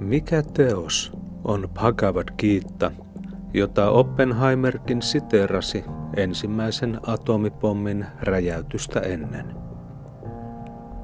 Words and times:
Mikä 0.00 0.42
teos 0.42 1.12
on 1.44 1.68
Bhagavad 1.74 2.28
Gita, 2.38 2.90
jota 3.54 3.90
Oppenheimerkin 3.90 5.02
siterasi 5.02 5.84
ensimmäisen 6.16 7.00
atomipommin 7.06 8.06
räjäytystä 8.22 9.00
ennen? 9.00 9.54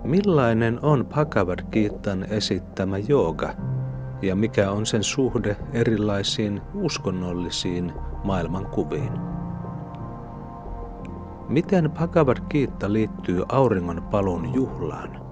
Millainen 0.04 0.78
on 0.82 1.06
Bhagavad 1.06 1.58
Gitan 1.72 2.26
esittämä 2.30 2.98
jooga 2.98 3.50
ja 4.22 4.36
mikä 4.36 4.70
on 4.70 4.86
sen 4.86 5.02
suhde 5.02 5.56
erilaisiin 5.72 6.62
uskonnollisiin 6.74 7.92
maailmankuviin? 8.24 9.12
Miten 11.48 11.90
Bhagavad 11.90 12.38
Gita 12.50 12.92
liittyy 12.92 13.44
auringon 13.48 14.02
palun 14.10 14.54
juhlaan? 14.54 15.26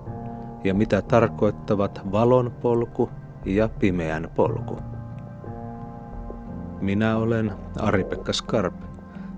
Ja 0.64 0.74
mitä 0.74 1.02
tarkoittavat 1.02 2.00
valon 2.12 2.52
polku 2.62 3.10
ja 3.44 3.68
pimeän 3.68 4.30
polku. 4.34 4.78
Minä 6.80 7.16
olen 7.16 7.52
Ari-Pekka 7.80 8.32
Skarp 8.32 8.74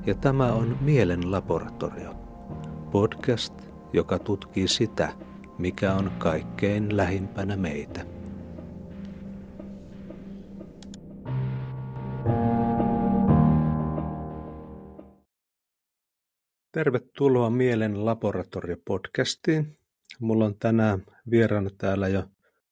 ja 0.06 0.15
tämä 0.15 0.52
on 0.52 0.79
Mielen 0.80 1.30
laboratorio. 1.30 2.15
Podcast, 2.91 3.55
joka 3.92 4.19
tutkii 4.19 4.69
sitä, 4.69 5.12
mikä 5.59 5.95
on 5.95 6.10
kaikkein 6.19 6.96
lähimpänä 6.96 7.56
meitä. 7.56 8.06
Tervetuloa 16.73 17.51
Mielen 17.51 17.95
laboratorio-podcastiin. 17.95 19.79
Mulla 20.20 20.45
on 20.45 20.54
tänään 20.59 21.02
vieraana 21.30 21.70
täällä 21.79 22.09
jo 22.09 22.24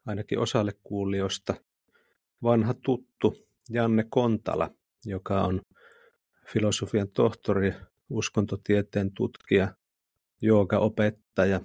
ainakin 0.07 0.39
osalle 0.39 0.73
kuulijoista 0.83 1.55
vanha 2.43 2.75
tuttu 2.75 3.47
Janne 3.71 4.05
Kontala, 4.09 4.71
joka 5.05 5.43
on 5.43 5.61
filosofian 6.47 7.09
tohtori, 7.09 7.75
uskontotieteen 8.11 9.13
tutkija, 9.13 9.69
joogaopettaja. 10.43 11.61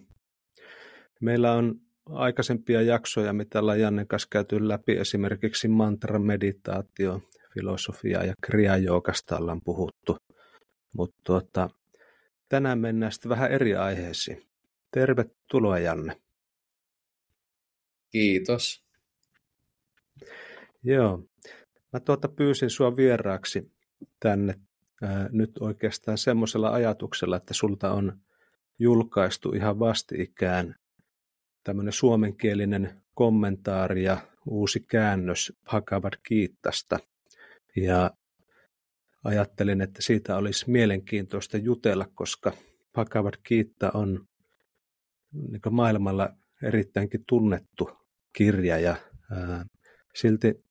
Meillä 1.21 1.53
on 1.53 1.75
aikaisempia 2.05 2.81
jaksoja, 2.81 3.33
mitä 3.33 3.59
ollaan 3.59 3.79
Jannen 3.79 4.07
kanssa 4.07 4.27
käyty 4.31 4.67
läpi, 4.67 4.97
esimerkiksi 4.97 5.67
mantra, 5.67 6.19
meditaatio, 6.19 7.21
filosofia 7.53 8.23
ja 8.23 8.33
kriajoogasta 8.41 9.37
ollaan 9.37 9.61
puhuttu. 9.61 10.17
Mutta 10.93 11.21
tuota, 11.23 11.69
tänään 12.49 12.79
mennään 12.79 13.11
sitten 13.11 13.29
vähän 13.29 13.51
eri 13.51 13.75
aiheisiin. 13.75 14.45
Tervetuloa 14.91 15.79
Janne. 15.79 16.21
Kiitos. 18.11 18.83
Joo. 20.83 21.23
Mä 21.93 21.99
tuota 21.99 22.27
pyysin 22.27 22.69
sua 22.69 22.95
vieraaksi 22.95 23.71
tänne 24.19 24.55
ää, 25.01 25.29
nyt 25.31 25.51
oikeastaan 25.59 26.17
semmoisella 26.17 26.69
ajatuksella, 26.69 27.37
että 27.37 27.53
sulta 27.53 27.91
on 27.91 28.19
julkaistu 28.79 29.51
ihan 29.51 29.79
vastikään 29.79 30.75
tämmöinen 31.63 31.93
suomenkielinen 31.93 33.01
kommentaari 33.13 34.03
ja 34.03 34.17
uusi 34.45 34.79
käännös 34.79 35.53
Bhagavad 35.63 36.13
Gitasta. 36.27 36.99
Ja 37.75 38.11
ajattelin, 39.23 39.81
että 39.81 40.01
siitä 40.01 40.37
olisi 40.37 40.69
mielenkiintoista 40.71 41.57
jutella, 41.57 42.07
koska 42.15 42.51
Bhagavad 42.93 43.33
Gita 43.45 43.91
on 43.93 44.27
niin 45.31 45.61
maailmalla 45.71 46.29
erittäinkin 46.63 47.23
tunnettu 47.27 47.89
kirja 48.33 48.79
ja 48.79 48.95
ää, 49.31 49.65
silti 50.15 50.63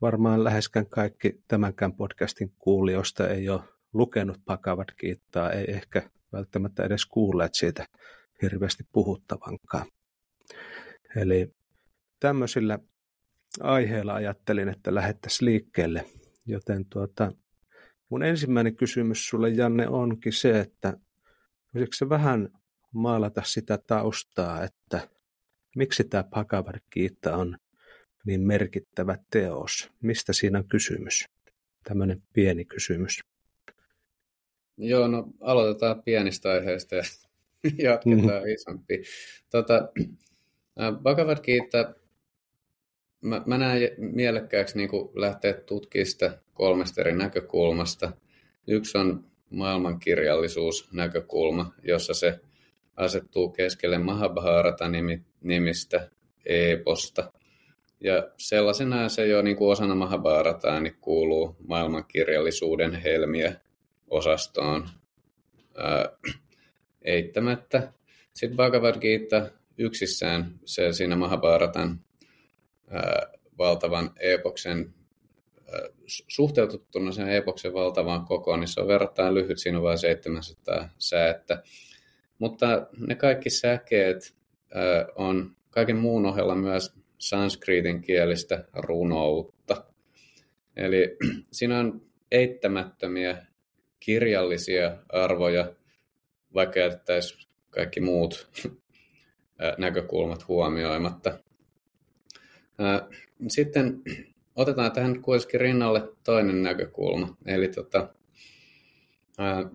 varmaan 0.00 0.44
läheskään 0.44 0.86
kaikki 0.86 1.42
tämänkään 1.48 1.92
podcastin 1.92 2.52
kuulijoista 2.58 3.28
ei 3.28 3.48
ole 3.48 3.60
lukenut 3.92 4.44
Bhagavad 4.44 4.88
Gitaa, 4.98 5.52
ei 5.52 5.64
ehkä 5.68 6.10
välttämättä 6.32 6.84
edes 6.84 7.06
kuulleet 7.06 7.54
siitä 7.54 7.86
hirveästi 8.42 8.84
puhuttavankaan. 8.92 9.86
Eli 11.16 11.54
tämmöisillä 12.20 12.78
aiheilla 13.60 14.14
ajattelin, 14.14 14.68
että 14.68 14.94
lähettäisiin 14.94 15.46
liikkeelle, 15.46 16.04
joten 16.46 16.84
tuota, 16.84 17.32
mun 18.08 18.22
ensimmäinen 18.22 18.76
kysymys 18.76 19.28
sulle 19.28 19.48
Janne 19.48 19.88
onkin 19.88 20.32
se, 20.32 20.60
että 20.60 20.96
voisitko 21.74 22.08
vähän 22.08 22.48
maalata 22.94 23.42
sitä 23.44 23.78
taustaa, 23.86 24.64
että 24.64 25.08
Miksi 25.76 26.04
tämä 26.04 26.24
Bhagavad 26.24 26.80
Gita 26.92 27.36
on 27.36 27.56
niin 28.26 28.40
merkittävä 28.40 29.18
teos? 29.30 29.90
Mistä 30.02 30.32
siinä 30.32 30.58
on 30.58 30.68
kysymys? 30.68 31.24
Tämmöinen 31.84 32.22
pieni 32.32 32.64
kysymys. 32.64 33.20
Joo, 34.76 35.08
no 35.08 35.28
aloitetaan 35.40 36.02
pienistä 36.02 36.50
aiheista 36.50 36.96
ja 36.96 37.02
jatketaan 37.90 38.42
mm. 38.42 38.48
isompi. 38.54 39.02
Tota, 39.50 39.88
Bhagavad 41.02 41.38
Gita, 41.42 41.94
mä, 43.20 43.42
mä 43.46 43.58
näen 43.58 43.90
mielekkääksi 43.98 44.76
niin 44.76 44.90
lähteä 45.14 45.54
tutkimaan 45.54 46.06
sitä 46.06 46.38
kolmesta 46.54 47.00
eri 47.00 47.16
näkökulmasta. 47.16 48.12
Yksi 48.66 48.98
on 48.98 49.30
maailmankirjallisuusnäkökulma, 49.50 51.74
jossa 51.82 52.14
se 52.14 52.40
asettuu 52.96 53.48
keskelle 53.48 53.98
Mahabharata 53.98 54.84
nimistä 55.40 56.10
eposta. 56.46 57.32
Ja 58.00 58.30
sellaisena 58.36 59.08
se 59.08 59.26
jo 59.26 59.42
niin 59.42 59.56
kuin 59.56 59.72
osana 59.72 59.94
Mahabharataa 59.94 60.80
niin 60.80 60.96
kuuluu 61.00 61.56
maailmankirjallisuuden 61.66 62.94
helmiä 62.94 63.54
osastoon 64.10 64.88
ää, 65.76 66.08
eittämättä. 67.02 67.92
Sitten 68.34 68.56
Bhagavad 68.56 69.00
Gita 69.00 69.50
yksissään 69.78 70.60
se 70.64 70.92
siinä 70.92 71.16
Mahabharatan 71.16 72.00
ää, 72.90 73.26
valtavan 73.58 74.10
epoksen 74.20 74.94
suhteutettuna 76.06 77.12
sen 77.12 77.28
epoksen 77.28 77.74
valtavaan 77.74 78.24
kokoon, 78.24 78.60
niin 78.60 78.68
se 78.68 78.80
on 78.80 78.88
verrattain 78.88 79.34
lyhyt, 79.34 79.58
siinä 79.58 79.78
on 79.78 79.84
vain 79.84 79.98
700 79.98 80.88
säättä. 80.98 81.62
Mutta 82.40 82.86
ne 83.06 83.14
kaikki 83.14 83.50
säkeet 83.50 84.34
on 85.14 85.56
kaiken 85.70 85.96
muun 85.96 86.26
ohella 86.26 86.54
myös 86.54 86.94
sanskritin 87.18 88.02
kielistä 88.02 88.64
runoutta. 88.72 89.84
Eli 90.76 91.16
siinä 91.52 91.78
on 91.78 92.02
eittämättömiä 92.30 93.46
kirjallisia 94.00 94.96
arvoja, 95.08 95.72
vaikka 96.54 96.80
jättäisiin 96.80 97.48
kaikki 97.70 98.00
muut 98.00 98.50
näkökulmat 99.78 100.48
huomioimatta. 100.48 101.38
Sitten 103.48 104.02
otetaan 104.56 104.92
tähän 104.92 105.22
kuitenkin 105.22 105.60
rinnalle 105.60 106.08
toinen 106.24 106.62
näkökulma, 106.62 107.36
eli 107.46 107.68
tota, 107.68 108.14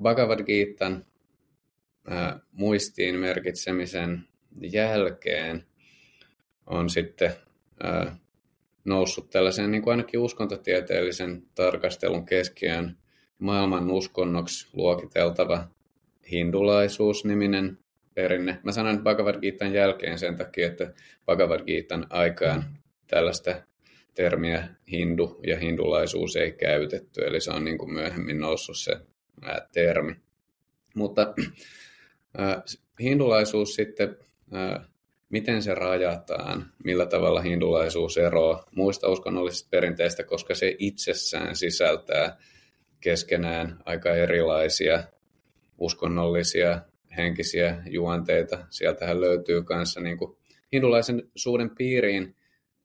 Bhagavad 0.02 0.44
Gitan 0.44 1.06
muistiin 2.52 3.16
merkitsemisen 3.16 4.28
jälkeen 4.62 5.66
on 6.66 6.90
sitten 6.90 7.32
noussut 8.86 9.30
tällaisen 9.30 9.72
niin 9.72 9.82
kuin 9.82 9.92
ainakin 9.92 10.20
uskontotieteellisen 10.20 11.44
tarkastelun 11.56 12.26
keskiöön 12.26 12.98
maailman 13.40 13.92
uskonnoksi 13.92 14.68
luokiteltava 14.74 15.68
hindulaisuus-niminen 16.32 17.78
perinne. 18.13 18.60
Mä 18.63 18.72
sanon 18.72 19.04
Bhagavad 19.04 19.40
Gitan 19.40 19.74
jälkeen 19.74 20.19
sen 20.19 20.36
takia, 20.36 20.68
että 20.68 20.94
Bhagavad 21.25 21.66
Gitan 21.66 22.08
aikaan 22.10 22.63
tällaista 23.08 23.62
termiä 24.13 24.68
hindu 24.92 25.40
ja 25.48 25.60
hindulaisuus 25.60 26.36
ei 26.36 26.51
käytetty, 26.51 27.22
eli 27.22 27.42
se 27.42 27.51
on 27.51 27.66
niin 27.66 27.78
kuin 27.78 27.94
myöhemmin 27.94 28.40
noussut 28.40 28.78
se 28.78 28.98
termi. 29.72 30.16
Mutta 30.96 31.34
hindulaisuus 33.00 33.76
sitten, 33.76 34.18
miten 35.30 35.64
se 35.64 35.76
rajataan, 35.76 36.66
millä 36.84 37.06
tavalla 37.06 37.42
hindulaisuus 37.42 38.18
eroaa 38.18 38.66
muista 38.76 39.10
uskonnollisista 39.10 39.68
perinteistä, 39.72 40.24
koska 40.24 40.56
se 40.56 40.76
itsessään 40.80 41.56
sisältää 41.56 42.38
keskenään 43.00 43.80
aika 43.86 44.16
erilaisia 44.16 45.04
uskonnollisia 45.78 46.82
henkisiä 47.18 47.84
juonteita. 47.90 48.66
Sieltähän 48.70 49.22
löytyy 49.22 49.64
kanssa 49.64 50.00
niin 50.00 50.18
kuin 50.18 50.38
hindulaisen 50.74 51.24
suuden 51.36 51.76
piiriin 51.76 52.36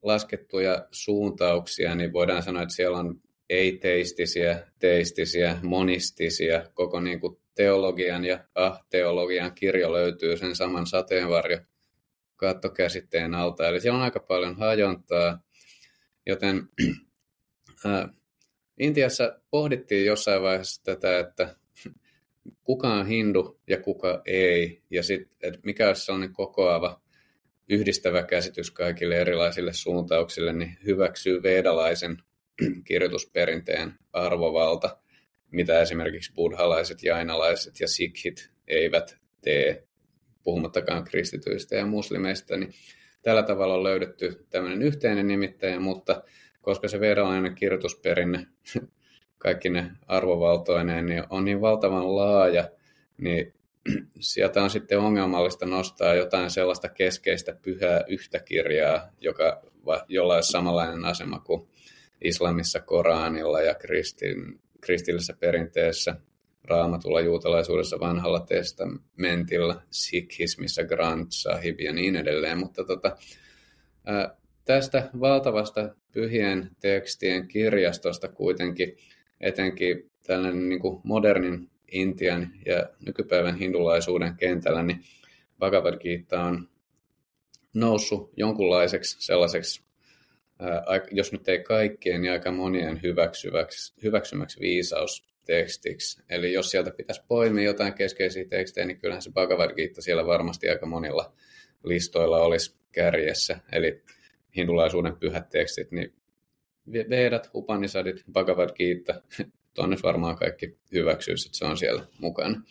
laskettuja 0.03 0.87
suuntauksia, 0.91 1.95
niin 1.95 2.13
voidaan 2.13 2.43
sanoa, 2.43 2.63
että 2.63 2.75
siellä 2.75 2.99
on 2.99 3.21
ei-teistisiä, 3.51 4.67
teistisiä, 4.79 5.59
monistisia, 5.63 6.65
koko 6.75 7.01
niin 7.01 7.21
kuin 7.21 7.37
teologian 7.61 8.25
ja 8.25 8.45
ah-teologian 8.55 9.55
kirjo 9.55 9.93
löytyy 9.93 10.37
sen 10.37 10.57
saman 10.57 10.87
sateenvarjo 10.87 11.59
kattokäsitteen 12.37 13.35
alta. 13.35 13.69
Eli 13.69 13.81
siellä 13.81 13.97
on 13.97 14.03
aika 14.03 14.21
paljon 14.21 14.57
hajontaa. 14.57 15.41
Joten 16.27 16.69
äh, 17.87 18.11
Intiassa 18.79 19.41
pohdittiin 19.51 20.07
jossain 20.07 20.43
vaiheessa 20.43 20.85
tätä, 20.85 21.19
että 21.19 21.57
kuka 22.65 22.95
on 22.95 23.07
hindu 23.07 23.61
ja 23.67 23.81
kuka 23.81 24.23
ei, 24.25 24.83
ja 24.91 25.03
sitten 25.03 25.59
mikä 25.65 25.89
olisi 25.89 26.05
sellainen 26.05 26.33
kokoava 26.33 27.01
yhdistävä 27.69 28.23
käsitys 28.23 28.71
kaikille 28.71 29.17
erilaisille 29.17 29.73
suuntauksille, 29.73 30.53
niin 30.53 30.79
hyväksyy 30.85 31.43
vedalaisen 31.43 32.17
kirjoitusperinteen 32.89 33.95
arvovalta, 34.13 35.00
mitä 35.51 35.81
esimerkiksi 35.81 36.33
buddhalaiset, 36.35 37.03
jainalaiset 37.03 37.81
ja 37.81 37.89
sikhit 37.89 38.51
eivät 38.69 39.19
tee, 39.41 39.85
puhumattakaan 40.43 41.05
kristityistä 41.05 41.77
ja 41.77 41.87
muslimeista, 41.87 42.57
niin 42.57 42.73
tällä 43.23 43.43
tavalla 43.43 43.75
on 43.75 43.85
löydetty 43.85 44.47
tämmöinen 44.51 44.83
yhteinen 44.83 45.27
nimittäjä, 45.27 45.81
mutta 45.81 46.23
koska 46.61 46.89
se 46.89 47.01
vedalainen 47.01 47.55
kirjoitusperinne 47.55 48.47
kaikki 49.39 49.69
ne 49.71 49.91
arvovaltoineen 50.07 51.07
niin 51.07 51.25
on 51.31 51.45
niin 51.45 51.61
valtavan 51.61 52.17
laaja, 52.17 52.69
niin 53.19 53.55
sieltä 54.21 54.63
on 54.63 54.71
sitten 54.71 54.99
ongelmallista 54.99 55.67
nostaa 55.67 56.15
jotain 56.15 56.51
sellaista 56.51 56.89
keskeistä 56.89 57.57
pyhää 57.63 58.05
yhtä 58.09 58.41
kirjaa, 58.41 59.09
joka, 59.21 59.63
jolla 60.09 60.35
olisi 60.35 60.53
samanlainen 60.53 61.05
asema 61.05 61.39
kuin 61.39 61.69
islamissa 62.25 62.81
Koranilla 62.81 63.61
ja 63.61 63.75
kristin, 63.75 64.61
kristillisessä 64.81 65.35
perinteessä, 65.41 66.17
raamatulla, 66.65 67.21
juutalaisuudessa, 67.21 68.01
vanhalla 68.01 68.41
testamentilla, 68.41 69.83
sikhismissa, 69.91 70.85
Grant 70.85 71.29
Sahib 71.31 71.81
ja 71.81 71.93
niin 71.93 72.17
edelleen. 72.17 72.59
Mutta 72.59 72.85
tota, 72.85 73.17
tästä 74.65 75.11
valtavasta 75.21 75.95
pyhien 76.13 76.71
tekstien 76.81 77.49
kirjastosta 77.49 78.29
kuitenkin 78.29 78.97
etenkin 79.41 80.11
tällainen 80.27 80.69
niin 80.69 80.81
kuin 80.81 81.01
modernin 81.05 81.71
Intian 81.93 82.53
ja 82.67 82.89
nykypäivän 83.07 83.57
hindulaisuuden 83.57 84.37
kentällä, 84.37 84.83
niin 84.83 85.01
Bhagavad 85.59 85.99
Gita 86.01 86.43
on 86.43 86.69
noussut 87.75 88.33
jonkunlaiseksi 88.37 89.17
sellaiseksi, 89.21 89.83
jos 91.11 91.33
nyt 91.33 91.49
ei 91.49 91.63
kaikkien, 91.63 92.23
niin 92.23 92.33
aika 92.33 92.51
monien 92.51 93.01
hyväksyväksi, 93.03 93.95
hyväksymäksi 94.03 94.61
viisaustekstiksi. 94.61 96.23
Eli 96.29 96.53
jos 96.53 96.71
sieltä 96.71 96.91
pitäisi 96.91 97.23
poimia 97.29 97.65
jotain 97.65 97.95
keskeisiä 97.95 98.45
tekstejä, 98.45 98.87
niin 98.87 98.99
kyllähän 98.99 99.23
se 99.23 99.33
Bhagavad 99.33 99.75
Gita 99.75 100.03
siellä 100.03 100.27
varmasti 100.27 100.69
aika 100.69 100.87
monilla 100.87 101.33
listoilla 101.85 102.39
olisi 102.39 102.77
kärjessä. 102.93 103.59
Eli 103.73 104.03
hindulaisuuden 104.57 105.17
pyhät 105.17 105.49
tekstit, 105.49 105.91
niin 105.91 106.13
Vedat, 106.93 107.51
Upanishadit, 107.55 108.25
Bhagavad 108.33 108.71
Gita, 108.77 109.23
tuonne 109.75 109.97
varmaan 110.03 110.37
kaikki 110.37 110.79
hyväksyisi, 110.93 111.49
että 111.49 111.59
se 111.59 111.65
on 111.65 111.79
siellä 111.79 112.07
mukana. 112.19 112.63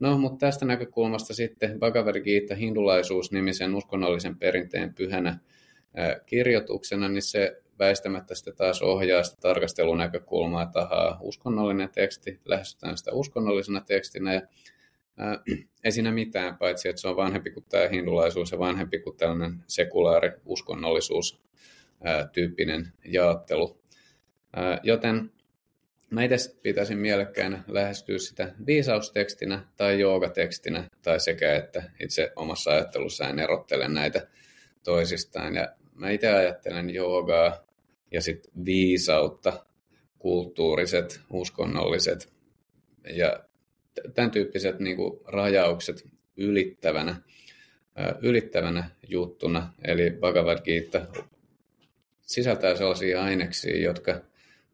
No, 0.00 0.18
mutta 0.18 0.46
tästä 0.46 0.64
näkökulmasta 0.64 1.34
sitten 1.34 1.78
Bhagavad 1.78 2.20
Gita 2.20 2.54
hindulaisuus-nimisen 2.54 3.74
uskonnollisen 3.74 4.38
perinteen 4.38 4.94
pyhänä 4.94 5.38
kirjoituksena, 6.26 7.08
niin 7.08 7.22
se 7.22 7.62
väistämättä 7.78 8.34
sitten 8.34 8.56
taas 8.56 8.82
ohjaa 8.82 9.22
sitä 9.22 9.40
tarkastelunäkökulmaa, 9.40 10.62
että 10.62 10.80
ahaa, 10.80 11.18
uskonnollinen 11.20 11.88
teksti, 11.94 12.40
lähestytään 12.44 12.98
sitä 12.98 13.12
uskonnollisena 13.12 13.80
tekstinä 13.80 14.34
ja 14.34 14.42
ää, 15.16 15.38
ei 15.84 15.92
siinä 15.92 16.12
mitään, 16.12 16.56
paitsi 16.56 16.88
että 16.88 17.02
se 17.02 17.08
on 17.08 17.16
vanhempi 17.16 17.50
kuin 17.50 17.66
tämä 17.68 17.88
hindulaisuus 17.88 18.52
ja 18.52 18.58
vanhempi 18.58 18.98
kuin 18.98 19.16
tällainen 19.16 19.64
sekulaari 19.66 20.32
uskonnollisuus 20.44 21.40
tyyppinen 22.32 22.92
jaottelu. 23.04 23.80
Joten 24.82 25.32
mä 26.10 26.22
itse 26.24 26.56
pitäisin 26.62 26.98
mielekkäänä 26.98 27.64
lähestyä 27.68 28.18
sitä 28.18 28.54
viisaustekstinä 28.66 29.64
tai 29.76 30.00
joogatekstinä 30.00 30.84
tai 31.02 31.20
sekä, 31.20 31.56
että 31.56 31.82
itse 32.00 32.32
omassa 32.36 32.70
ajattelussa 32.70 33.28
en 33.28 33.38
erottele 33.38 33.88
näitä 33.88 34.26
toisistaan. 34.84 35.54
Ja 35.54 35.68
mä 35.94 36.10
itse 36.10 36.28
ajattelen 36.28 36.90
joogaa 36.90 37.64
ja 38.12 38.20
sitten 38.22 38.52
viisautta, 38.64 39.66
kulttuuriset, 40.18 41.20
uskonnolliset 41.30 42.32
ja 43.14 43.44
tämän 44.14 44.30
tyyppiset 44.30 44.78
niin 44.78 44.96
kuin 44.96 45.20
rajaukset 45.24 46.08
ylittävänä, 46.36 47.16
ylittävänä 48.22 48.90
juttuna. 49.08 49.72
Eli 49.84 50.10
Bhagavad 50.10 50.58
Gita 50.64 51.06
sisältää 52.22 52.76
sellaisia 52.76 53.22
aineksia, 53.22 53.82
jotka 53.82 54.20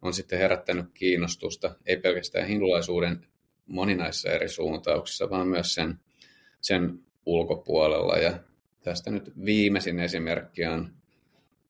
on 0.03 0.15
sitten 0.15 0.39
herättänyt 0.39 0.87
kiinnostusta, 0.95 1.75
ei 1.87 1.97
pelkästään 1.97 2.49
hindulaisuuden 2.49 3.27
moninaisissa 3.67 4.31
eri 4.31 4.49
suuntauksissa, 4.49 5.31
vaan 5.31 5.49
myös 5.49 5.75
sen, 5.75 6.01
sen 6.61 6.99
ulkopuolella. 7.27 8.17
Ja 8.17 8.39
tästä 8.87 9.11
nyt 9.11 9.33
viimeisin 9.45 10.01
esimerkki 10.01 10.65
on 10.65 10.93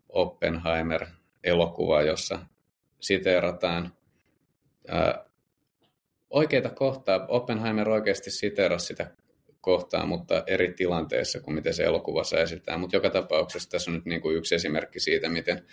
Oppenheimer-elokuva, 0.08 2.02
jossa 2.02 2.38
siteerataan 3.00 3.92
ää, 4.88 5.24
oikeita 6.30 6.70
kohtaa. 6.70 7.26
Oppenheimer 7.28 7.88
oikeasti 7.88 8.30
siteerasi 8.30 8.86
sitä 8.86 9.10
kohtaa, 9.60 10.06
mutta 10.06 10.44
eri 10.46 10.72
tilanteessa 10.72 11.40
kuin 11.40 11.54
miten 11.54 11.74
se 11.74 11.84
elokuvassa 11.84 12.38
esitetään. 12.38 12.80
Mutta 12.80 12.96
joka 12.96 13.10
tapauksessa 13.10 13.70
tässä 13.70 13.90
on 13.90 13.94
nyt 13.94 14.04
niin 14.04 14.20
kuin 14.20 14.36
yksi 14.36 14.54
esimerkki 14.54 15.00
siitä, 15.00 15.28
miten 15.28 15.66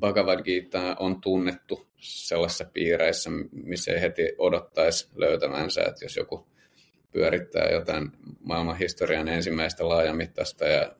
Bhagavad 0.00 0.42
Gita 0.42 0.96
on 0.98 1.20
tunnettu 1.20 1.88
sellaisissa 1.96 2.64
piireissä, 2.72 3.30
missä 3.52 3.92
ei 3.92 4.00
heti 4.00 4.34
odottaisi 4.38 5.08
löytämänsä, 5.14 5.82
että 5.82 6.04
jos 6.04 6.16
joku 6.16 6.46
pyörittää 7.12 7.70
jotain 7.70 8.12
maailman 8.44 8.78
historian 8.78 9.28
ensimmäistä 9.28 9.88
laajamittaista 9.88 10.64
ja 10.64 10.96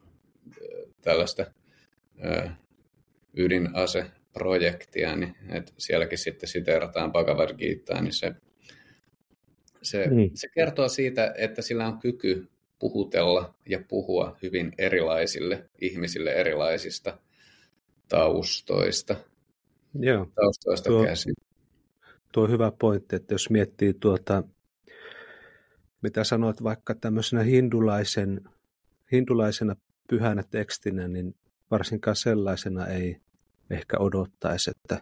tällaista 1.01 1.47
ydinaseprojektia, 3.37 5.17
niin 5.17 5.37
että 5.49 5.73
sielläkin 5.79 6.19
sitten 6.19 6.49
siteerataan 6.49 7.13
Bhagavad 7.13 7.57
Gitaa, 7.57 8.03
niin 8.03 8.13
se 8.13 8.35
se, 9.83 10.07
niin. 10.11 10.31
se 10.35 10.49
kertoo 10.49 10.89
siitä, 10.89 11.35
että 11.39 11.63
sillä 11.63 11.87
on 11.87 11.99
kyky 11.99 12.49
puhutella 12.79 13.55
ja 13.69 13.85
puhua 13.89 14.37
hyvin 14.43 14.73
erilaisille 14.79 15.71
ihmisille 15.81 16.33
erilaisista 16.33 17.19
taustoista. 18.09 19.17
Joo. 20.01 20.27
Taustoista 20.35 20.89
tuo, 20.89 21.05
käsin. 21.05 21.35
Tuo 22.33 22.45
on 22.45 22.51
hyvä 22.51 22.73
pointti, 22.79 23.17
että 23.17 23.35
jos 23.35 23.51
miettii 23.51 23.95
tuota, 23.95 24.43
mitä 26.03 26.25
sanoit 26.25 26.63
vaikka 26.63 26.95
tämmöisenä 26.95 27.43
hindulaisen, 27.43 28.41
hindulaisena 29.13 29.77
pyhänä 30.09 30.43
tekstinä, 30.51 31.09
niin 31.09 31.35
varsinkaan 31.71 32.17
sellaisena 32.17 32.87
ei 32.87 33.21
ehkä 33.71 33.97
odottaisi, 33.99 34.71
että 34.71 35.01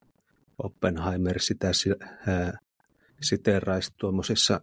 Oppenheimer 0.59 1.41
sitä 1.41 1.71
siteraisi 3.23 3.95
tuommoisissa 3.97 4.61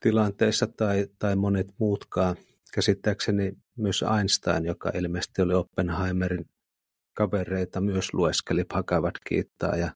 tilanteissa 0.00 0.66
tai, 0.66 1.06
tai 1.18 1.36
monet 1.36 1.74
muutkaan. 1.78 2.36
Käsittääkseni 2.74 3.52
myös 3.76 4.04
Einstein, 4.18 4.64
joka 4.64 4.90
ilmeisesti 4.94 5.42
oli 5.42 5.54
Oppenheimerin 5.54 6.48
kavereita, 7.14 7.80
myös 7.80 8.14
lueskeli 8.14 8.64
Bhagavad 8.64 9.14
Gitaa 9.28 9.76
ja 9.76 9.90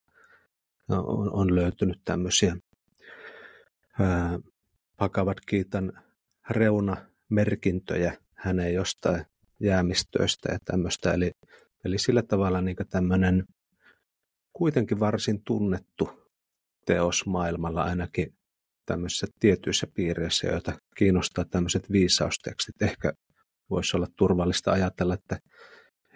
on, 0.88 1.33
on 1.33 1.54
löytynyt 1.54 2.00
tämmöisiä 2.04 2.56
ää, 4.00 4.38
Bhagavad 4.97 5.38
Gitan 5.49 6.03
reunamerkintöjä 6.50 8.17
hänen 8.35 8.75
jostain 8.75 9.25
jäämistöistä 9.61 10.53
ja 10.53 10.59
tämmöistä. 10.65 11.12
Eli, 11.12 11.31
eli 11.85 11.99
sillä 11.99 12.23
tavalla 12.23 12.61
niin 12.61 12.76
tämmöinen 12.91 13.45
kuitenkin 14.53 15.00
varsin 15.00 15.43
tunnettu 15.45 16.11
teos 16.87 17.26
maailmalla 17.26 17.83
ainakin 17.83 18.35
tämmöisissä 18.87 19.26
tietyissä 19.41 19.87
piireissä, 19.95 20.47
joita 20.47 20.73
kiinnostaa 20.97 21.45
tämmöiset 21.45 21.93
viisaustekstit. 21.93 22.83
Ehkä 22.83 23.12
voisi 23.71 23.97
olla 23.97 24.07
turvallista 24.17 24.73
ajatella, 24.73 25.15
että 25.15 25.38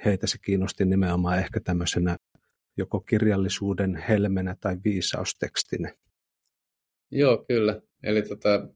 heitä 0.05 0.27
se 0.27 0.39
kiinnosti 0.39 0.85
nimenomaan 0.85 1.39
ehkä 1.39 1.61
tämmöisenä 1.61 2.17
joko 2.77 3.01
kirjallisuuden 3.01 3.97
helmenä 4.09 4.57
tai 4.61 4.77
viisaustekstinä. 4.85 5.95
Joo, 7.11 7.45
kyllä. 7.49 7.81
Eli 8.03 8.23
tota, 8.23 8.69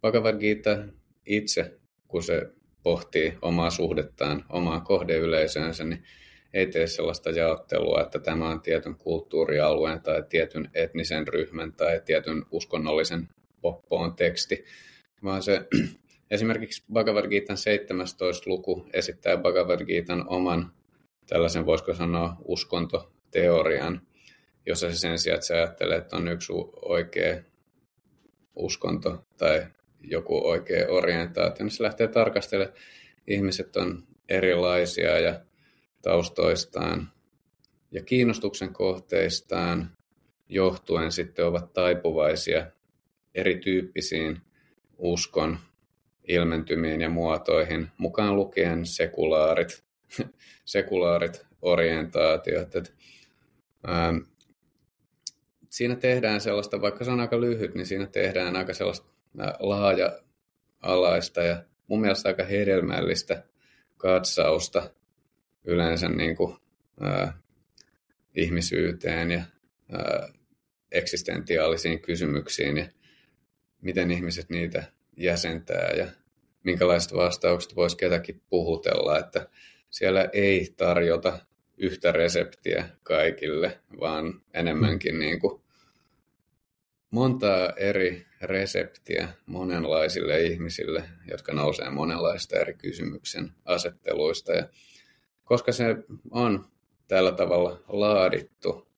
Bhagavad 0.00 0.38
Gita 0.38 0.78
itse, 1.26 1.78
kun 2.08 2.22
se 2.22 2.42
pohtii 2.82 3.38
omaa 3.42 3.70
suhdettaan, 3.70 4.44
omaa 4.48 4.80
kohdeyleisöönsä, 4.80 5.84
niin 5.84 6.04
ei 6.54 6.66
tee 6.66 6.86
sellaista 6.86 7.30
jaottelua, 7.30 8.02
että 8.02 8.18
tämä 8.18 8.48
on 8.48 8.60
tietyn 8.60 8.96
kulttuurialueen 8.96 10.02
tai 10.02 10.22
tietyn 10.28 10.70
etnisen 10.74 11.28
ryhmän 11.28 11.72
tai 11.72 12.02
tietyn 12.04 12.44
uskonnollisen 12.50 13.28
poppoon 13.60 14.14
teksti, 14.14 14.64
vaan 15.24 15.42
se 15.42 15.66
esimerkiksi 16.30 16.84
Bhagavad 16.92 17.28
Gitan 17.28 17.56
17. 17.56 18.50
luku 18.50 18.86
esittää 18.92 19.36
Bhagavad 19.36 19.84
Gitan 19.84 20.28
oman 20.28 20.72
tällaisen, 21.26 21.66
voisiko 21.66 21.94
sanoa, 21.94 22.36
uskontoteorian, 22.44 24.00
jossa 24.66 24.90
se 24.90 24.98
sen 24.98 25.18
sijaan, 25.18 25.34
että 25.36 25.46
sä 25.46 25.54
ajattelet, 25.54 25.98
että 25.98 26.16
on 26.16 26.28
yksi 26.28 26.52
oikea 26.82 27.42
uskonto 28.56 29.26
tai 29.36 29.66
joku 30.00 30.48
oikea 30.48 30.88
orientaatio, 30.88 31.64
niin 31.64 31.70
se 31.70 31.82
lähtee 31.82 32.08
tarkastelemaan. 32.08 32.76
Ihmiset 33.26 33.76
on 33.76 34.02
erilaisia 34.28 35.18
ja 35.18 35.40
taustoistaan 36.02 37.12
ja 37.90 38.02
kiinnostuksen 38.02 38.72
kohteistaan 38.72 39.90
johtuen 40.48 41.12
sitten 41.12 41.46
ovat 41.46 41.72
taipuvaisia 41.72 42.66
erityyppisiin 43.34 44.40
uskon 44.98 45.58
ilmentymiin 46.28 47.00
ja 47.00 47.10
muotoihin, 47.10 47.88
mukaan 47.98 48.36
lukien 48.36 48.86
sekulaarit, 48.86 49.84
sekulaarit 50.64 51.46
orientaatiot. 51.62 52.76
Et, 52.76 52.94
ähm, 53.88 54.16
siinä 55.76 55.96
tehdään 55.96 56.40
sellaista, 56.40 56.80
vaikka 56.80 57.04
se 57.04 57.10
on 57.10 57.20
aika 57.20 57.40
lyhyt, 57.40 57.74
niin 57.74 57.86
siinä 57.86 58.06
tehdään 58.06 58.56
aika 58.56 58.74
sellaista 58.74 59.06
laaja-alaista 59.58 61.42
ja 61.42 61.64
mun 61.86 62.00
mielestä 62.00 62.28
aika 62.28 62.44
hedelmällistä 62.44 63.42
katsausta 63.96 64.90
yleensä 65.64 66.08
niin 66.08 66.36
kuin, 66.36 66.56
ää, 67.00 67.38
ihmisyyteen 68.36 69.30
ja 69.30 69.42
ää, 69.92 70.28
eksistentiaalisiin 70.92 72.00
kysymyksiin 72.00 72.76
ja 72.76 72.86
miten 73.80 74.10
ihmiset 74.10 74.50
niitä 74.50 74.84
jäsentää 75.16 75.90
ja 75.90 76.06
minkälaiset 76.64 77.14
vastaukset 77.14 77.76
voisi 77.76 77.96
ketäkin 77.96 78.42
puhutella, 78.50 79.18
että 79.18 79.48
siellä 79.90 80.28
ei 80.32 80.74
tarjota 80.76 81.38
yhtä 81.76 82.12
reseptiä 82.12 82.88
kaikille, 83.02 83.80
vaan 84.00 84.42
enemmänkin 84.54 85.18
niin 85.18 85.40
kuin 85.40 85.65
montaa 87.16 87.72
eri 87.76 88.26
reseptiä 88.42 89.28
monenlaisille 89.46 90.42
ihmisille, 90.42 91.04
jotka 91.30 91.52
nousee 91.52 91.90
monenlaista 91.90 92.56
eri 92.58 92.74
kysymyksen 92.74 93.52
asetteluista. 93.64 94.52
Ja 94.52 94.68
koska 95.44 95.72
se 95.72 95.84
on 96.30 96.68
tällä 97.08 97.32
tavalla 97.32 97.80
laadittu, 97.88 98.88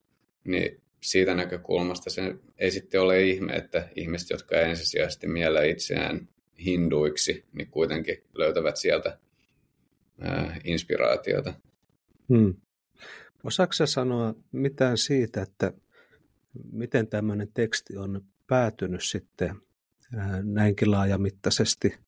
niin 0.45 0.81
siitä 1.03 1.35
näkökulmasta 1.35 2.11
se 2.11 2.35
ei 2.59 2.71
sitten 2.71 3.01
ole 3.01 3.23
ihme, 3.23 3.53
että 3.53 3.89
ihmiset, 3.97 4.31
jotka 4.31 4.61
ensisijaisesti 4.61 5.29
miellä 5.29 5.63
itseään 5.63 6.29
hinduiksi, 6.65 7.45
niin 7.53 7.71
kuitenkin 7.71 8.25
löytävät 8.35 8.77
sieltä 8.77 9.19
ää, 10.21 10.61
inspiraatiota. 10.65 11.55
Hmm. 12.29 12.55
Osaatko 13.45 13.87
sanoa 13.87 14.35
mitään 14.53 14.99
siitä, 14.99 15.43
että 15.43 15.73
miten 16.73 17.07
tämmöinen 17.07 17.49
teksti 17.55 17.97
on 17.97 18.25
päätynyt 18.47 19.05
sitten 19.05 19.57
näinkin 20.43 20.91
laajamittaisesti 20.91 21.99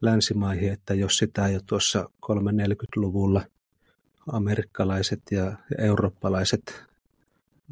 länsimaihin, 0.00 0.72
että 0.72 0.94
jos 0.94 1.16
sitä 1.16 1.48
jo 1.48 1.60
tuossa 1.66 2.10
340-luvulla 2.26 3.46
amerikkalaiset 4.32 5.22
ja 5.30 5.56
eurooppalaiset, 5.78 6.84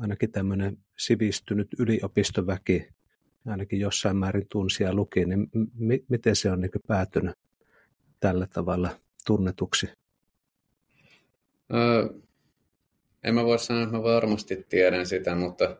ainakin 0.01 0.33
tämmöinen 0.33 0.79
sivistynyt 0.97 1.69
yliopistoväki, 1.79 2.89
ainakin 3.47 3.81
jossain 3.81 4.17
määrin 4.17 4.47
tunsi 4.49 4.83
ja 4.83 4.95
luki, 4.95 5.25
niin 5.25 5.51
m- 5.75 6.05
miten 6.09 6.37
se 6.37 6.51
on 6.51 6.61
niin 6.61 6.71
päätynyt 6.87 7.35
tällä 8.21 8.47
tavalla 8.47 8.91
tunnetuksi? 9.27 9.89
En 13.25 13.35
mä 13.35 13.45
voi 13.45 13.59
sanoa, 13.59 13.83
että 13.83 13.97
mä 13.97 14.03
varmasti 14.03 14.67
tiedän 14.69 15.07
sitä, 15.07 15.35
mutta 15.35 15.77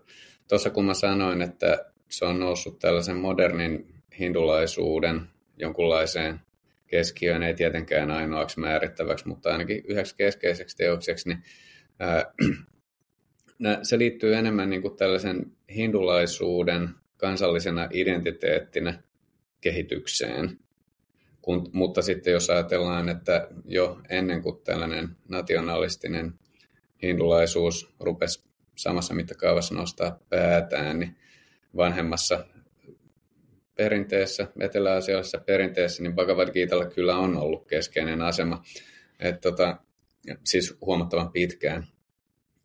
tuossa 0.49 0.71
kun 0.71 0.85
mä 0.85 0.95
sanoin, 0.95 1.43
että 1.43 1.85
se 2.09 2.25
on 2.25 2.41
noussut 2.41 2.79
tällaisen 2.79 3.17
modernin 3.17 3.95
hindulaisuuden 4.19 5.21
jonkunlaiseen 5.57 6.41
keskiöön, 6.87 7.43
ei 7.43 7.55
tietenkään 7.55 8.11
ainoaksi 8.11 8.61
määrittäväksi, 8.61 9.29
mutta 9.29 9.53
ainakin 9.53 9.85
yhdeksi 9.89 10.17
keskeiseksi 10.17 10.77
teokseksi, 10.77 11.29
niin 11.29 11.43
ää, 11.99 12.25
se 13.83 13.99
liittyy 13.99 14.35
enemmän 14.35 14.71
niin 14.71 14.83
kuin 14.83 14.97
tällaisen 14.97 15.53
hindulaisuuden 15.75 16.89
kansallisena 17.17 17.89
identiteettinä 17.93 19.03
kehitykseen. 19.61 20.59
Kun, 21.43 21.71
mutta 21.73 22.03
sitten 22.03 22.33
jos 22.33 22.51
ajatellaan, 22.51 23.09
että 23.09 23.49
jo 23.65 24.01
ennen 24.09 24.43
kuin 24.43 24.63
tällainen 24.65 25.09
nationalistinen 25.29 26.33
hindulaisuus 27.03 27.95
rupesi 28.01 28.45
samassa 28.75 29.15
mittakaavassa 29.15 29.75
nostaa 29.75 30.19
päätään, 30.29 30.99
niin 30.99 31.17
vanhemmassa 31.77 32.45
perinteessä, 33.75 34.47
etelä-asiallisessa 34.61 35.39
perinteessä, 35.39 36.03
niin 36.03 36.15
Bhagavad 36.15 36.53
Gitalla 36.53 36.87
kyllä 36.87 37.17
on 37.17 37.37
ollut 37.37 37.67
keskeinen 37.67 38.23
asema, 38.23 38.63
että 39.21 39.41
tota, 39.41 39.77
siis 40.45 40.77
huomattavan 40.81 41.33
pitkään. 41.33 41.87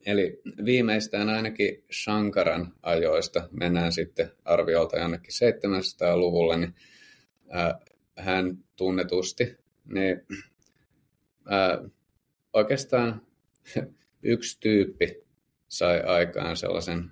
Eli 0.05 0.41
viimeistään 0.65 1.29
ainakin 1.29 1.83
Shankaran 2.03 2.73
ajoista, 2.81 3.49
mennään 3.51 3.91
sitten 3.91 4.31
arviolta 4.45 4.97
jonnekin 4.97 5.33
700-luvulle, 5.33 6.57
niin 6.57 6.75
ää, 7.49 7.79
hän 8.17 8.57
tunnetusti, 8.75 9.57
niin 9.85 10.21
ää, 11.49 11.77
oikeastaan 12.53 13.21
yksi 14.23 14.59
tyyppi 14.59 15.23
sai 15.67 16.01
aikaan 16.01 16.57
sellaisen, 16.57 17.11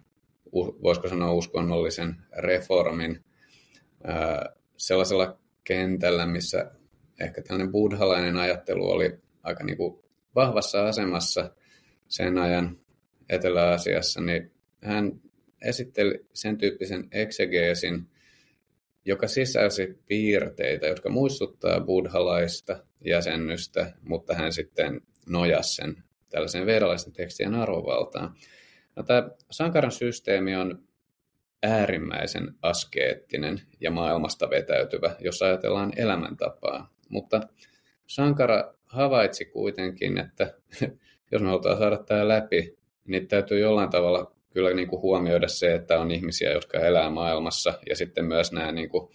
voisiko 0.53 1.07
sanoa 1.07 1.31
uskonnollisen 1.31 2.15
reformin 2.37 3.23
sellaisella 4.77 5.39
kentällä, 5.63 6.25
missä 6.25 6.71
ehkä 7.19 7.41
tällainen 7.41 7.71
buddhalainen 7.71 8.37
ajattelu 8.37 8.89
oli 8.89 9.19
aika 9.43 9.63
niin 9.63 9.77
kuin 9.77 10.03
vahvassa 10.35 10.87
asemassa 10.87 11.55
sen 12.07 12.37
ajan 12.37 12.77
Etelä-Asiassa, 13.29 14.21
niin 14.21 14.51
hän 14.83 15.21
esitteli 15.61 16.25
sen 16.33 16.57
tyyppisen 16.57 17.07
exegeesin, 17.11 18.07
joka 19.05 19.27
sisälsi 19.27 19.99
piirteitä, 20.07 20.87
jotka 20.87 21.09
muistuttaa 21.09 21.79
buddhalaista 21.79 22.83
jäsennystä, 23.05 23.93
mutta 24.01 24.35
hän 24.35 24.53
sitten 24.53 25.01
nojasi 25.25 25.75
sen 25.75 26.03
tällaisen 26.31 26.65
vedalaisen 26.65 27.13
tekstien 27.13 27.55
arvovaltaan. 27.55 28.35
No, 28.95 29.03
tämä 29.03 29.29
Sankaran 29.51 29.91
systeemi 29.91 30.55
on 30.55 30.83
äärimmäisen 31.63 32.55
askeettinen 32.61 33.61
ja 33.79 33.91
maailmasta 33.91 34.49
vetäytyvä, 34.49 35.15
jos 35.19 35.41
ajatellaan 35.41 35.93
elämäntapaa. 35.95 36.93
Mutta 37.09 37.41
Sankara 38.07 38.73
havaitsi 38.85 39.45
kuitenkin, 39.45 40.17
että 40.17 40.53
jos 41.31 41.41
me 41.41 41.47
halutaan 41.47 41.77
saada 41.77 41.97
tämä 41.97 42.27
läpi, 42.27 42.77
niin 43.05 43.27
täytyy 43.27 43.59
jollain 43.59 43.89
tavalla 43.89 44.35
kyllä 44.49 44.73
niin 44.73 44.87
kuin 44.87 45.01
huomioida 45.01 45.47
se, 45.47 45.73
että 45.73 45.99
on 45.99 46.11
ihmisiä, 46.11 46.51
jotka 46.51 46.79
elää 46.79 47.09
maailmassa, 47.09 47.73
ja 47.89 47.95
sitten 47.95 48.25
myös 48.25 48.51
nämä 48.51 48.71
niin 48.71 48.89
kuin 48.89 49.11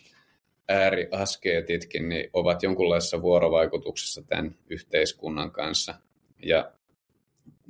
ääriaskeetitkin 0.68 2.08
niin 2.08 2.30
ovat 2.32 2.62
jonkunlaisessa 2.62 3.22
vuorovaikutuksessa 3.22 4.22
tämän 4.22 4.54
yhteiskunnan 4.70 5.50
kanssa. 5.50 5.94
Ja 6.42 6.72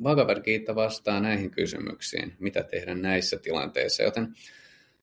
Bhagavad 0.03 0.43
Gita 0.43 0.75
vastaa 0.75 1.21
näihin 1.21 1.51
kysymyksiin, 1.51 2.37
mitä 2.39 2.63
tehdä 2.63 2.95
näissä 2.95 3.39
tilanteissa, 3.39 4.03
joten 4.03 4.35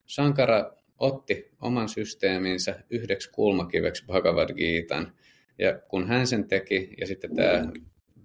Sankara 0.05 0.71
otti 0.99 1.51
oman 1.61 1.89
systeeminsä 1.89 2.83
yhdeksi 2.89 3.31
kulmakiveksi 3.31 4.05
Bhagavad 4.05 4.53
Gitan, 4.53 5.13
ja 5.59 5.79
kun 5.87 6.07
hän 6.07 6.27
sen 6.27 6.47
teki, 6.47 6.89
ja 7.01 7.07
sitten 7.07 7.35
tämä 7.35 7.71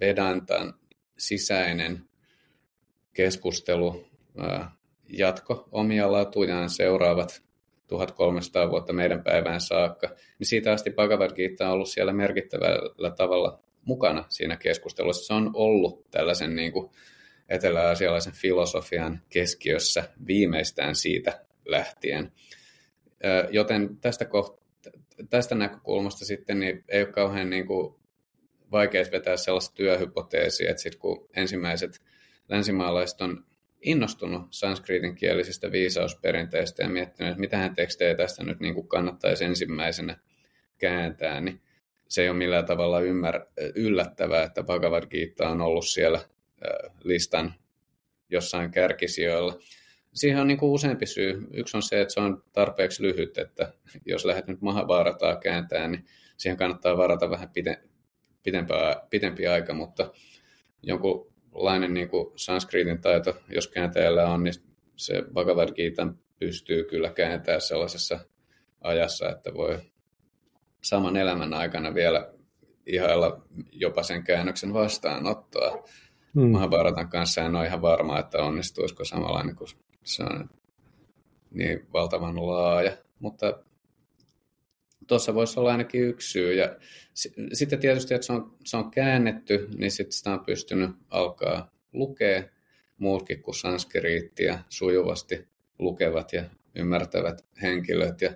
Vedantan 0.01 0.75
sisäinen 1.19 2.05
keskustelu 3.13 4.09
jatko 5.09 5.69
omia 5.73 6.13
latujaan 6.13 6.71
seuraavat 6.71 7.43
1300 7.87 8.71
vuotta 8.71 8.93
meidän 8.93 9.23
päivään 9.23 9.61
saakka, 9.61 10.09
niin 10.39 10.47
siitä 10.47 10.73
asti 10.73 10.91
Bhagavad 10.91 11.31
Gita 11.35 11.67
on 11.67 11.73
ollut 11.73 11.89
siellä 11.89 12.13
merkittävällä 12.13 13.11
tavalla 13.11 13.63
mukana 13.85 14.25
siinä 14.29 14.57
keskustelussa. 14.57 15.27
Se 15.27 15.35
on 15.35 15.51
ollut 15.55 16.11
tällaisen 16.11 16.57
niin 16.57 16.73
kuin 16.73 16.91
etelä-asialaisen 17.49 18.33
filosofian 18.33 19.23
keskiössä 19.29 20.09
viimeistään 20.27 20.95
siitä 20.95 21.45
lähtien. 21.65 22.33
Joten 23.51 23.99
tästä, 24.01 24.25
koht- 24.25 24.59
tästä 25.31 25.55
näkökulmasta 25.55 26.25
sitten 26.25 26.61
niin 26.61 26.85
ei 26.89 27.03
ole 27.03 27.13
kauhean 27.13 27.51
niin 27.51 27.67
kuin 27.67 27.95
vaikea 28.73 29.05
vetää 29.13 29.37
sellaista 29.37 29.75
työhypoteesia, 29.75 30.71
että 30.71 30.83
sitten 30.83 31.01
kun 31.01 31.29
ensimmäiset 31.37 32.03
länsimaalaiset 32.49 33.21
on 33.21 33.45
innostunut 33.83 34.43
sanskritin 34.51 35.15
kielisestä 35.15 35.73
viisausperinteestä 35.73 36.83
ja 36.83 36.89
miettinyt, 36.89 37.31
että 37.31 37.41
mitähän 37.41 37.75
tekstejä 37.75 38.15
tästä 38.15 38.45
nyt 38.45 38.61
niin 38.61 38.75
kuin 38.75 38.89
kannattaisi 38.89 39.45
ensimmäisenä 39.45 40.17
kääntää, 40.79 41.41
niin 41.41 41.61
se 42.09 42.23
ei 42.23 42.29
ole 42.29 42.37
millään 42.37 42.67
tavalla 42.67 43.01
ymmär, 43.01 43.47
yllättävää, 43.75 44.43
että 44.43 44.63
Bhagavad 44.63 45.07
Gita 45.11 45.49
on 45.49 45.61
ollut 45.61 45.87
siellä 45.87 46.21
listan 47.05 47.55
jossain 48.31 48.71
kärkisijoilla. 48.71 49.59
Siihen 50.15 50.41
on 50.41 50.47
niin 50.47 50.59
kuin 50.59 50.73
useampi 50.73 51.07
syy. 51.07 51.47
Yksi 51.53 51.77
on 51.77 51.83
se, 51.83 52.01
että 52.01 52.15
se 52.15 52.21
on 52.21 52.43
tarpeeksi 52.53 53.03
lyhyt, 53.03 53.39
että 53.39 53.73
jos 54.07 54.25
lähdet 54.25 54.47
nyt 54.47 54.61
Mahabharataa 54.61 55.37
kääntää, 55.37 55.89
niin 55.89 56.05
siihen 56.37 56.57
kannattaa 56.57 56.97
varata 56.97 57.31
vähän 57.31 57.51
pitempää, 58.43 59.07
pitempi 59.11 59.47
aika, 59.47 59.75
mutta 59.75 60.13
jonkunlainen 60.83 61.95
niin 61.95 62.09
kuin 62.09 62.33
sanskritin 62.37 63.01
taito, 63.01 63.37
jos 63.49 63.69
kääntäjällä 63.69 64.29
on, 64.29 64.45
niin 64.45 64.55
se 64.97 65.23
Bhagavad 65.33 65.69
Gita 65.75 66.09
pystyy 66.39 66.85
kyllä 66.85 67.11
kääntämään 67.11 67.61
sellaisessa 67.61 68.21
ajassa, 68.81 69.31
että 69.31 69.55
voi 69.55 69.79
saman 70.83 71.17
elämän 71.17 71.55
aikana 71.55 71.95
vielä 71.95 72.33
ihailla 72.87 73.43
jopa 73.73 74.03
sen 74.03 74.25
käännöksen 74.25 74.73
vastaanottoa. 74.73 75.85
Hmm. 76.35 76.51
Mahabharatan 76.51 77.09
kanssa 77.09 77.43
en 77.43 77.57
ole 77.57 77.67
ihan 77.67 77.83
varma, 77.83 78.19
että 78.19 78.43
onnistuisiko 78.43 79.05
samanlainen, 79.05 79.57
kun 79.57 79.69
se 80.05 80.23
on 80.23 80.51
niin 81.51 81.87
valtavan 81.93 82.47
laaja. 82.47 82.97
Mutta 83.19 83.59
tuossa 85.07 85.35
voisi 85.35 85.61
olla 85.61 85.71
ainakin 85.71 86.03
yksi 86.03 86.31
syy. 86.31 86.55
Ja 86.55 86.77
sitten 87.53 87.81
tietysti, 87.81 88.15
että 88.15 88.27
se 88.27 88.33
on, 88.33 88.57
se 88.65 88.77
on 88.77 88.91
käännetty, 88.91 89.69
niin 89.77 89.91
sitten 89.91 90.13
sitä 90.13 90.33
on 90.33 90.45
pystynyt 90.45 90.91
alkaa 91.09 91.71
lukea 91.93 92.43
muutkin 92.99 93.43
kuin 93.43 93.55
sanskriittia 93.55 94.59
sujuvasti 94.69 95.49
lukevat 95.79 96.33
ja 96.33 96.45
ymmärtävät 96.75 97.47
henkilöt. 97.63 98.21
Ja 98.21 98.31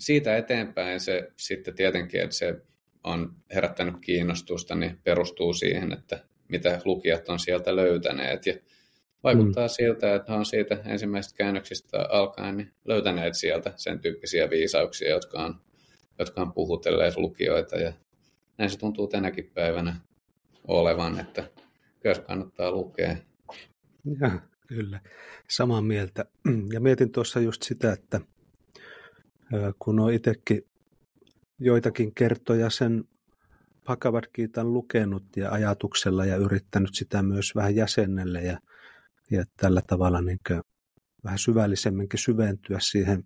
siitä 0.00 0.36
eteenpäin 0.36 1.00
se 1.00 1.30
sitten 1.36 1.74
tietenkin, 1.74 2.20
että 2.20 2.36
se 2.36 2.62
on 3.04 3.36
herättänyt 3.54 3.94
kiinnostusta, 4.00 4.74
niin 4.74 4.98
perustuu 5.04 5.52
siihen, 5.52 5.92
että 5.92 6.24
mitä 6.48 6.80
lukijat 6.84 7.28
on 7.28 7.38
sieltä 7.38 7.76
löytäneet. 7.76 8.46
Ja 8.46 8.54
vaikuttaa 9.24 9.66
mm. 9.66 9.70
siltä, 9.70 10.14
että 10.14 10.34
on 10.34 10.46
siitä 10.46 10.82
ensimmäisistä 10.84 11.36
käännöksistä 11.36 12.06
alkaen 12.08 12.56
niin 12.56 12.72
löytäneet 12.84 13.34
sieltä 13.34 13.72
sen 13.76 14.00
tyyppisiä 14.00 14.50
viisauksia, 14.50 15.10
jotka 15.10 15.42
on, 15.44 15.60
jotka 16.18 16.40
on 16.40 16.52
puhutelleet 16.52 17.16
lukijoita. 17.16 17.76
Ja 17.76 17.92
näin 18.58 18.70
se 18.70 18.78
tuntuu 18.78 19.08
tänäkin 19.08 19.50
päivänä 19.54 19.96
olevan, 20.68 21.20
että 21.20 21.50
kyllä 22.00 22.20
kannattaa 22.20 22.70
lukea. 22.70 23.16
Ja, 24.20 24.40
kyllä, 24.66 25.00
samaa 25.48 25.82
mieltä. 25.82 26.24
Ja 26.72 26.80
mietin 26.80 27.12
tuossa 27.12 27.40
just 27.40 27.62
sitä, 27.62 27.92
että 27.92 28.20
kun 29.78 30.00
olen 30.00 30.14
itsekin 30.14 30.62
joitakin 31.58 32.14
kertoja 32.14 32.70
sen 32.70 33.04
Bhagavad 33.84 34.24
Gitan 34.34 34.72
lukenut 34.72 35.24
ja 35.36 35.50
ajatuksella 35.50 36.24
ja 36.24 36.36
yrittänyt 36.36 36.94
sitä 36.94 37.22
myös 37.22 37.54
vähän 37.54 37.74
jäsennellä 37.74 38.40
ja, 38.40 38.58
ja 39.30 39.44
tällä 39.56 39.82
tavalla 39.86 40.20
niin 40.20 40.38
vähän 41.24 41.38
syvällisemminkin 41.38 42.20
syventyä 42.20 42.78
siihen, 42.80 43.24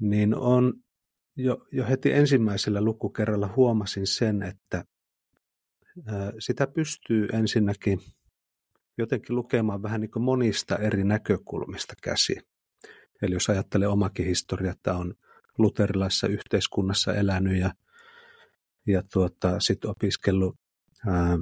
niin 0.00 0.34
on 0.34 0.74
jo, 1.36 1.66
jo 1.72 1.86
heti 1.88 2.12
ensimmäisellä 2.12 2.80
lukukerralla 2.80 3.52
huomasin 3.56 4.06
sen, 4.06 4.42
että 4.42 4.84
sitä 6.38 6.66
pystyy 6.66 7.28
ensinnäkin 7.32 8.00
jotenkin 8.98 9.36
lukemaan 9.36 9.82
vähän 9.82 10.00
niin 10.00 10.10
kuin 10.10 10.22
monista 10.22 10.76
eri 10.76 11.04
näkökulmista 11.04 11.94
käsi. 12.02 12.36
Eli 13.22 13.34
jos 13.34 13.50
ajattelee 13.50 13.88
omakin 13.88 14.26
historia, 14.26 14.70
että 14.70 14.94
on 14.94 15.14
luterilaisessa 15.58 16.26
yhteiskunnassa 16.26 17.14
elänyt 17.14 17.58
ja, 17.58 17.70
ja 18.86 19.02
tuota, 19.12 19.60
sitten 19.60 19.90
opiskellut 19.90 20.56
ää, 21.06 21.38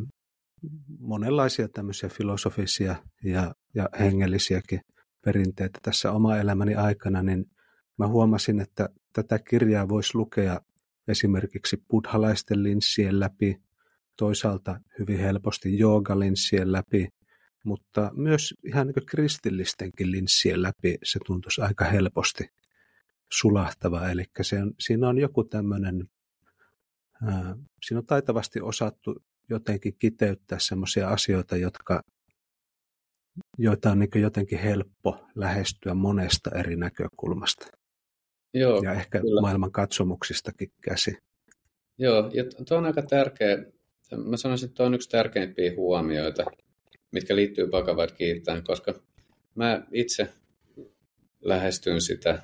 monenlaisia 0.98 1.68
tämmöisiä 1.68 2.08
filosofisia 2.08 2.96
ja, 3.24 3.54
ja 3.74 3.88
hengellisiäkin 4.00 4.80
perinteitä 5.24 5.78
tässä 5.82 6.12
oma 6.12 6.36
elämäni 6.36 6.74
aikana, 6.74 7.22
niin 7.22 7.44
mä 7.98 8.06
huomasin, 8.06 8.60
että 8.60 8.88
tätä 9.12 9.38
kirjaa 9.38 9.88
voisi 9.88 10.10
lukea 10.14 10.60
esimerkiksi 11.08 11.76
buddhalaisten 11.90 12.62
linssien 12.62 13.20
läpi, 13.20 13.56
toisaalta 14.16 14.80
hyvin 14.98 15.18
helposti 15.18 15.78
joogalinssien 15.78 16.72
läpi, 16.72 17.08
mutta 17.64 18.10
myös 18.16 18.54
ihan 18.64 18.86
niin 18.86 19.06
kristillistenkin 19.06 20.12
linssien 20.12 20.62
läpi 20.62 20.98
se 21.02 21.18
tuntuisi 21.26 21.60
aika 21.60 21.84
helposti 21.84 22.44
sulahtava. 23.32 24.08
Eli 24.08 24.24
se 24.42 24.62
on, 24.62 24.72
siinä 24.80 25.08
on 25.08 25.18
joku 25.18 25.44
tämmöinen, 25.44 26.08
ää, 27.26 27.56
siinä 27.86 27.98
on 27.98 28.06
taitavasti 28.06 28.60
osattu 28.60 29.22
jotenkin 29.50 29.94
kiteyttää 29.98 30.58
semmoisia 30.58 31.08
asioita, 31.08 31.56
jotka, 31.56 32.00
joita 33.58 33.90
on 33.90 33.98
niin 33.98 34.22
jotenkin 34.22 34.58
helppo 34.58 35.26
lähestyä 35.34 35.94
monesta 35.94 36.50
eri 36.54 36.76
näkökulmasta. 36.76 37.66
Joo, 38.54 38.82
ja 38.82 38.92
ehkä 38.92 39.20
kyllä. 39.20 39.40
maailman 39.40 39.72
katsomuksistakin 39.72 40.72
käsi. 40.80 41.16
Joo, 41.98 42.30
ja 42.34 42.44
tuo 42.68 42.78
on 42.78 42.86
aika 42.86 43.02
tärkeä, 43.02 43.58
mä 44.16 44.36
sanoisin, 44.36 44.66
että 44.66 44.76
tuo 44.76 44.86
on 44.86 44.94
yksi 44.94 45.08
tärkeimpiä 45.08 45.72
huomioita, 45.76 46.44
mitkä 47.14 47.36
liittyy 47.36 47.68
Gitaan, 48.18 48.64
koska 48.64 48.94
mä 49.54 49.82
itse 49.92 50.28
lähestyn 51.40 52.00
sitä 52.00 52.42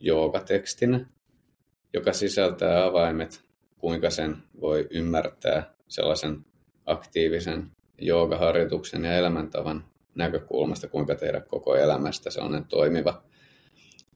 joogatekstinä, 0.00 1.06
joka 1.92 2.12
sisältää 2.12 2.84
avaimet, 2.84 3.44
kuinka 3.78 4.10
sen 4.10 4.36
voi 4.60 4.86
ymmärtää 4.90 5.74
sellaisen 5.88 6.44
aktiivisen 6.86 7.70
joogaharjoituksen 7.98 9.04
ja 9.04 9.16
elämäntavan 9.16 9.84
näkökulmasta, 10.14 10.88
kuinka 10.88 11.14
tehdä 11.14 11.40
koko 11.40 11.76
elämästä 11.76 12.30
sellainen 12.30 12.64
toimiva 12.64 13.24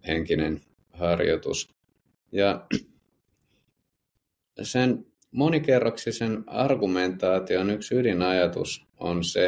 henkinen 0.06 0.60
harjoitus. 0.92 1.68
Ja 2.32 2.66
sen 4.62 5.06
monikerroksisen 5.30 6.44
argumentaation 6.46 7.70
yksi 7.70 7.94
ydinajatus 7.94 8.87
on 9.00 9.24
se, 9.24 9.46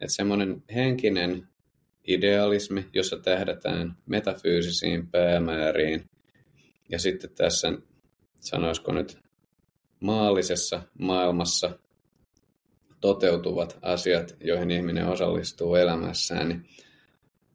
että 0.00 0.14
semmoinen 0.14 0.62
henkinen 0.74 1.48
idealismi, 2.08 2.88
jossa 2.92 3.16
tähdätään 3.16 3.96
metafyysisiin 4.06 5.06
päämääriin, 5.06 6.10
ja 6.88 6.98
sitten 6.98 7.30
tässä, 7.34 7.72
sanoisiko 8.40 8.92
nyt, 8.92 9.18
maallisessa 10.00 10.82
maailmassa 10.98 11.78
toteutuvat 13.00 13.78
asiat, 13.82 14.36
joihin 14.40 14.70
ihminen 14.70 15.06
osallistuu 15.06 15.74
elämässään, 15.74 16.48
niin 16.48 16.64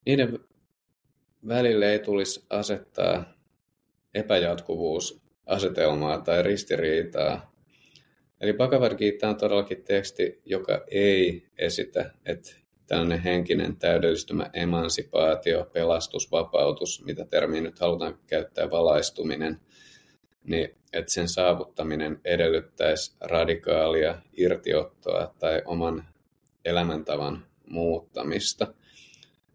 niiden 0.06 0.40
välille 1.48 1.92
ei 1.92 2.00
tulisi 2.00 2.46
asettaa 2.50 3.34
epäjatkuvuusasetelmaa 4.14 6.22
tai 6.22 6.44
ristiriitaa. 6.44 7.57
Eli 8.42 8.54
Bhagavad 8.54 8.98
Gita 8.98 9.30
on 9.30 9.38
todellakin 9.38 9.84
teksti, 9.84 10.42
joka 10.46 10.84
ei 10.92 11.48
esitä, 11.58 12.12
että 12.26 12.56
tällainen 12.88 13.20
henkinen 13.20 13.76
täydellistymä, 13.76 14.50
emansipaatio, 14.54 15.70
pelastus, 15.74 16.32
vapautus, 16.32 17.06
mitä 17.06 17.26
termiä 17.26 17.62
nyt 17.62 17.80
halutaan 17.80 18.20
käyttää, 18.28 18.72
valaistuminen, 18.72 19.60
niin 20.44 20.70
että 20.94 21.14
sen 21.14 21.28
saavuttaminen 21.28 22.22
edellyttäisi 22.26 23.16
radikaalia 23.22 24.22
irtiottoa 24.38 25.34
tai 25.40 25.62
oman 25.66 26.06
elämäntavan 26.66 27.46
muuttamista. 27.70 28.74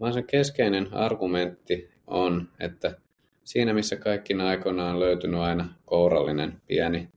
Vaan 0.01 0.13
se 0.13 0.23
keskeinen 0.23 0.95
argumentti 0.95 1.91
on, 2.07 2.49
että 2.61 2.97
siinä 3.45 3.73
missä 3.75 3.97
kaikki 3.97 4.35
aikoina 4.35 4.91
on 4.91 5.01
löytynyt 5.01 5.41
aina 5.41 5.75
kourallinen 5.85 6.63
pieni, 6.67 7.09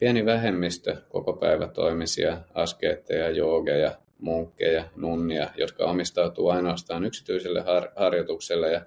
pieni 0.00 0.26
vähemmistö 0.26 0.96
koko 1.08 1.32
päivä 1.32 1.68
toimisia 1.68 2.38
askeetteja, 2.54 3.30
joogeja, 3.30 3.98
munkkeja, 4.18 4.84
nunnia, 4.96 5.50
jotka 5.56 5.84
omistautuu 5.84 6.48
ainoastaan 6.48 7.04
yksityiselle 7.04 7.60
har- 7.60 7.90
harjoitukselle 7.96 8.72
ja 8.72 8.86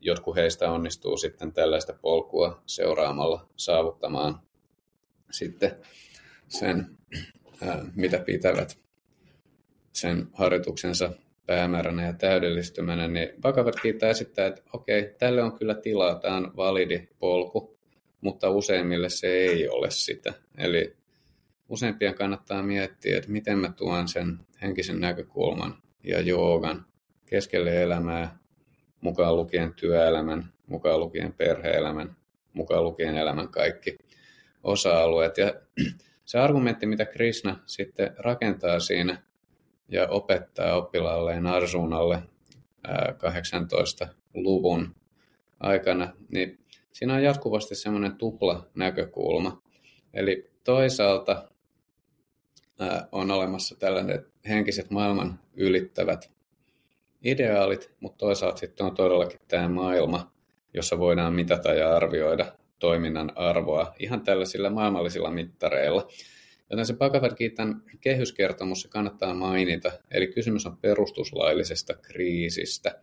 jotkut 0.00 0.36
heistä 0.36 0.70
onnistuu 0.70 1.16
sitten 1.16 1.52
tällaista 1.52 1.92
polkua 2.00 2.62
seuraamalla 2.66 3.48
saavuttamaan 3.56 4.40
sitten 5.30 5.76
sen, 6.48 6.86
ää, 7.66 7.84
mitä 7.94 8.18
pitävät 8.18 8.78
sen 9.92 10.28
harjoituksensa 10.32 11.12
päämääränä 11.46 12.06
ja 12.06 12.12
täydellistymänä, 12.12 13.08
niin 13.08 13.28
Bhagavad 13.40 13.74
Gita 13.82 14.08
esittää, 14.08 14.46
että 14.46 14.62
okei, 14.72 15.14
tälle 15.18 15.42
on 15.42 15.58
kyllä 15.58 15.74
tilaa, 15.74 16.14
tämä 16.14 16.36
on 16.36 16.56
validi 16.56 17.08
polku, 17.18 17.77
mutta 18.20 18.50
useimmille 18.50 19.08
se 19.08 19.26
ei 19.26 19.68
ole 19.68 19.90
sitä. 19.90 20.32
Eli 20.56 20.96
useimpien 21.68 22.14
kannattaa 22.14 22.62
miettiä, 22.62 23.18
että 23.18 23.30
miten 23.30 23.58
mä 23.58 23.72
tuon 23.72 24.08
sen 24.08 24.38
henkisen 24.62 25.00
näkökulman 25.00 25.82
ja 26.04 26.20
joogan 26.20 26.86
keskelle 27.26 27.82
elämää, 27.82 28.38
mukaan 29.00 29.36
lukien 29.36 29.74
työelämän, 29.74 30.52
mukaan 30.66 31.00
lukien 31.00 31.32
perheelämän, 31.32 32.16
mukaan 32.52 32.84
lukien 32.84 33.16
elämän 33.16 33.48
kaikki 33.48 33.96
osa-alueet. 34.62 35.38
Ja 35.38 35.54
se 36.24 36.38
argumentti, 36.38 36.86
mitä 36.86 37.04
Krishna 37.04 37.58
sitten 37.66 38.14
rakentaa 38.18 38.80
siinä 38.80 39.22
ja 39.88 40.08
opettaa 40.08 40.76
oppilaalleen 40.76 41.46
Arsunalle 41.46 42.22
18-luvun 42.88 44.94
aikana, 45.60 46.12
niin 46.28 46.58
siinä 46.92 47.14
on 47.14 47.22
jatkuvasti 47.22 47.74
semmoinen 47.74 48.16
tupla 48.16 48.66
näkökulma. 48.74 49.62
Eli 50.14 50.50
toisaalta 50.64 51.48
on 53.12 53.30
olemassa 53.30 53.76
tällaiset 53.76 54.26
henkiset 54.48 54.90
maailman 54.90 55.40
ylittävät 55.56 56.32
ideaalit, 57.24 57.90
mutta 58.00 58.18
toisaalta 58.18 58.58
sitten 58.58 58.86
on 58.86 58.94
todellakin 58.94 59.40
tämä 59.48 59.68
maailma, 59.68 60.32
jossa 60.74 60.98
voidaan 60.98 61.34
mitata 61.34 61.74
ja 61.74 61.96
arvioida 61.96 62.52
toiminnan 62.78 63.32
arvoa 63.34 63.94
ihan 63.98 64.20
tällaisilla 64.20 64.70
maailmallisilla 64.70 65.30
mittareilla. 65.30 66.08
Joten 66.70 66.86
se 66.86 66.94
Gita'n 66.94 67.98
kehyskertomus 68.00 68.82
se 68.82 68.88
kannattaa 68.88 69.34
mainita, 69.34 69.92
eli 70.10 70.26
kysymys 70.26 70.66
on 70.66 70.76
perustuslaillisesta 70.76 71.94
kriisistä. 71.94 73.00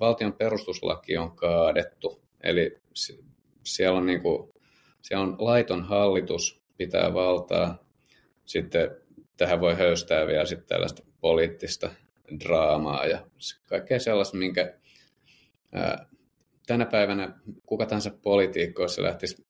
Valtion 0.00 0.32
perustuslaki 0.32 1.16
on 1.16 1.36
kaadettu, 1.36 2.22
eli 2.42 2.76
siellä 3.64 3.98
on, 3.98 4.06
niin 4.06 4.22
kuin, 4.22 4.52
siellä 5.02 5.24
on 5.24 5.36
laiton 5.38 5.82
hallitus, 5.82 6.62
pitää 6.76 7.14
valtaa. 7.14 7.84
Sitten 8.44 8.90
tähän 9.36 9.60
voi 9.60 9.74
höystää 9.74 10.26
vielä 10.26 10.44
sitten 10.44 10.68
tällaista 10.68 11.02
poliittista 11.20 11.90
draamaa 12.44 13.06
ja 13.06 13.26
kaikkea 13.68 14.00
sellaista, 14.00 14.36
minkä 14.36 14.74
ää, 15.72 16.06
tänä 16.66 16.86
päivänä 16.86 17.38
kuka 17.66 17.86
tahansa 17.86 18.10
poliitikko, 18.22 18.88
se 18.88 19.02
lähtisi 19.02 19.46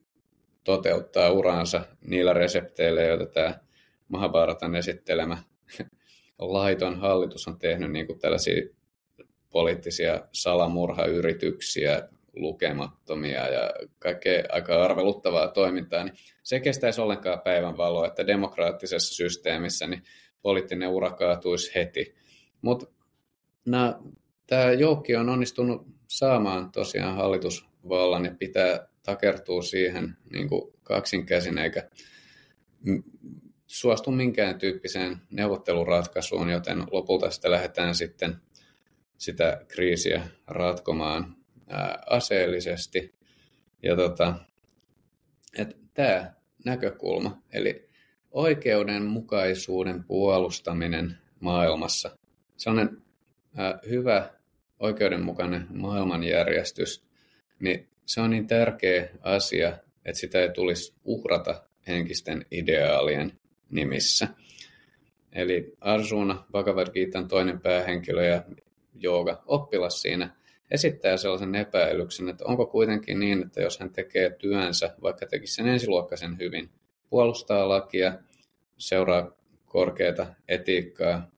toteuttaa 0.65 1.31
uransa 1.31 1.85
niillä 2.01 2.33
resepteillä, 2.33 3.03
joita 3.03 3.27
tämä 3.27 3.61
Mahabharatan 4.09 4.75
esittelemä 4.75 5.39
laiton 6.39 7.01
hallitus 7.01 7.49
on 7.49 7.59
tehnyt 7.59 7.93
niin 7.93 8.07
kuin 8.07 8.19
tällaisia 8.19 8.69
poliittisia 9.51 10.21
salamurhayrityksiä, 10.33 12.09
lukemattomia 12.37 13.49
ja 13.49 13.71
kaikkea 13.99 14.45
aika 14.53 14.85
arveluttavaa 14.85 15.49
toimintaa, 15.49 16.05
niin 16.05 16.15
se 16.43 16.61
kestäisi 16.61 17.01
ollenkaan 17.01 17.41
päivänvaloa, 17.41 18.07
että 18.07 18.27
demokraattisessa 18.27 19.15
systeemissä 19.15 19.87
niin 19.87 20.03
poliittinen 20.43 20.89
ura 20.89 21.11
kaatuisi 21.11 21.75
heti. 21.75 22.15
Mutta 22.63 22.87
tämä 24.47 24.73
joukki 24.73 25.17
on 25.17 25.29
onnistunut 25.29 25.87
saamaan 26.09 26.73
tosiaan 26.73 27.17
hallitusvallan 27.17 28.25
ja 28.25 28.35
pitää 28.39 28.89
takertua 29.03 29.63
siihen 29.63 30.17
niin 30.33 30.49
kuin 30.49 30.73
kaksinkäsin 30.83 31.59
eikä 31.59 31.89
suostu 33.67 34.11
minkään 34.11 34.59
tyyppiseen 34.59 35.17
neuvotteluratkaisuun, 35.31 36.51
joten 36.51 36.85
lopulta 36.91 37.31
sitä 37.31 37.51
lähdetään 37.51 37.95
sitten 37.95 38.37
sitä 39.19 39.65
kriisiä 39.69 40.29
ratkomaan 40.47 41.37
aseellisesti. 42.07 43.15
Ja 43.83 43.97
tota, 43.97 44.35
tämä 45.95 46.35
näkökulma, 46.65 47.43
eli 47.53 47.89
oikeudenmukaisuuden 48.31 50.05
puolustaminen 50.05 51.19
maailmassa, 51.41 52.19
sellainen 52.57 53.03
ää, 53.57 53.79
hyvä 53.89 54.31
oikeudenmukainen 54.79 55.67
maailmanjärjestys, 55.71 57.05
niin 57.61 57.89
se 58.07 58.21
on 58.21 58.31
niin 58.31 58.47
tärkeä 58.47 59.09
asia, 59.23 59.79
että 60.05 60.21
sitä 60.21 60.43
ei 60.43 60.53
tulisi 60.53 60.95
uhrata 61.05 61.63
henkisten 61.87 62.47
ideaalien 62.51 63.39
nimissä. 63.71 64.29
Eli 65.33 65.77
Arjuna, 65.81 66.45
Bhagavad 66.53 66.93
Gitan 66.93 67.29
toinen 67.29 67.61
päähenkilö 67.61 68.25
ja 68.25 68.43
jooga 68.95 69.43
oppilas 69.47 70.03
siinä 70.03 70.37
esittää 70.71 71.17
sellaisen 71.17 71.55
epäilyksen, 71.55 72.29
että 72.29 72.45
onko 72.45 72.67
kuitenkin 72.67 73.21
niin, 73.21 73.43
että 73.43 73.63
jos 73.63 73.81
hän 73.81 73.91
tekee 73.91 74.31
työnsä, 74.31 74.95
vaikka 75.03 75.27
tekisi 75.27 75.55
sen 75.55 75.67
ensiluokkaisen 75.67 76.39
hyvin, 76.39 76.71
puolustaa 77.11 77.69
lakia, 77.69 78.19
seuraa 78.77 79.31
korkeata 79.67 80.35
etiikkaa, 80.49 81.31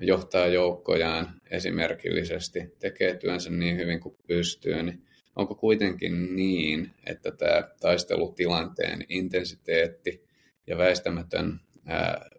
johtaa 0.00 0.46
joukkojaan 0.46 1.40
esimerkillisesti, 1.50 2.74
tekee 2.78 3.14
työnsä 3.14 3.50
niin 3.50 3.76
hyvin 3.76 4.00
kuin 4.00 4.16
pystyy, 4.26 4.82
niin 4.82 5.02
onko 5.36 5.54
kuitenkin 5.54 6.36
niin, 6.36 6.90
että 7.06 7.30
tämä 7.30 7.68
taistelutilanteen 7.80 9.04
intensiteetti 9.08 10.24
ja 10.66 10.78
väistämätön 10.78 11.60
ää, 11.86 12.30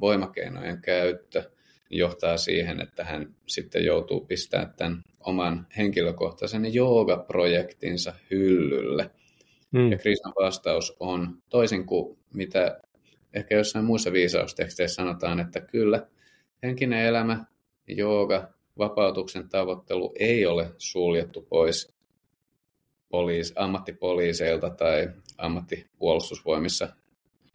voimakeinojen 0.00 0.82
käyttö 0.82 1.50
johtaa 1.90 2.36
siihen, 2.36 2.80
että 2.80 3.04
hän 3.04 3.34
sitten 3.46 3.84
joutuu 3.84 4.20
pistämään 4.20 4.74
tämän 4.76 5.02
oman 5.20 5.66
henkilökohtaisen 5.76 6.74
joogaprojektinsa 6.74 8.14
hyllylle. 8.30 9.10
Hmm. 9.76 9.92
Ja 9.92 9.98
Krisnan 9.98 10.34
vastaus 10.40 10.96
on 11.00 11.42
toisin 11.48 11.86
kuin 11.86 12.18
mitä 12.34 12.80
ehkä 13.34 13.54
jossain 13.54 13.84
muissa 13.84 14.12
viisausteksteissä 14.12 14.94
sanotaan, 14.94 15.40
että 15.40 15.60
kyllä, 15.60 16.06
henkinen 16.62 17.04
elämä, 17.04 17.44
jooga, 17.88 18.48
vapautuksen 18.78 19.48
tavoittelu 19.48 20.14
ei 20.18 20.46
ole 20.46 20.70
suljettu 20.78 21.42
pois 21.42 21.92
poliis, 23.08 23.52
ammattipoliiseilta 23.56 24.70
tai 24.70 25.08
ammattipuolustusvoimissa 25.38 26.88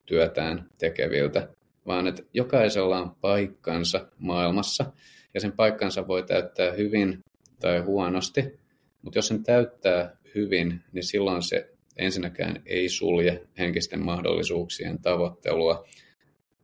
työtään 0.05 0.69
tekeviltä, 0.77 1.47
vaan 1.87 2.07
että 2.07 2.23
jokaisella 2.33 3.01
on 3.01 3.15
paikkansa 3.21 4.07
maailmassa 4.17 4.93
ja 5.33 5.41
sen 5.41 5.51
paikkansa 5.51 6.07
voi 6.07 6.23
täyttää 6.23 6.71
hyvin 6.71 7.19
tai 7.59 7.79
huonosti, 7.79 8.59
mutta 9.01 9.17
jos 9.17 9.27
sen 9.27 9.43
täyttää 9.43 10.17
hyvin, 10.35 10.81
niin 10.91 11.03
silloin 11.03 11.41
se 11.41 11.69
ensinnäkään 11.97 12.61
ei 12.65 12.89
sulje 12.89 13.47
henkisten 13.57 14.05
mahdollisuuksien 14.05 15.01
tavoittelua, 15.01 15.87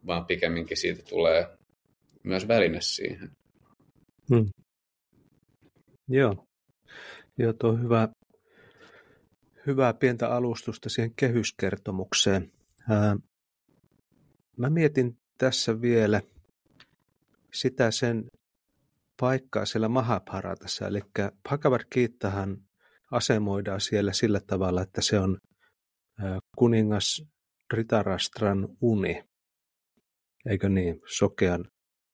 vaan 0.08 0.26
pikemminkin 0.26 0.78
siitä 0.78 1.04
tulee 1.10 1.48
myös 2.24 2.48
väline 2.48 2.82
siihen. 2.82 3.32
Hmm. 4.30 4.46
Joo. 6.08 6.46
Joo, 7.38 7.54
tuo 7.54 7.78
hyvä, 7.78 8.10
hyvää 9.68 9.94
pientä 9.94 10.30
alustusta 10.30 10.90
siihen 10.90 11.14
kehyskertomukseen. 11.16 12.52
Ää, 12.90 13.18
mä 14.60 14.70
mietin 14.70 15.18
tässä 15.38 15.82
vielä 15.82 16.22
sitä 17.54 17.92
sen 17.92 18.26
paikkaa 19.20 19.66
siellä 19.66 19.90
Mahabharatassa, 19.90 20.88
eli 20.88 21.02
Bhagavad 21.50 21.82
Gitahan 21.92 22.58
asemoidaan 23.12 23.82
siellä 23.82 24.14
sillä 24.14 24.40
tavalla, 24.48 24.82
että 24.82 25.02
se 25.02 25.20
on 25.20 25.38
kuningas 26.58 27.24
Ritarastran 27.74 28.68
uni, 28.82 29.24
eikö 30.50 30.70
niin, 30.70 31.02
sokean 31.18 31.66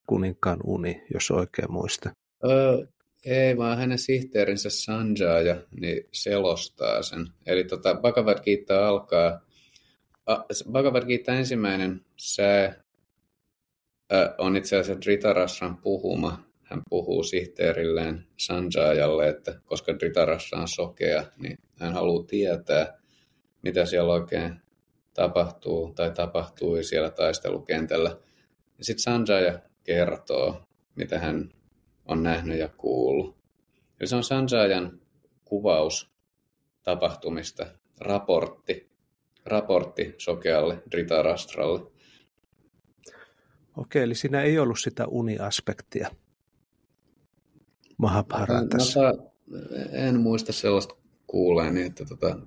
kuninkaan 0.07 0.59
uni, 0.63 1.03
jos 1.13 1.31
oikein 1.31 1.71
muista. 1.71 2.09
Öö, 2.45 2.85
ei, 3.25 3.57
vaan 3.57 3.77
hänen 3.77 3.99
sihteerinsä 3.99 4.69
Sanjaya 4.69 5.61
niin 5.81 6.03
selostaa 6.11 7.03
sen. 7.03 7.27
Eli 7.45 7.63
tota, 7.63 7.95
Bhagavad 7.95 8.43
Gita 8.43 8.87
alkaa, 8.87 9.44
Bhagavad 10.71 11.05
Gita 11.05 11.33
ensimmäinen 11.33 12.05
sää 12.17 12.83
on 14.37 14.57
itse 14.57 14.77
asiassa 14.77 15.01
Dhritarashran 15.01 15.77
puhuma. 15.77 16.45
Hän 16.63 16.81
puhuu 16.89 17.23
sihteerilleen 17.23 18.27
Sanjayalle, 18.37 19.29
että 19.29 19.59
koska 19.65 19.93
Dhritarashra 19.93 20.59
on 20.59 20.67
sokea, 20.67 21.23
niin 21.37 21.57
hän 21.79 21.93
haluaa 21.93 22.23
tietää, 22.23 22.97
mitä 23.61 23.85
siellä 23.85 24.13
oikein 24.13 24.61
tapahtuu 25.13 25.93
tai 25.93 26.11
tapahtui 26.11 26.83
siellä 26.83 27.09
taistelukentällä. 27.09 28.17
Sitten 28.81 29.03
Sanjaya 29.03 29.59
kertoo, 29.83 30.61
mitä 30.95 31.19
hän 31.19 31.49
on 32.05 32.23
nähnyt 32.23 32.59
ja 32.59 32.67
kuullut. 32.67 33.35
Eli 33.99 34.07
se 34.07 34.15
on 34.15 34.23
Sanjayan 34.23 34.99
kuvaus 35.45 36.09
tapahtumista, 36.83 37.65
raportti, 37.99 38.84
raportti 39.45 40.15
sokealle 40.17 40.83
Dritarastralle. 40.91 41.91
Okei, 43.77 44.03
eli 44.03 44.15
siinä 44.15 44.41
ei 44.41 44.59
ollut 44.59 44.79
sitä 44.79 45.07
uniaspektia 45.07 46.11
Mahabharatassa. 47.97 49.01
No, 49.01 49.31
en 49.91 50.19
muista 50.19 50.53
sellaista 50.53 50.95
kuuleeni, 51.27 51.81
että 51.81 52.05
tota, 52.05 52.39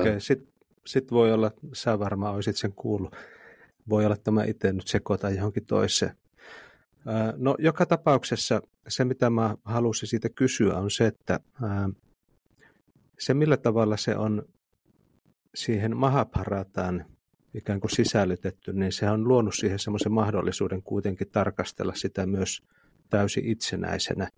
Okei, 0.00 0.20
sitten 0.20 0.54
sit 0.86 1.10
voi 1.10 1.32
olla, 1.32 1.50
sä 1.72 1.98
varmaan 1.98 2.34
olisit 2.34 2.56
sen 2.56 2.72
kuullut. 2.72 3.16
Voi 3.88 4.04
olla, 4.04 4.14
että 4.14 4.30
mä 4.30 4.44
itse 4.44 4.72
nyt 4.72 4.88
sekoitan 4.88 5.36
johonkin 5.36 5.66
toiseen. 5.66 6.16
No 7.36 7.56
joka 7.58 7.86
tapauksessa 7.86 8.62
se, 8.88 9.04
mitä 9.04 9.30
mä 9.30 9.56
halusin 9.64 10.08
siitä 10.08 10.28
kysyä, 10.28 10.74
on 10.74 10.90
se, 10.90 11.06
että 11.06 11.40
se 13.18 13.34
millä 13.34 13.56
tavalla 13.56 13.96
se 13.96 14.16
on 14.16 14.42
siihen 15.54 15.96
Mahabharataan 15.96 17.04
ikään 17.54 17.80
kuin 17.80 17.90
sisällytetty, 17.90 18.72
niin 18.72 18.92
se 18.92 19.10
on 19.10 19.28
luonut 19.28 19.54
siihen 19.54 19.78
semmoisen 19.78 20.12
mahdollisuuden 20.12 20.82
kuitenkin 20.82 21.30
tarkastella 21.30 21.92
sitä 21.94 22.26
myös 22.26 22.62
täysin 23.10 23.44
itsenäisenä 23.44 24.28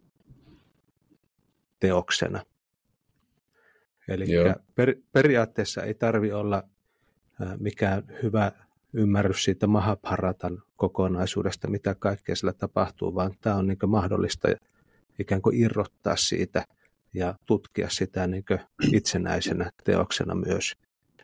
teoksena. 1.80 2.42
Eli 4.08 4.26
per, 4.74 4.94
periaatteessa 5.12 5.82
ei 5.82 5.94
tarvi 5.94 6.32
olla 6.32 6.62
mikään 7.58 8.02
hyvä 8.22 8.52
ymmärrys 8.92 9.44
siitä 9.44 9.66
Mahabharatan 9.66 10.62
kokonaisuudesta, 10.76 11.70
mitä 11.70 11.94
kaikkea 11.94 12.36
sillä 12.36 12.52
tapahtuu, 12.52 13.14
vaan 13.14 13.32
tämä 13.40 13.56
on 13.56 13.66
niin 13.66 13.78
mahdollista 13.86 14.48
ikään 15.18 15.42
kuin 15.42 15.56
irrottaa 15.56 16.16
siitä 16.16 16.64
ja 17.14 17.34
tutkia 17.46 17.88
sitä 17.90 18.26
niin 18.26 18.44
itsenäisenä 18.92 19.70
teoksena 19.84 20.34
myös. 20.34 20.76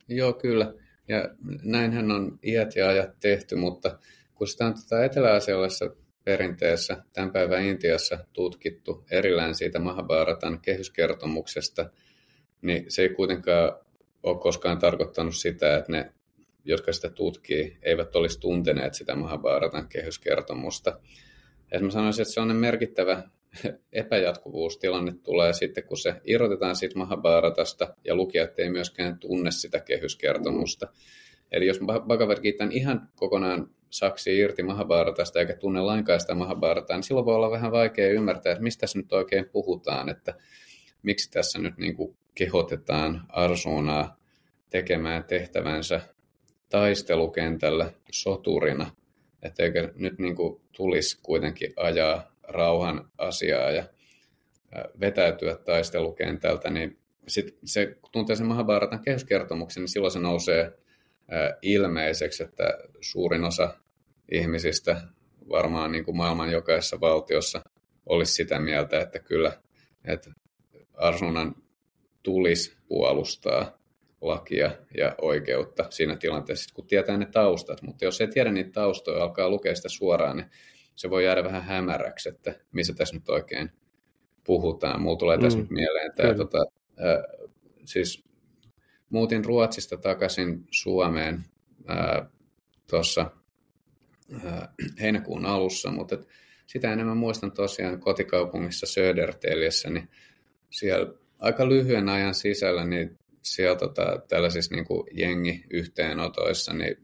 Joo, 0.09 0.33
kyllä. 0.33 0.75
Ja 1.09 1.29
näinhän 1.63 2.11
on 2.11 2.39
iät 2.43 2.77
ja 2.77 2.89
ajat 2.89 3.21
tehty, 3.21 3.57
mutta 3.57 3.99
kun 4.35 4.49
sitä 4.49 4.67
on 4.67 4.75
tätä 4.75 5.05
etelä-asialaisessa 5.05 5.91
perinteessä 6.25 7.05
tämän 7.13 7.31
päivän 7.31 7.65
Intiassa 7.65 8.19
tutkittu 8.33 9.05
erillään 9.11 9.55
siitä 9.55 9.79
Mahabharatan 9.79 10.61
kehyskertomuksesta, 10.61 11.91
niin 12.63 12.85
se 12.89 13.03
ei 13.03 13.09
kuitenkaan 13.09 13.73
ole 14.23 14.39
koskaan 14.39 14.79
tarkoittanut 14.79 15.37
sitä, 15.37 15.77
että 15.77 15.93
ne, 15.93 16.13
jotka 16.65 16.93
sitä 16.93 17.11
tutkii, 17.11 17.79
eivät 17.83 18.17
olisi 18.17 18.41
tunteneet 18.41 18.95
sitä 18.95 19.15
Mahabharatan 19.15 19.89
kehyskertomusta. 19.89 21.01
Ja 21.73 21.81
mä 21.81 21.91
sanoisin, 21.91 22.23
että 22.23 22.35
se 22.35 22.41
on 22.41 22.57
merkittävä 22.57 23.23
epäjatkuvuustilanne 23.93 25.15
tulee 25.23 25.53
sitten, 25.53 25.85
kun 25.85 25.99
se 25.99 26.15
irrotetaan 26.25 26.77
siitä 26.77 26.99
Mahabharatasta 26.99 27.95
ja 28.05 28.15
lukijat 28.15 28.59
ei 28.59 28.71
myöskään 28.71 29.19
tunne 29.19 29.51
sitä 29.51 29.81
kehyskertomusta. 29.81 30.89
Eli 31.53 31.67
jos 31.67 31.81
Bhagavad 32.07 32.41
Gita 32.41 32.65
ihan 32.71 33.09
kokonaan 33.17 33.71
saksi 33.91 34.39
irti 34.39 34.63
Mahabharatasta 34.63 35.41
eikä 35.41 35.57
tunne 35.57 35.81
lainkaan 35.81 36.21
sitä 36.21 36.35
Mahabharataa, 36.35 36.97
niin 36.97 37.05
silloin 37.05 37.27
voi 37.27 37.35
olla 37.35 37.51
vähän 37.51 37.73
vaikea 37.73 38.11
ymmärtää, 38.11 38.53
että 38.53 38.63
mistä 38.63 38.81
tässä 38.81 38.99
nyt 38.99 39.13
oikein 39.13 39.49
puhutaan, 39.49 40.09
että 40.09 40.35
miksi 41.03 41.31
tässä 41.31 41.59
nyt 41.59 41.79
niin 41.79 41.97
kuin 41.97 42.17
kehotetaan 42.35 43.23
Arsunaa 43.29 44.17
tekemään 44.71 45.25
tehtävänsä 45.25 46.01
taistelukentällä 46.69 47.93
soturina, 48.13 48.91
että 49.43 49.63
eikö 49.63 49.93
nyt 49.97 50.19
niin 50.19 50.37
kuin 50.37 50.61
tulisi 50.77 51.19
kuitenkin 51.23 51.73
ajaa 51.77 52.32
rauhan 52.55 53.11
asiaa 53.19 53.71
ja 53.71 53.85
vetäytyä 55.01 55.57
taistelukentältä, 55.57 56.71
niin 56.71 56.99
sit 57.29 57.59
se, 57.65 57.87
kun 57.87 58.13
tuntee 58.13 58.37
sen 58.37 58.47
Mahabharatan 58.47 59.03
kehyskertomuksen, 59.03 59.81
niin 59.81 59.89
silloin 59.89 60.13
se 60.13 60.19
nousee 60.19 60.79
ilmeiseksi, 61.63 62.43
että 62.43 62.79
suurin 63.01 63.45
osa 63.45 63.75
ihmisistä 64.33 65.01
varmaan 65.49 65.93
niin 65.93 66.05
kuin 66.05 66.17
maailman 66.17 66.53
jokaisessa 66.53 67.01
valtiossa 67.01 67.61
olisi 68.07 68.35
sitä 68.35 68.59
mieltä, 68.59 69.01
että 69.01 69.19
kyllä, 69.19 69.53
että 70.05 70.31
Arsunan 70.95 71.55
tulisi 72.23 72.77
puolustaa 72.89 73.79
lakia 74.21 74.71
ja 74.97 75.15
oikeutta 75.21 75.87
siinä 75.91 76.17
tilanteessa, 76.17 76.75
kun 76.75 76.87
tietää 76.87 77.17
ne 77.17 77.27
taustat. 77.27 77.83
Mutta 77.83 78.05
jos 78.05 78.21
ei 78.21 78.29
tiedä 78.29 78.53
niitä 78.53 78.71
taustoja, 78.71 79.23
alkaa 79.23 79.51
lukea 79.51 79.75
sitä 79.75 79.89
suoraan, 79.89 80.37
niin 80.37 80.51
se 80.95 81.11
voi 81.11 81.25
jäädä 81.25 81.45
vähän 81.45 81.63
hämäräksi, 81.63 82.29
että 82.29 82.55
missä 82.73 82.95
tässä 82.95 83.17
nyt 83.17 83.29
oikein 83.29 83.71
puhutaan. 84.45 85.03
Mulla 85.03 85.17
tulee 85.17 85.39
tässä 85.39 85.59
mm. 85.59 85.63
nyt 85.63 85.71
mieleen 85.71 86.13
tämä, 86.17 86.35
tota, 86.35 86.59
äh, 86.89 87.49
siis 87.85 88.25
muutin 89.11 89.45
Ruotsista 89.45 89.97
takaisin 89.97 90.67
Suomeen 90.71 91.45
tuossa 92.91 93.31
heinäkuun 95.01 95.47
alussa, 95.47 95.91
mutta 95.91 96.15
et 96.15 96.29
sitä 96.67 96.93
enemmän 96.93 97.17
muistan 97.17 97.53
tosiaan 97.53 98.01
kotikaupungissa 98.01 98.87
Söderteliessä, 98.87 99.91
niin 99.91 100.09
siellä 100.71 101.15
aika 101.39 101.69
lyhyen 101.69 102.09
ajan 102.09 102.35
sisällä 102.35 102.85
niin 102.85 103.19
siellä 103.43 103.77
tota, 103.77 104.23
tällaisissa 104.29 104.75
niin 104.75 104.85
kuin 104.85 105.07
jengi-yhteenotoissa, 105.13 106.73
niin 106.73 106.97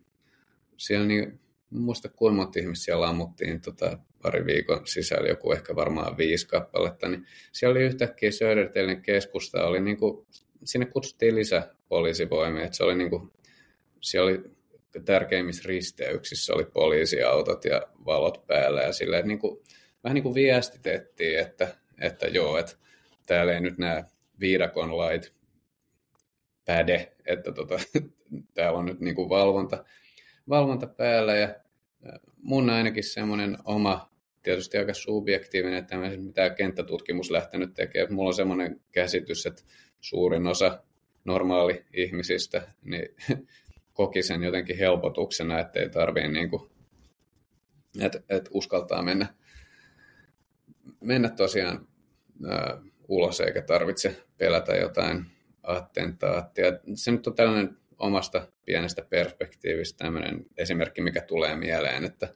siellä 0.76 1.06
niin, 1.06 1.40
muista 1.70 2.08
kuinka 2.08 2.36
monta 2.36 2.58
ihmistä 2.58 2.84
siellä 2.84 3.08
ammuttiin 3.08 3.60
tota, 3.60 3.98
pari 4.22 4.46
viikon 4.46 4.86
sisällä, 4.86 5.28
joku 5.28 5.52
ehkä 5.52 5.76
varmaan 5.76 6.16
viisi 6.16 6.48
kappaletta, 6.48 7.08
niin 7.08 7.26
siellä 7.52 7.72
oli 7.72 7.84
yhtäkkiä 7.84 8.30
Södertelin 8.30 9.02
keskusta, 9.02 9.66
oli 9.66 9.80
niin 9.80 9.96
kuin, 9.96 10.26
sinne 10.64 10.86
kutsuttiin 10.86 11.36
lisäpoliisivoimia, 11.36 12.64
että 12.64 12.76
se 12.76 12.84
oli 12.84 12.94
niin 12.94 13.10
kuin, 13.10 13.32
siellä 14.00 14.30
oli 14.30 14.42
tärkeimmissä 15.04 15.62
risteyksissä 15.66 16.54
oli 16.54 16.64
poliisiautot 16.64 17.64
ja 17.64 17.82
valot 18.04 18.46
päällä 18.46 18.82
ja 18.82 18.92
silleen, 18.92 19.28
niin 19.28 19.38
kuin, 19.38 19.58
vähän 20.04 20.14
niin 20.14 20.22
kuin 20.22 20.34
viestitettiin, 20.34 21.38
että, 21.38 21.76
että 22.00 22.26
joo, 22.26 22.58
että 22.58 22.76
täällä 23.26 23.52
ei 23.52 23.60
nyt 23.60 23.78
nämä 23.78 24.04
viidakon 24.40 24.96
lait 24.96 25.32
päde, 26.64 27.12
että 27.26 27.52
tota, 27.52 27.78
täällä 28.54 28.78
on 28.78 28.86
nyt 28.86 29.00
niin 29.00 29.14
kuin 29.14 29.28
valvonta, 29.28 29.84
valvonta 30.48 30.86
päällä 30.86 31.36
ja 31.36 31.54
mun 32.42 32.70
ainakin 32.70 33.04
semmoinen 33.04 33.58
oma, 33.64 34.10
tietysti 34.42 34.78
aika 34.78 34.94
subjektiivinen, 34.94 35.78
että 35.78 35.96
en 35.96 36.22
mitään 36.22 36.54
kenttätutkimus 36.54 37.30
lähtenyt 37.30 37.74
tekemään. 37.74 38.14
Mulla 38.14 38.28
on 38.28 38.34
semmoinen 38.34 38.80
käsitys, 38.92 39.46
että 39.46 39.62
suurin 40.00 40.46
osa 40.46 40.82
normaali 41.24 41.84
ihmisistä 41.92 42.62
niin 42.82 43.08
koki 43.92 44.22
sen 44.22 44.42
jotenkin 44.42 44.78
helpotuksena, 44.78 45.60
että 45.60 45.80
ei 45.80 45.90
tarvii 45.90 46.28
niin 46.28 46.50
kuin, 46.50 46.70
että, 48.00 48.20
että 48.28 48.50
uskaltaa 48.54 49.02
mennä, 49.02 49.26
mennä 51.00 51.28
tosiaan 51.28 51.88
ulos 53.08 53.40
eikä 53.40 53.62
tarvitse 53.62 54.24
pelätä 54.38 54.76
jotain 54.76 55.26
attentaattia. 55.62 56.66
Se 56.94 57.10
nyt 57.10 57.26
on 57.26 57.34
tällainen 57.34 57.76
omasta 57.98 58.48
pienestä 58.68 59.02
perspektiivistä 59.10 60.04
tämmöinen 60.04 60.46
esimerkki, 60.56 61.00
mikä 61.00 61.20
tulee 61.20 61.56
mieleen, 61.56 62.04
että 62.04 62.28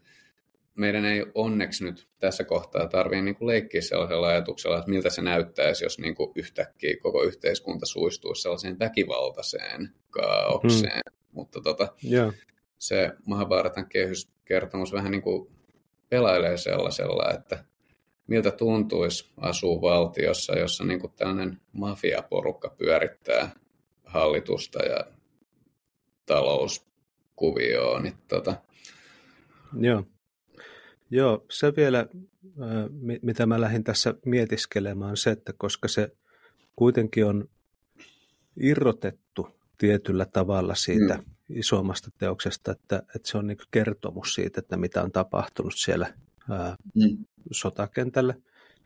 meidän 0.75 1.05
ei 1.05 1.27
onneksi 1.35 1.85
nyt 1.85 2.09
tässä 2.19 2.45
kohtaa 2.45 2.89
tarvitse 2.89 3.23
niin 3.23 3.37
leikkiä 3.41 3.81
sellaisella 3.81 4.29
ajatuksella, 4.29 4.79
että 4.79 4.91
miltä 4.91 5.11
se 5.11 5.23
näyttäisi, 5.23 5.85
jos 5.85 5.99
niin 5.99 6.15
kuin 6.15 6.33
yhtäkkiä 6.35 6.97
koko 7.03 7.23
yhteiskunta 7.23 7.87
suistuisi 7.87 8.43
sellaiseen 8.43 8.79
väkivaltaiseen 8.79 9.91
kaaukseen. 10.11 11.03
Hmm. 11.11 11.19
Mutta 11.33 11.61
tota, 11.61 11.89
yeah. 12.11 12.35
se 12.79 13.11
Mahabharatan 13.27 13.89
kehyskertomus 13.89 14.93
vähän 14.93 15.11
niin 15.11 15.23
kuin 15.23 15.51
pelailee 16.09 16.57
sellaisella, 16.57 17.31
että 17.35 17.65
miltä 18.27 18.51
tuntuisi 18.51 19.33
asua 19.37 19.81
valtiossa, 19.81 20.59
jossa 20.59 20.85
niin 20.85 21.01
kuin 21.01 21.13
tällainen 21.17 21.61
mafiaporukka 21.73 22.75
pyörittää 22.79 23.51
hallitusta 24.05 24.85
ja 24.85 25.05
talouskuvioon. 26.27 28.03
Niin 28.03 28.15
tota... 28.29 28.55
Joo. 29.81 30.05
Joo, 31.11 31.45
se 31.51 31.73
vielä, 31.77 32.07
mitä 33.23 33.47
mä 33.47 33.61
lähdin 33.61 33.85
tässä 33.85 34.15
mietiskelemään, 34.27 35.17
se, 35.17 35.31
että 35.31 35.53
koska 35.57 35.89
se 35.89 36.17
kuitenkin 36.77 37.27
on 37.27 37.49
irrotettu 38.61 39.49
tietyllä 39.79 40.25
tavalla 40.25 40.75
siitä 40.75 41.15
mm. 41.15 41.25
isommasta 41.49 42.11
teoksesta, 42.19 42.73
että, 42.73 43.03
että 43.17 43.29
se 43.29 43.39
on 43.39 43.47
niin 43.47 43.59
kertomus 43.71 44.35
siitä, 44.35 44.61
että 44.61 44.77
mitä 44.77 45.03
on 45.03 45.13
tapahtunut 45.13 45.75
siellä 45.77 46.15
ää, 46.51 46.77
mm. 46.95 47.25
sotakentällä. 47.51 48.35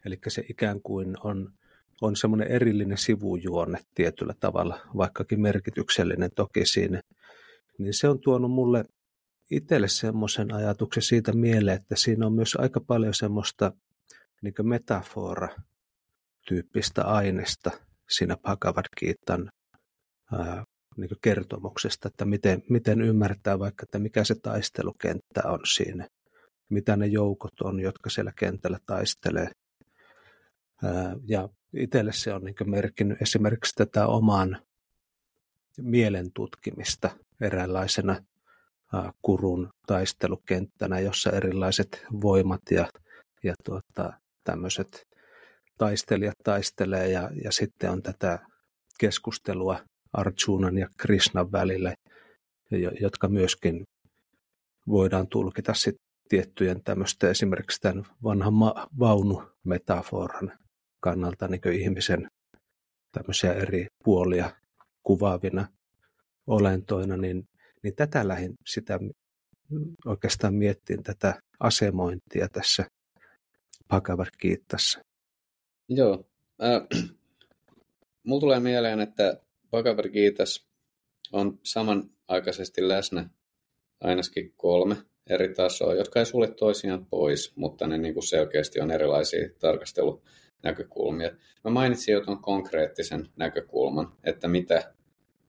Eli 0.05 0.19
se 0.29 0.45
ikään 0.51 0.81
kuin 0.83 1.17
on, 1.25 1.53
on 2.01 2.17
semmoinen 2.17 2.49
erillinen 2.49 2.99
sivujuonne 2.99 3.79
tietyllä 3.95 4.35
tavalla, 4.41 4.81
vaikkakin 4.97 5.41
merkityksellinen 5.41 6.31
toki 6.31 6.67
siinä 6.67 7.03
niin 7.79 7.95
se 7.95 8.09
on 8.09 8.21
tuonut 8.21 8.51
mulle 8.51 8.85
itselle 9.51 9.89
semmoisen 9.89 10.55
ajatuksen 10.55 11.03
siitä 11.03 11.33
mieleen, 11.33 11.77
että 11.77 11.97
siinä 11.97 12.27
on 12.27 12.33
myös 12.33 12.57
aika 12.59 12.81
paljon 12.81 13.15
semmoista 13.15 13.73
niin 14.43 14.55
metafora-tyyppistä 14.63 17.05
aineesta 17.05 17.71
siinä 18.11 18.37
Bhagavad 18.37 18.85
Gitan 18.99 19.51
niin 20.97 21.11
kertomuksesta, 21.23 22.09
että 22.09 22.25
miten, 22.25 22.63
miten 22.71 23.01
ymmärtää 23.01 23.59
vaikka, 23.59 23.83
että 23.83 23.99
mikä 23.99 24.25
se 24.25 24.35
taistelukenttä 24.43 25.43
on 25.45 25.61
siinä, 25.75 26.09
mitä 26.69 26.97
ne 26.97 27.07
joukot 27.07 27.61
on, 27.61 27.81
jotka 27.81 28.11
siellä 28.11 28.33
kentällä 28.39 28.79
taistelee. 28.87 29.51
Ja 31.27 31.49
itselle 31.77 32.13
se 32.13 32.35
on 32.35 32.45
niin 32.45 32.55
merkinnyt 32.65 33.23
esimerkiksi 33.23 33.75
tätä 33.75 34.07
oman 34.07 34.63
mielen 35.81 36.33
tutkimista 36.35 37.11
eräänlaisena 37.41 38.17
kurun 39.23 39.71
taistelukenttänä, 39.87 41.01
jossa 41.01 41.31
erilaiset 41.31 42.07
voimat 42.23 42.61
ja, 42.71 42.89
ja 43.43 43.55
tuota, 43.65 44.13
tämmöiset 44.45 45.07
taistelijat 45.79 46.37
taistelee 46.45 47.09
ja, 47.09 47.31
ja 47.45 47.53
sitten 47.53 47.91
on 47.91 48.03
tätä 48.03 48.39
keskustelua 49.01 49.79
Arjunan 50.13 50.79
ja 50.79 50.89
Krishnan 50.97 51.53
välillä, 51.53 51.95
jotka 53.01 53.29
myöskin 53.29 53.85
voidaan 54.89 55.29
tulkita 55.29 55.75
sit 55.75 55.97
tiettyjen 56.29 56.83
tämmöistä 56.85 57.31
esimerkiksi 57.31 57.81
tämän 57.81 58.07
vanhan 58.23 58.55
ma- 58.55 58.87
vaunumetaforan 58.99 60.59
kannalta 61.01 61.49
niin 61.49 61.73
ihmisen 61.73 62.29
tämmöisiä 63.13 63.53
eri 63.53 63.87
puolia 64.05 64.51
kuvaavina 65.03 65.69
olentoina, 66.47 67.17
niin, 67.17 67.49
niin 67.83 67.95
tätä 67.97 68.29
lähin 68.29 68.55
sitä 68.67 68.99
oikeastaan 70.07 70.55
miettiin 70.55 71.03
tätä 71.03 71.41
asemointia 71.61 72.49
tässä 72.49 72.85
Bhagavad 73.89 74.29
Gitassa. 74.41 75.01
Joo. 75.89 76.25
Äh, 76.63 77.03
mulla 78.27 78.41
tulee 78.41 78.61
mieleen, 78.61 79.01
että 79.01 79.41
Bhagavad 79.71 80.09
Gitas 80.11 80.67
on 81.33 81.59
samanaikaisesti 81.63 82.89
läsnä 82.89 83.31
ainakin 84.01 84.53
kolme 84.57 84.97
eri 85.31 85.55
tasoa, 85.55 85.95
jotka 85.95 86.19
ei 86.19 86.27
sulle 86.27 86.55
toisiaan 86.55 87.07
pois, 87.07 87.57
mutta 87.57 87.87
ne 87.87 87.99
niin 87.99 88.15
kuin 88.15 88.29
selkeästi 88.29 88.81
on 88.81 88.91
erilaisia 88.91 89.49
tarkastelunäkökulmia. 89.59 91.31
Mä 91.65 91.71
mainitsin 91.71 92.13
jo 92.13 92.21
tuon 92.21 92.43
konkreettisen 92.43 93.29
näkökulman, 93.37 94.13
että 94.25 94.49
mitä 94.49 94.95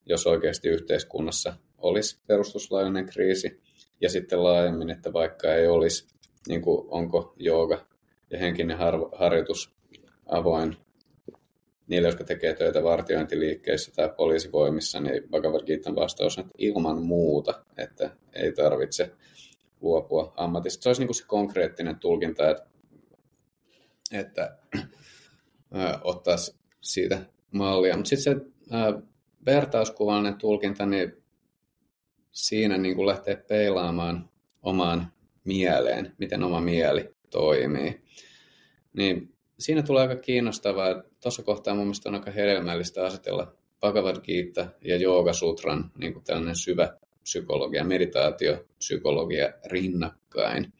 jos 0.09 0.27
oikeasti 0.27 0.69
yhteiskunnassa 0.69 1.53
olisi 1.77 2.19
perustuslaillinen 2.27 3.05
kriisi, 3.05 3.61
ja 4.01 4.09
sitten 4.09 4.43
laajemmin, 4.43 4.89
että 4.89 5.13
vaikka 5.13 5.53
ei 5.53 5.67
olisi, 5.67 6.07
niin 6.47 6.61
kuin 6.61 6.87
onko 6.89 7.33
jooga 7.37 7.85
ja 8.29 8.39
henkinen 8.39 8.77
har- 8.77 9.09
harjoitus 9.15 9.75
avoin 10.25 10.77
niille, 11.87 12.07
jotka 12.07 12.23
tekee 12.23 12.53
töitä 12.53 12.83
vartiointiliikkeissä 12.83 13.91
tai 13.95 14.09
poliisivoimissa, 14.17 14.99
niin 14.99 15.23
Bhagavad 15.29 15.65
Gita 15.65 15.95
vastaus 15.95 16.37
on, 16.37 16.41
että 16.45 16.55
ilman 16.57 17.01
muuta, 17.01 17.63
että 17.77 18.09
ei 18.33 18.51
tarvitse 18.51 19.11
luopua 19.81 20.33
ammatista. 20.35 20.83
Se 20.83 20.89
olisi 20.89 21.01
niin 21.01 21.07
kuin 21.07 21.15
se 21.15 21.25
konkreettinen 21.27 21.99
tulkinta, 21.99 22.49
että, 22.49 22.65
että 24.11 24.57
äh, 25.75 25.99
ottaa 26.03 26.35
siitä 26.81 27.25
mallia. 27.51 27.95
Mutta 27.97 28.09
sitten 28.09 28.39
se 28.39 28.45
äh, 28.75 29.03
vertauskuvallinen 29.47 30.35
tulkinta, 30.35 30.85
niin 30.85 31.23
siinä 32.31 32.77
niin 32.77 32.95
kuin 32.95 33.07
lähtee 33.07 33.35
peilaamaan 33.35 34.29
omaan 34.61 35.11
mieleen, 35.43 36.15
miten 36.17 36.43
oma 36.43 36.61
mieli 36.61 37.15
toimii. 37.29 38.01
Niin 38.93 39.33
siinä 39.59 39.83
tulee 39.83 40.01
aika 40.01 40.21
kiinnostavaa. 40.21 41.03
Tuossa 41.21 41.43
kohtaa 41.43 41.75
mun 41.75 41.83
mielestä 41.83 42.09
on 42.09 42.15
aika 42.15 42.31
hedelmällistä 42.31 43.05
asetella 43.05 43.53
Bhagavad 43.79 44.15
Gita 44.23 44.67
ja 44.81 44.97
Jooga 44.97 45.33
Sutran 45.33 45.91
niin 45.97 46.13
kuin 46.13 46.23
tällainen 46.23 46.55
syvä 46.55 46.97
psykologia, 47.23 47.83
meditaatio, 47.83 48.65
psykologia 48.77 49.53
rinnakkain, 49.65 50.73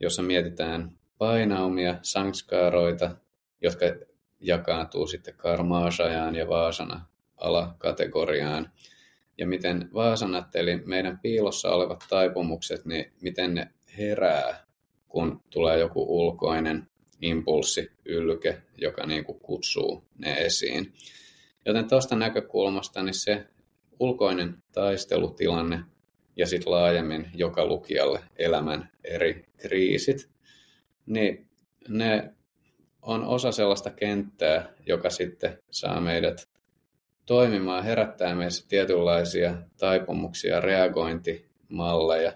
jossa 0.00 0.22
mietitään 0.22 0.98
painaumia, 1.18 1.98
sanskaaroita, 2.02 3.16
jotka 3.60 3.86
jakaantuu 4.40 5.06
sitten 5.06 5.34
karmaasajaan 5.36 6.34
ja 6.34 6.48
vaasana 6.48 7.11
alakategoriaan, 7.42 8.72
ja 9.38 9.46
miten 9.46 9.90
vaasanat, 9.94 10.56
eli 10.56 10.76
meidän 10.76 11.18
piilossa 11.18 11.74
olevat 11.74 12.04
taipumukset, 12.08 12.84
niin 12.84 13.12
miten 13.20 13.54
ne 13.54 13.70
herää, 13.98 14.66
kun 15.08 15.42
tulee 15.50 15.78
joku 15.78 16.06
ulkoinen 16.18 16.88
impulssi, 17.22 17.90
ylke, 18.04 18.62
joka 18.76 19.06
niin 19.06 19.24
kuin 19.24 19.40
kutsuu 19.40 20.04
ne 20.18 20.32
esiin. 20.32 20.92
Joten 21.66 21.88
tuosta 21.88 22.16
näkökulmasta 22.16 23.02
niin 23.02 23.14
se 23.14 23.46
ulkoinen 24.00 24.56
taistelutilanne 24.72 25.80
ja 26.36 26.46
sitten 26.46 26.72
laajemmin 26.72 27.30
joka 27.34 27.66
lukijalle 27.66 28.20
elämän 28.36 28.90
eri 29.04 29.44
kriisit, 29.56 30.30
niin 31.06 31.48
ne 31.88 32.34
on 33.02 33.24
osa 33.24 33.52
sellaista 33.52 33.90
kenttää, 33.90 34.72
joka 34.86 35.10
sitten 35.10 35.58
saa 35.70 36.00
meidät 36.00 36.51
toimimaan, 37.26 37.84
herättää 37.84 38.34
meissä 38.34 38.68
tietynlaisia 38.68 39.54
taipumuksia, 39.78 40.60
reagointimalleja, 40.60 42.32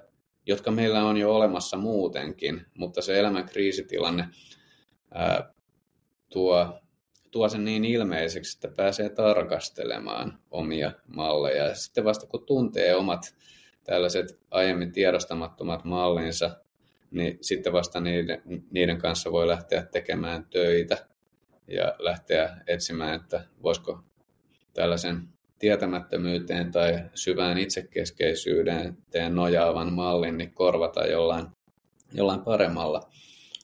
jotka 0.47 0.71
meillä 0.71 1.05
on 1.05 1.17
jo 1.17 1.35
olemassa 1.35 1.77
muutenkin, 1.77 2.67
mutta 2.75 3.03
se 3.03 3.19
elämän 3.19 3.47
kriisitilanne 3.47 4.29
ää, 5.15 5.53
tuo, 6.33 6.81
tuo 7.31 7.49
sen 7.49 7.65
niin 7.65 7.85
ilmeiseksi, 7.85 8.57
että 8.57 8.77
pääsee 8.77 9.09
tarkastelemaan 9.09 10.39
omia 10.51 10.93
malleja. 11.07 11.67
Ja 11.67 11.75
sitten 11.75 12.05
vasta 12.05 12.27
kun 12.27 12.47
tuntee 12.47 12.95
omat 12.95 13.35
tällaiset 13.85 14.39
aiemmin 14.51 14.93
tiedostamattomat 14.93 15.85
mallinsa, 15.85 16.51
niin 17.11 17.39
sitten 17.41 17.73
vasta 17.73 18.01
niiden, 18.01 18.43
niiden 18.71 18.99
kanssa 18.99 19.33
voi 19.33 19.47
lähteä 19.47 19.83
tekemään 19.83 20.47
töitä 20.51 21.07
ja 21.69 21.95
lähteä 21.99 22.57
etsimään, 22.67 23.15
että 23.15 23.45
voisiko 23.63 24.05
tällaisen 24.77 25.29
tietämättömyyteen 25.59 26.73
tai 26.73 27.05
syvään 27.15 27.59
itsekeskeisyyteen 27.59 29.35
nojaavan 29.35 29.93
mallin 29.93 30.39
niin 30.39 30.55
korvata 30.55 31.07
jollain, 31.07 31.47
jollain 32.13 32.41
paremmalla 32.41 33.11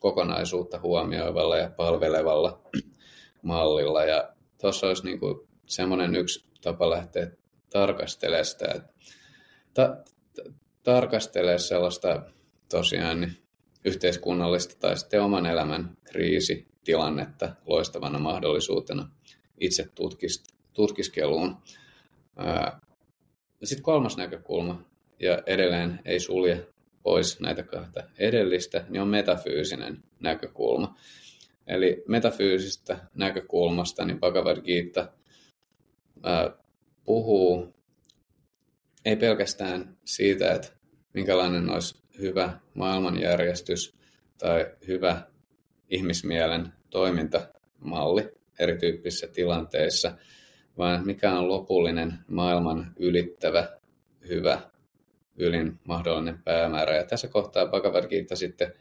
kokonaisuutta 0.01 0.81
huomioivalla 0.81 1.57
ja 1.57 1.71
palvelevalla 1.77 2.63
mallilla. 3.43 4.05
Ja 4.05 4.33
tuossa 4.61 4.87
olisi 4.87 5.05
niin 5.05 5.21
kuin 5.21 5.49
semmoinen 5.67 6.17
yksi 6.17 6.45
tapa 6.63 6.91
lähteä 6.91 7.31
tarkastelemaan 7.71 8.45
sitä, 8.45 8.73
että 8.75 8.93
ta- 9.75 9.97
tarkastelee 10.83 11.59
sellaista 11.59 12.23
tosiaan 12.71 13.21
niin 13.21 13.37
yhteiskunnallista 13.85 14.77
tai 14.81 14.97
sitten 14.97 15.23
oman 15.23 15.47
elämän 15.47 15.97
kriisitilannetta 16.05 17.53
loistavana 17.67 18.19
mahdollisuutena 18.19 19.09
itse 19.61 19.89
tutkiskeluun. 20.73 21.57
Sitten 23.65 23.83
kolmas 23.83 24.17
näkökulma, 24.17 24.85
ja 25.21 25.43
edelleen 25.47 26.01
ei 26.05 26.21
sulje 26.21 26.67
pois 27.03 27.41
näitä 27.41 27.63
kahta 27.63 28.03
edellistä, 28.19 28.85
niin 28.89 29.03
on 29.03 29.09
metafyysinen 29.09 30.03
näkökulma. 30.21 30.97
Eli 31.67 32.05
metafyysistä 32.09 32.99
näkökulmasta 33.15 34.05
niin 34.05 34.21
Bhagavad 34.21 34.63
Gita 34.63 35.13
ää, 36.23 36.51
puhuu 37.05 37.75
ei 39.05 39.17
pelkästään 39.17 39.99
siitä, 40.05 40.53
että 40.53 40.69
minkälainen 41.15 41.71
olisi 41.71 42.03
hyvä 42.19 42.59
maailmanjärjestys 42.75 43.95
tai 44.39 44.67
hyvä 44.87 45.23
ihmismielen 45.89 46.73
toimintamalli 46.91 48.33
erityyppisissä 48.59 49.27
tilanteissa, 49.27 50.17
vaan 50.79 51.07
mikä 51.07 51.33
on 51.39 51.49
lopullinen 51.49 52.15
maailman 52.29 52.93
ylittävä, 52.97 53.79
hyvä, 54.29 54.61
ylin 55.37 55.79
mahdollinen 55.85 56.43
päämäärä. 56.43 56.97
Ja 56.97 57.05
tässä 57.05 57.29
kohtaa 57.29 57.67
Bhagavad 57.67 58.09
Gita 58.09 58.37
sitten 58.37 58.73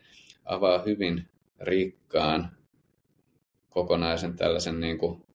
avaa 0.46 0.82
hyvin 0.82 1.30
rikkaan 1.60 2.58
kokonaisen 3.70 4.36
tällaisen 4.36 4.80
niin 4.80 4.98
kuin, 4.98 5.26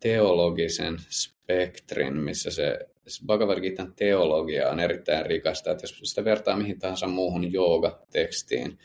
teologisen 0.00 0.96
spektrin, 1.08 2.16
missä 2.16 2.50
se 2.50 2.78
Bhagavad 3.26 3.60
Gitan 3.60 3.94
teologia 3.94 4.70
on 4.70 4.80
erittäin 4.80 5.26
rikasta, 5.26 5.70
että 5.70 5.84
jos 5.84 6.00
sitä 6.02 6.24
vertaa 6.24 6.56
mihin 6.56 6.78
tahansa 6.78 7.06
muuhun 7.06 7.52
jooga-tekstiin, 7.52 8.78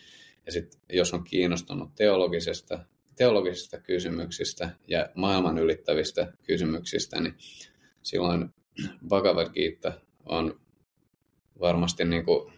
ja 0.45 0.51
sitten 0.51 0.81
jos 0.89 1.13
on 1.13 1.23
kiinnostunut 1.23 1.95
teologisesta 1.95 2.79
teologisista 3.19 3.79
kysymyksistä 3.79 4.69
ja 4.87 5.09
maailman 5.15 5.57
ylittävistä 5.57 6.33
kysymyksistä, 6.43 7.21
niin 7.21 7.35
silloin 8.01 8.49
Bhagavad 9.07 9.49
Gita 9.53 9.91
on 10.25 10.59
varmasti 11.59 12.05
niin 12.05 12.25
kuin, 12.25 12.53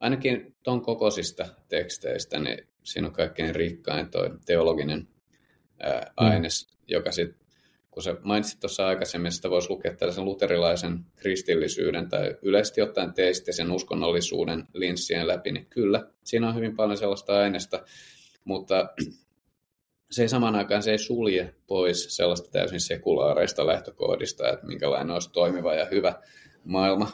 ainakin 0.00 0.54
ton 0.62 0.82
kokoisista 0.82 1.46
teksteistä, 1.68 2.38
niin 2.38 2.68
siinä 2.82 3.08
on 3.08 3.12
kaikkein 3.14 3.54
rikkain 3.54 4.10
toi 4.10 4.30
teologinen 4.46 5.08
ää, 5.80 6.00
mm. 6.00 6.06
aines, 6.16 6.66
mm. 6.70 6.84
joka 6.88 7.12
sitten, 7.12 7.46
kun 7.90 8.02
sä 8.02 8.16
mainitsit 8.22 8.60
tuossa 8.60 8.86
aikaisemmin, 8.86 9.32
sitä 9.32 9.50
voisi 9.50 9.70
lukea 9.70 9.96
tällaisen 9.96 10.24
luterilaisen 10.24 11.04
kristillisyyden 11.16 12.08
tai 12.08 12.36
yleisesti 12.42 12.82
ottaen 12.82 13.14
teistisen 13.14 13.72
uskonnollisuuden 13.72 14.66
linssien 14.74 15.28
läpi, 15.28 15.52
niin 15.52 15.66
kyllä, 15.66 16.10
siinä 16.24 16.48
on 16.48 16.54
hyvin 16.54 16.76
paljon 16.76 16.96
sellaista 16.98 17.40
aineesta, 17.40 17.84
mutta 18.44 18.88
se 20.10 20.22
ei 20.22 20.28
samaan 20.28 20.54
aikaan 20.54 20.82
se 20.82 20.90
ei 20.90 20.98
sulje 20.98 21.54
pois 21.66 22.16
sellaista 22.16 22.50
täysin 22.50 22.80
sekulaareista 22.80 23.66
lähtökohdista, 23.66 24.52
että 24.52 24.66
minkälainen 24.66 25.10
olisi 25.10 25.32
toimiva 25.32 25.74
ja 25.74 25.84
hyvä 25.84 26.14
maailma 26.64 27.10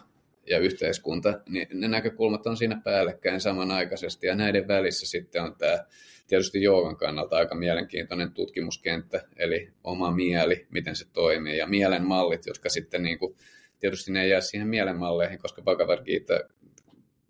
ja 0.47 0.59
yhteiskunta, 0.59 1.41
niin 1.49 1.69
ne 1.73 1.89
näkökulmat 1.89 2.47
on 2.47 2.57
siinä 2.57 2.81
päällekkäin 2.85 3.41
samanaikaisesti, 3.41 4.27
ja 4.27 4.35
näiden 4.35 4.69
välissä 4.69 5.07
sitten 5.07 5.43
on 5.43 5.57
tämä 5.57 5.85
tietysti 6.27 6.63
joogan 6.63 6.97
kannalta 6.97 7.37
aika 7.37 7.55
mielenkiintoinen 7.55 8.33
tutkimuskenttä, 8.33 9.25
eli 9.37 9.73
oma 9.85 10.11
mieli, 10.11 10.67
miten 10.71 10.97
se 10.97 11.07
toimii, 11.13 11.59
ja 11.59 11.67
mielen 11.67 12.05
mallit, 12.05 12.47
jotka 12.47 12.69
sitten 12.69 13.03
niin 13.03 13.19
kuin, 13.19 13.37
tietysti 13.81 14.13
ne 14.13 14.29
jää 14.29 14.41
siihen 14.41 14.69
mielenmalleihin, 14.69 15.39
koska 15.39 15.63
Bhagavad 15.63 16.05
Gita 16.05 16.41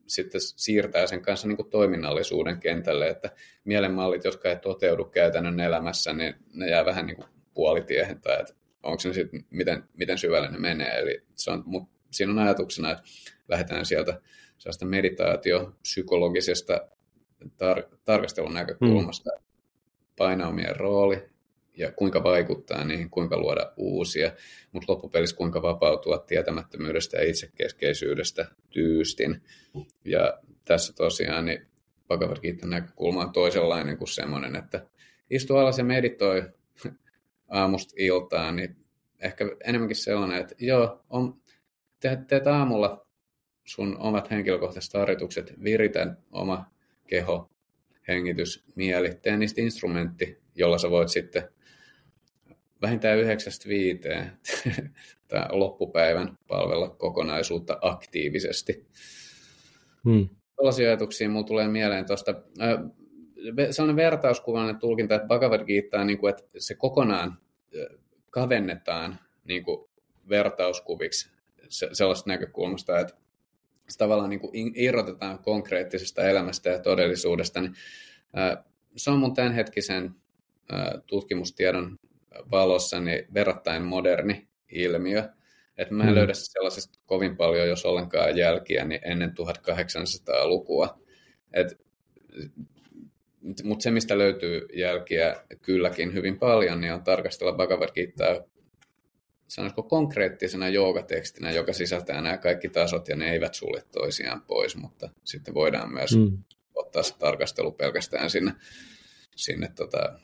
sitten 0.07 0.40
siirtää 0.40 1.07
sen 1.07 1.22
kanssa 1.22 1.48
niin 1.48 1.57
kuin 1.57 1.70
toiminnallisuuden 1.70 2.61
kentälle, 2.61 3.09
että 3.09 3.30
mielenmallit, 3.64 4.24
jotka 4.24 4.48
ei 4.48 4.57
toteudu 4.57 5.05
käytännön 5.05 5.61
elämässä, 5.61 6.12
niin 6.12 6.34
ne 6.52 6.70
jää 6.70 6.84
vähän 6.84 7.07
niin 7.07 7.16
kuin 7.16 7.28
puolitiehen, 7.55 8.20
tai 8.20 8.40
että 8.40 8.55
onko 8.82 9.00
se 9.00 9.12
sitten, 9.12 9.44
miten, 9.50 9.84
miten 9.96 10.18
syvälle 10.18 10.50
ne 10.50 10.59
menee. 10.59 10.98
Eli 10.98 11.22
se 11.34 11.50
on, 11.50 11.62
mutta 11.66 11.94
siinä 12.11 12.32
on 12.32 12.38
ajatuksena, 12.38 12.90
että 12.90 13.02
lähdetään 13.48 13.86
sieltä 13.86 14.20
sellaista 14.59 14.86
meditaatio-psykologisesta 14.86 16.88
tar- 17.44 17.96
tarkastelun 18.05 18.55
näkökulmasta, 18.55 19.30
mm. 19.30 19.44
painaumien 20.16 20.76
rooli 20.76 21.34
ja 21.76 21.92
kuinka 21.92 22.22
vaikuttaa 22.22 22.84
niihin, 22.84 23.10
kuinka 23.10 23.36
luoda 23.36 23.72
uusia, 23.76 24.32
mutta 24.72 24.92
loppupelissä 24.92 25.36
kuinka 25.36 25.62
vapautua 25.62 26.18
tietämättömyydestä 26.18 27.16
ja 27.16 27.28
itsekeskeisyydestä 27.28 28.46
tyystin. 28.70 29.42
Ja 30.04 30.38
tässä 30.64 30.92
tosiaan 30.92 31.44
niin 31.44 31.66
Gita 32.42 32.66
näkökulma 32.66 33.22
on 33.22 33.32
toisenlainen 33.32 33.98
kuin 33.98 34.08
semmoinen, 34.08 34.56
että 34.56 34.86
istu 35.30 35.56
alas 35.56 35.78
ja 35.78 35.84
meditoi 35.84 36.42
aamusta 37.48 37.94
iltaan, 37.96 38.56
niin 38.56 38.76
ehkä 39.20 39.44
enemmänkin 39.64 39.96
sellainen, 39.96 40.40
että 40.40 40.54
joo, 40.58 41.04
on, 41.10 41.40
teet, 42.00 42.26
teet 42.26 42.46
aamulla 42.46 43.06
sun 43.64 43.98
omat 43.98 44.30
henkilökohtaiset 44.30 44.94
harjoitukset, 44.94 45.54
viritän 45.64 46.18
oma 46.32 46.64
keho, 47.06 47.50
hengitys, 48.08 48.64
mieli, 48.74 49.14
tee 49.14 49.36
niistä 49.36 49.60
instrumentti, 49.60 50.38
jolla 50.54 50.78
sä 50.78 50.90
voit 50.90 51.08
sitten 51.08 51.48
vähintään 52.85 53.18
9-5 53.18 53.24
tämä 55.28 55.49
loppupäivän 55.51 56.39
palvella 56.49 56.89
kokonaisuutta 56.89 57.78
aktiivisesti. 57.80 58.87
Hmm. 60.05 60.28
Tällaisia 60.57 60.89
ajatuksia 60.89 61.28
mulla 61.28 61.47
tulee 61.47 61.68
mieleen 61.68 62.07
tuosta. 62.07 62.35
Sellainen 63.70 63.97
vertauskuvallinen 63.97 64.80
tulkinta, 64.80 65.14
että 65.14 65.28
Bhagavad 65.28 65.64
Gita 65.64 66.01
on, 66.01 66.07
niin 66.07 66.18
kuin, 66.18 66.30
että 66.30 66.45
se 66.59 66.74
kokonaan 66.74 67.39
kavennetaan 68.30 69.18
niin 69.45 69.64
kuin 69.64 69.91
vertauskuviksi 70.28 71.30
sellaista 71.93 72.30
näkökulmasta, 72.30 72.99
että 72.99 73.14
se 73.89 73.99
tavallaan 73.99 74.30
niin 74.30 74.41
kuin 74.41 74.72
irrotetaan 74.74 75.39
konkreettisesta 75.39 76.22
elämästä 76.22 76.70
ja 76.70 76.78
todellisuudesta, 76.78 77.61
niin 77.61 77.74
se 78.97 79.11
on 79.11 79.18
mun 79.18 79.35
tämänhetkisen 79.35 80.14
tutkimustiedon 81.07 81.99
valossa 82.51 83.01
niin 83.01 83.26
verrattain 83.35 83.82
moderni 83.82 84.49
ilmiö. 84.72 85.28
että 85.78 85.95
mä 85.95 86.03
en 86.03 86.09
hmm. 86.09 86.16
löydä 86.16 86.32
sellaisesta 86.35 86.99
kovin 87.07 87.37
paljon, 87.37 87.68
jos 87.68 87.85
ollenkaan 87.85 88.37
jälkiä, 88.37 88.85
niin 88.85 89.01
ennen 89.05 89.30
1800-lukua. 89.30 90.99
Mutta 93.62 93.82
se, 93.82 93.91
mistä 93.91 94.18
löytyy 94.18 94.66
jälkiä 94.74 95.37
kylläkin 95.62 96.14
hyvin 96.14 96.39
paljon, 96.39 96.80
niin 96.80 96.93
on 96.93 97.05
tarkastella 97.05 97.53
Bhagavad 97.53 97.93
Gitaa 97.95 98.41
sanoisiko 99.49 99.82
konkreettisena 99.82 100.68
joogatekstinä, 100.68 101.51
joka 101.51 101.72
sisältää 101.72 102.20
nämä 102.20 102.39
kaikki 102.39 102.68
tasot 102.68 103.09
ja 103.09 103.16
ne 103.16 103.32
eivät 103.32 103.55
sulje 103.55 103.82
toisiaan 103.93 104.43
pois, 104.43 104.76
mutta 104.76 105.11
sitten 105.24 105.55
voidaan 105.55 105.93
myös 105.93 106.16
mm. 106.16 106.39
ottaa 106.74 107.03
se 107.03 107.18
tarkastelu 107.18 107.72
pelkästään 107.72 108.30
sinne, 108.30 108.53
sinne 109.37 109.72
tota, 109.76 110.18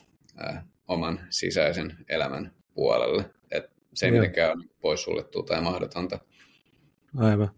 äh, 0.45 0.65
oman 0.91 1.21
sisäisen 1.31 1.97
elämän 2.09 2.55
puolelle. 2.75 3.31
Et 3.51 3.71
se 3.95 4.07
ei 4.07 4.13
mitenkään 4.13 4.59
ole 4.59 4.65
poissuljettua 4.81 5.43
tai 5.43 5.61
mahdotonta. 5.61 6.19
Aivan. 7.17 7.51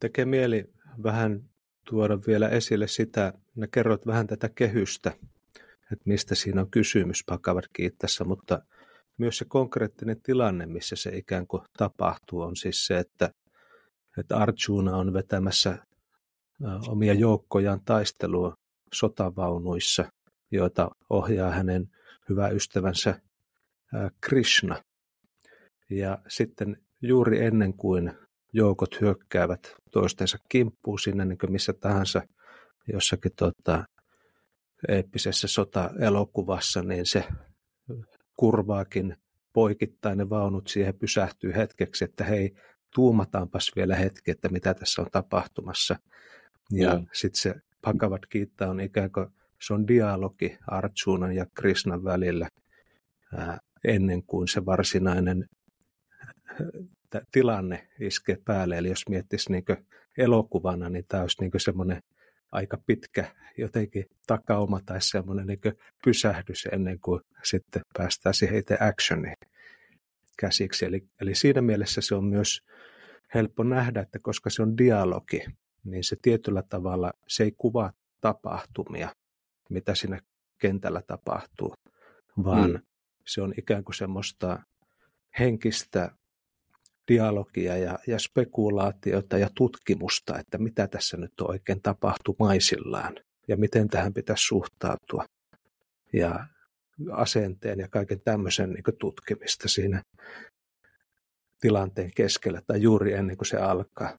Tekee 0.00 0.24
mieli 0.24 0.64
vähän 1.02 1.50
tuoda 1.84 2.18
vielä 2.26 2.48
esille 2.48 2.86
sitä, 2.86 3.32
ja 3.56 3.68
kerrot 3.68 4.06
vähän 4.06 4.26
tätä 4.26 4.48
kehystä, 4.48 5.12
että 5.92 6.04
mistä 6.04 6.34
siinä 6.34 6.60
on 6.60 6.70
kysymys 6.70 7.24
Bhagavad 7.26 7.64
Gitassa, 7.74 8.24
mutta 8.24 8.62
myös 9.18 9.38
se 9.38 9.44
konkreettinen 9.44 10.22
tilanne, 10.22 10.66
missä 10.66 10.96
se 10.96 11.10
ikään 11.16 11.46
kuin 11.46 11.62
tapahtuu, 11.76 12.40
on 12.40 12.56
siis 12.56 12.86
se, 12.86 12.98
että, 12.98 13.30
että 14.18 14.36
Arjuna 14.36 14.96
on 14.96 15.12
vetämässä 15.12 15.78
omia 16.88 17.14
joukkojaan 17.14 17.80
taistelua 17.84 18.54
sotavaunuissa, 18.92 20.04
joita 20.50 20.90
ohjaa 21.10 21.50
hänen 21.50 21.90
hyvä 22.30 22.48
ystävänsä 22.48 23.20
Krishna. 24.20 24.82
Ja 25.90 26.18
sitten 26.28 26.76
juuri 27.02 27.44
ennen 27.44 27.74
kuin 27.74 28.12
joukot 28.52 29.00
hyökkäävät 29.00 29.74
toistensa 29.90 30.38
kimppuun 30.48 30.98
sinne 30.98 31.24
niin 31.24 31.38
kuin 31.38 31.52
missä 31.52 31.72
tahansa 31.72 32.22
jossakin 32.92 33.32
tota, 33.36 33.84
eeppisessä 34.88 35.48
sota-elokuvassa, 35.48 36.82
niin 36.82 37.06
se 37.06 37.24
kurvaakin 38.36 39.16
poikittain 39.52 40.18
ne 40.18 40.30
vaunut 40.30 40.68
siihen 40.68 40.98
pysähtyy 40.98 41.52
hetkeksi, 41.56 42.04
että 42.04 42.24
hei, 42.24 42.54
tuumataanpas 42.94 43.72
vielä 43.76 43.96
hetki, 43.96 44.30
että 44.30 44.48
mitä 44.48 44.74
tässä 44.74 45.02
on 45.02 45.08
tapahtumassa. 45.12 45.96
Ja 46.72 46.94
mm. 46.94 47.06
sitten 47.12 47.40
se 47.40 47.54
Bhagavad 47.82 48.22
Gita 48.30 48.70
on 48.70 48.80
ikään 48.80 49.12
kuin, 49.12 49.26
se 49.62 49.74
on 49.74 49.88
dialogi 49.88 50.58
Arjunan 50.66 51.32
ja 51.32 51.46
Krishnan 51.54 52.04
välillä 52.04 52.48
ennen 53.84 54.22
kuin 54.22 54.48
se 54.48 54.66
varsinainen 54.66 55.46
tilanne 57.32 57.88
iskee 58.00 58.36
päälle. 58.44 58.78
Eli 58.78 58.88
jos 58.88 59.08
miettisi 59.08 59.52
niin 59.52 59.64
elokuvana, 60.18 60.88
niin 60.88 61.04
tämä 61.08 61.22
olisi 61.22 61.36
niin 61.40 61.50
semmoinen 61.56 62.02
aika 62.52 62.78
pitkä 62.86 63.34
jotenkin 63.58 64.04
takauma 64.26 64.80
tai 64.86 65.00
semmoinen 65.00 65.46
niin 65.46 65.60
pysähdys 66.04 66.68
ennen 66.72 67.00
kuin 67.00 67.20
sitten 67.44 67.82
päästään 67.98 68.34
siihen 68.34 68.58
itse 68.58 68.76
actioniin 68.80 69.34
käsiksi. 70.38 70.84
Eli, 70.84 71.08
eli 71.20 71.34
siinä 71.34 71.60
mielessä 71.60 72.00
se 72.00 72.14
on 72.14 72.24
myös 72.24 72.60
helppo 73.34 73.62
nähdä, 73.62 74.00
että 74.00 74.18
koska 74.22 74.50
se 74.50 74.62
on 74.62 74.78
dialogi, 74.78 75.44
niin 75.84 76.04
se 76.04 76.16
tietyllä 76.22 76.62
tavalla 76.68 77.12
se 77.28 77.44
ei 77.44 77.52
kuvaa 77.58 77.92
tapahtumia, 78.20 79.08
mitä 79.70 79.94
siinä 79.94 80.20
kentällä 80.58 81.02
tapahtuu, 81.06 81.74
vaan 82.44 82.70
mm. 82.70 82.82
se 83.26 83.42
on 83.42 83.54
ikään 83.58 83.84
kuin 83.84 83.94
semmoista 83.94 84.62
henkistä 85.38 86.10
dialogia 87.08 87.76
ja, 87.76 87.98
ja 88.06 88.18
spekulaatiota 88.18 89.38
ja 89.38 89.48
tutkimusta, 89.54 90.38
että 90.38 90.58
mitä 90.58 90.86
tässä 90.86 91.16
nyt 91.16 91.40
oikein 91.40 91.82
tapahtuu 91.82 92.36
maisillaan 92.38 93.14
ja 93.48 93.56
miten 93.56 93.88
tähän 93.88 94.14
pitäisi 94.14 94.44
suhtautua. 94.44 95.24
Ja 96.12 96.46
asenteen 97.12 97.78
ja 97.78 97.88
kaiken 97.88 98.20
tämmöisen 98.24 98.70
niin 98.70 98.98
tutkimista 98.98 99.68
siinä 99.68 100.02
tilanteen 101.60 102.10
keskellä 102.16 102.62
tai 102.66 102.82
juuri 102.82 103.12
ennen 103.12 103.36
kuin 103.36 103.46
se 103.46 103.56
alkaa. 103.56 104.18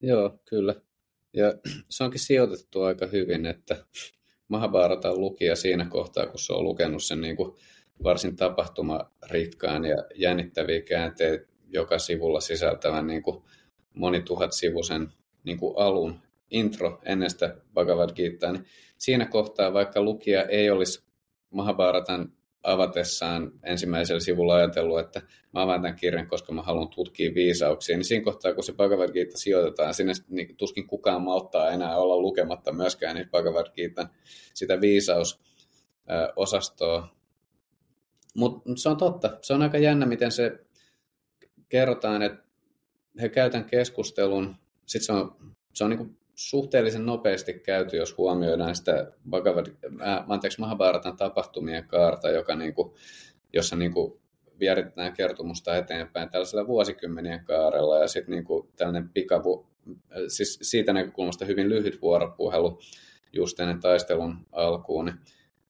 Joo, 0.00 0.38
kyllä. 0.48 0.74
Ja 1.32 1.54
se 1.90 2.04
onkin 2.04 2.20
sijoitettu 2.20 2.82
aika 2.82 3.06
hyvin, 3.06 3.46
että 3.46 3.76
Mahabharatan 4.48 5.20
lukija 5.20 5.56
siinä 5.56 5.86
kohtaa, 5.90 6.26
kun 6.26 6.38
se 6.38 6.52
on 6.52 6.64
lukenut 6.64 7.02
sen 7.02 7.20
niin 7.20 7.36
kuin 7.36 7.52
varsin 8.02 8.36
tapahtumarikkaan 8.36 9.84
ja 9.84 9.96
jännittäviä 10.14 10.80
käänteitä 10.80 11.50
joka 11.72 11.98
sivulla 11.98 12.40
sisältävän 12.40 13.06
niin 13.06 13.22
kuin 13.22 13.42
monituhat 13.94 14.52
sivusen 14.52 15.12
niin 15.44 15.58
kuin 15.58 15.74
alun 15.76 16.20
intro 16.50 17.00
ennen 17.04 17.30
sitä 17.30 17.56
Bhagavad 17.74 18.10
Gitaa, 18.14 18.52
niin 18.52 18.66
siinä 18.98 19.26
kohtaa, 19.26 19.72
vaikka 19.72 20.02
lukija 20.02 20.44
ei 20.44 20.70
olisi 20.70 21.04
Mahabharatan 21.50 22.32
avatessaan 22.62 23.52
ensimmäisellä 23.62 24.20
sivulla 24.20 24.54
ajatellut, 24.54 25.00
että 25.00 25.22
mä 25.52 25.62
avaan 25.62 25.82
tämän 25.82 25.96
kirjan, 25.96 26.28
koska 26.28 26.52
mä 26.52 26.62
haluan 26.62 26.88
tutkia 26.88 27.34
viisauksia, 27.34 27.96
niin 27.96 28.04
siinä 28.04 28.24
kohtaa, 28.24 28.54
kun 28.54 28.64
se 28.64 28.72
Bhagavad 28.72 29.12
Gita 29.12 29.38
sijoitetaan, 29.38 29.94
sinne 29.94 30.12
niin 30.28 30.56
tuskin 30.56 30.86
kukaan 30.86 31.22
malttaa 31.22 31.70
enää 31.70 31.96
olla 31.96 32.16
lukematta 32.16 32.72
myöskään 32.72 33.16
niitä 33.16 33.30
Bhagavad 33.30 33.66
Gita, 33.74 34.08
sitä 34.54 34.80
viisausosastoa. 34.80 37.08
Mutta 38.34 38.70
se 38.76 38.88
on 38.88 38.96
totta. 38.96 39.38
Se 39.42 39.54
on 39.54 39.62
aika 39.62 39.78
jännä, 39.78 40.06
miten 40.06 40.32
se 40.32 40.58
kerrotaan, 41.68 42.22
että 42.22 42.44
he 43.20 43.28
käytän 43.28 43.64
keskustelun, 43.64 44.56
sitten 44.86 45.06
se 45.06 45.12
on, 45.12 45.36
se 45.74 45.84
on 45.84 45.90
niin 45.90 46.19
suhteellisen 46.40 47.06
nopeasti 47.06 47.54
käyty, 47.54 47.96
jos 47.96 48.18
huomioidaan 48.18 48.76
sitä 48.76 49.12
Bhagavad, 49.30 49.66
äh, 50.02 50.24
anteeksi, 50.28 50.60
Mahabharatan 50.60 51.16
tapahtumien 51.16 51.88
kaarta, 51.88 52.30
joka 52.30 52.56
niin 52.56 52.74
kuin, 52.74 52.94
jossa 53.52 53.76
niin 53.76 53.92
kuin 53.92 54.20
vieritetään 54.60 55.12
kertomusta 55.12 55.76
eteenpäin 55.76 56.30
tällaisella 56.30 56.66
vuosikymmenien 56.66 57.44
kaarella 57.44 57.98
ja 57.98 58.08
sitten 58.08 58.30
niin 58.32 58.44
kuin 58.44 58.68
tällainen 58.76 59.08
pikavu, 59.08 59.66
siis 60.28 60.58
siitä 60.62 60.92
näkökulmasta 60.92 61.44
hyvin 61.44 61.68
lyhyt 61.68 62.02
vuoropuhelu 62.02 62.80
just 63.32 63.60
ennen 63.60 63.80
taistelun 63.80 64.46
alkuun. 64.52 65.04
Niin 65.04 65.16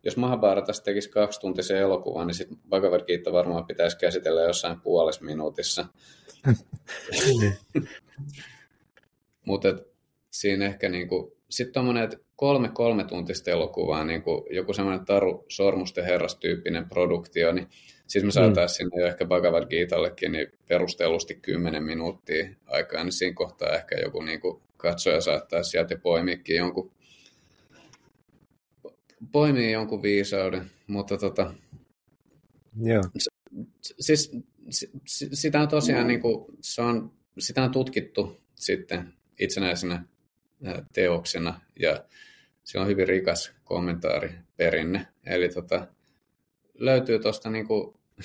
jos 0.03 0.17
Mahabharatasta 0.17 0.85
tekisi 0.85 1.11
kaksi 1.11 1.41
tuntisen 1.41 1.79
elokuvan, 1.79 2.27
niin 2.27 2.35
sitten 2.35 2.59
Bhagavad 2.69 3.05
Gita 3.07 3.33
varmaan 3.33 3.67
pitäisi 3.67 3.99
käsitellä 3.99 4.43
jossain 4.43 4.81
puolessa 4.81 5.25
minuutissa. 5.25 5.87
Niin. 7.41 7.59
Mutta 9.47 9.69
siinä 10.31 10.67
ehkä 10.67 10.89
niinku, 10.89 11.37
sitten 11.51 11.73
tuommoinen 11.73 12.11
kolme 12.37 12.69
kolme 12.69 13.05
tuntista 13.05 13.51
elokuvaa, 13.51 14.05
niin 14.05 14.23
kuin 14.23 14.43
joku 14.51 14.73
semmoinen 14.73 15.05
Taru 15.05 15.45
Sormusten 15.49 16.05
herrastyyppinen 16.05 16.89
produktio, 16.89 17.53
niin 17.53 17.69
siis 18.07 18.25
me 18.25 18.31
saataisiin 18.31 18.87
mm. 18.87 18.91
sinne 18.91 19.03
jo 19.03 19.09
ehkä 19.09 19.25
Bhagavad 19.27 19.67
Gitallekin 19.69 20.33
niin 20.33 20.47
perustellusti 20.69 21.35
10 21.35 21.83
minuuttia 21.85 22.49
aikaa, 22.67 23.05
niin 23.05 23.13
siinä 23.13 23.35
kohtaa 23.35 23.75
ehkä 23.77 23.97
joku 23.97 24.23
niin 24.23 24.41
kuin 24.41 24.63
katsoja 24.77 25.21
saattaa 25.21 25.63
sieltä 25.63 25.97
poimiikin 25.97 26.57
jonkun 26.57 26.93
poimii 29.33 29.73
jonkun 29.73 30.03
viisauden, 30.03 30.71
mutta 30.87 31.19
tota, 31.19 31.55
Joo. 32.83 33.03
siis 34.01 34.33
sitä 35.13 35.61
on 35.61 35.69
tosiaan, 35.69 36.07
niin 36.07 36.21
kuin, 36.21 36.45
se 36.61 36.83
on, 36.83 37.13
sitä 37.39 37.63
on 37.63 37.71
tutkittu 37.71 38.41
sitten 38.55 39.13
itsenäisenä 39.41 40.05
teoksena 40.93 41.61
ja 41.81 42.05
se 42.65 42.79
on 42.79 42.87
hyvin 42.87 43.09
rikas 43.09 43.53
kommentaariperinne. 43.65 45.07
Eli 45.27 45.49
tota, 45.49 45.87
löytyy 46.75 47.19
tuosta 47.19 47.51
niin 47.51 47.67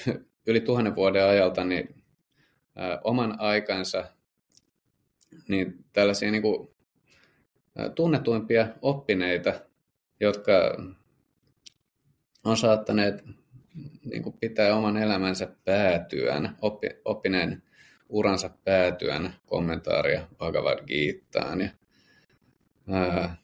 yli 0.48 0.62
tuhannen 0.62 0.96
vuoden 0.96 1.26
ajalta 1.26 1.64
niin, 1.64 2.04
ä, 2.78 3.00
oman 3.04 3.40
aikansa 3.40 4.06
niin 5.48 5.86
tällaisia 5.94 6.32
niin 6.32 6.42
kuin, 6.42 6.70
ä, 7.80 7.90
tunnetuimpia 7.90 8.68
oppineita, 8.82 9.54
jotka 10.20 10.52
on 12.44 12.58
saattaneet 12.58 13.24
niin 14.06 14.24
kuin 14.24 14.38
pitää 14.40 14.76
oman 14.76 14.98
elämänsä 14.98 15.56
päätyön, 15.66 16.50
oppi, 16.62 16.90
oppineen 17.06 17.64
uransa 18.10 18.50
päätyön 18.64 19.34
kommentaaria 19.46 20.28
Bhagavad 20.38 20.80
Gitaan. 20.88 21.62
Ja, 21.62 21.70
ää, 22.90 23.38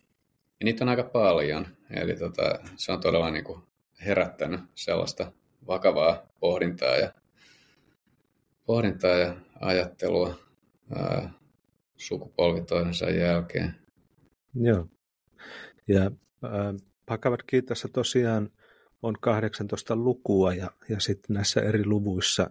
ja 0.59 0.63
niitä 0.63 0.83
on 0.83 0.89
aika 0.89 1.03
paljon, 1.03 1.67
eli 1.89 2.15
tota, 2.15 2.59
se 2.75 2.91
on 2.91 3.01
todella 3.01 3.31
niin 3.31 3.43
kuin 3.43 3.61
herättänyt 4.05 4.59
sellaista 4.75 5.31
vakavaa 5.67 6.25
pohdintaa 6.39 6.95
ja, 6.95 7.13
pohdintaa 8.65 9.15
ja 9.17 9.35
ajattelua 9.59 10.35
sukupolvi 11.97 12.61
toisensa 12.61 13.09
jälkeen. 13.09 13.75
Joo. 14.55 14.87
Ja 15.87 16.11
Bhagavad 17.05 17.39
Gitassa 17.47 17.87
tosiaan 17.87 18.49
on 19.01 19.15
18 19.21 19.95
lukua 19.95 20.53
ja, 20.53 20.71
ja 20.89 20.99
sitten 20.99 21.33
näissä 21.33 21.61
eri 21.61 21.85
luvuissa 21.85 22.49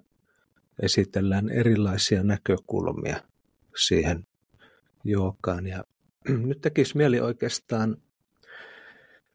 esitellään 0.83 1.49
erilaisia 1.49 2.23
näkökulmia 2.23 3.21
siihen 3.77 4.27
jookaan. 5.05 5.67
Ja 5.67 5.85
nyt 6.49 6.61
tekisi 6.61 6.97
mieli 6.97 7.21
oikeastaan 7.21 7.97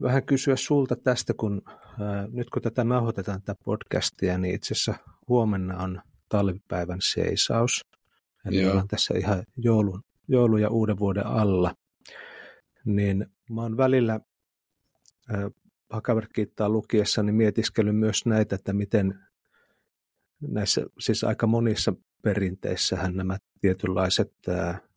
vähän 0.02 0.26
kysyä 0.26 0.56
sulta 0.56 0.96
tästä, 0.96 1.34
kun 1.34 1.62
ää, 2.00 2.28
nyt 2.32 2.50
kun 2.50 2.62
tätä 2.62 2.84
nauhoitetaan 2.84 3.42
tätä 3.42 3.56
podcastia, 3.66 4.38
niin 4.38 4.56
itse 4.56 4.74
asiassa 4.74 4.96
huomenna 5.28 5.84
on 5.84 6.02
talvipäivän 6.30 7.00
seisaus. 7.02 7.82
Eli 8.46 8.62
Joo. 8.62 8.72
ollaan 8.72 8.88
tässä 8.88 9.14
ihan 9.18 9.44
joulun, 9.58 10.02
joulu 10.28 10.58
ja 10.58 10.70
uuden 10.70 11.00
vuoden 11.00 11.28
alla. 11.28 11.76
Niin 12.86 13.26
mä 13.50 13.62
oon 13.62 13.78
välillä 13.78 14.20
Bhagavad 15.90 16.26
lukiessa 16.68 17.24
niin 17.24 17.36
mietiskellyt 17.36 17.96
myös 17.96 18.26
näitä, 18.26 18.56
että 18.56 18.74
miten 18.74 19.20
näissä, 20.42 20.86
siis 21.00 21.24
aika 21.24 21.48
monissa 21.48 21.94
perinteissähän 22.22 23.16
nämä 23.16 23.38
tietynlaiset 23.62 24.34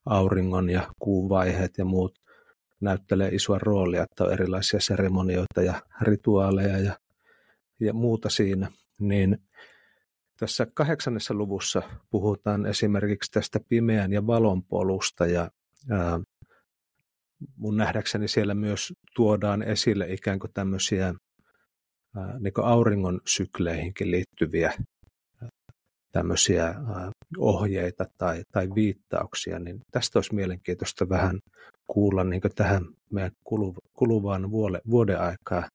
auringon 0.09 0.70
ja 0.70 0.92
kuun 0.98 1.28
vaiheet 1.28 1.78
ja 1.78 1.84
muut 1.84 2.18
näyttelee 2.80 3.28
isoa 3.28 3.59
roolia, 3.59 4.02
että 4.02 4.24
on 4.24 4.32
erilaisia 4.32 4.80
seremonioita 4.80 5.62
ja 5.62 5.82
rituaaleja 6.02 6.78
ja, 6.78 6.98
ja 7.80 7.92
muuta 7.92 8.28
siinä, 8.28 8.70
niin 9.00 9.38
tässä 10.38 10.66
kahdeksannessa 10.74 11.34
luvussa 11.34 11.82
puhutaan 12.11 12.66
esimerkiksi 12.66 13.30
tästä 13.30 13.61
pimeän 13.68 14.12
ja 14.12 14.26
valon 14.26 14.62
polusta 14.62 15.26
ja 15.26 15.50
ää, 15.90 16.20
mun 17.56 17.76
nähdäkseni 17.76 18.28
siellä 18.28 18.54
myös 18.54 18.92
tuodaan 19.14 19.62
esille 19.62 20.12
ikään 20.12 20.38
kuin 20.38 20.52
tämmöisiä 20.52 21.14
ää, 22.16 22.38
niin 22.38 22.52
kuin 22.52 22.64
auringon 22.66 23.20
sykleihinkin 23.26 24.11
liittyviä 24.11 24.72
tämmöisiä 26.12 26.74
ohjeita 27.38 28.04
tai, 28.18 28.42
tai 28.52 28.68
viittauksia, 28.74 29.59
niin 29.59 29.80
tästä 29.90 30.18
olisi 30.18 30.34
mielenkiintoista 30.34 31.09
vähän 31.09 31.38
kuulla 31.86 32.24
niin 32.24 32.42
tähän 32.54 32.84
meidän 33.11 33.32
kuluvaan 33.92 34.50
vuode, 34.50 34.80
vuoden 34.90 35.20
aikaa 35.20 35.68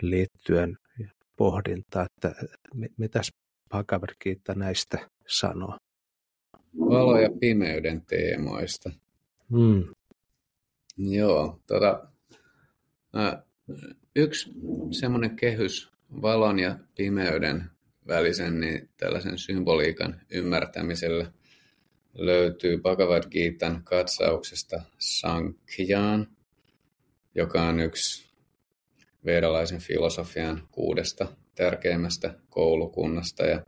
liittyen 0.00 0.76
pohdintaa, 1.36 2.06
että 2.16 2.34
mitäs 2.98 3.30
Gita 4.20 4.54
näistä 4.54 5.08
sanoo. 5.26 5.76
Valo- 6.78 7.18
ja 7.18 7.30
pimeyden 7.40 8.06
teemoista. 8.06 8.90
Hmm. 9.50 9.84
Joo, 10.96 11.60
tota, 11.66 12.08
yksi 14.16 14.50
semmoinen 14.90 15.36
kehys 15.36 15.92
valon 16.22 16.58
ja 16.58 16.78
pimeyden 16.96 17.70
välisen 18.06 18.60
niin 18.60 18.88
tällaisen 18.96 19.38
symboliikan 19.38 20.20
ymmärtämiselle 20.30 21.32
löytyy 22.14 22.78
Bhagavad 22.78 23.22
Gitan 23.30 23.84
katsauksesta 23.84 24.82
Sankhyaan, 24.98 26.28
joka 27.34 27.62
on 27.62 27.80
yksi 27.80 28.26
vedalaisen 29.24 29.80
filosofian 29.80 30.68
kuudesta 30.70 31.26
tärkeimmästä 31.54 32.34
koulukunnasta. 32.50 33.46
Ja, 33.46 33.62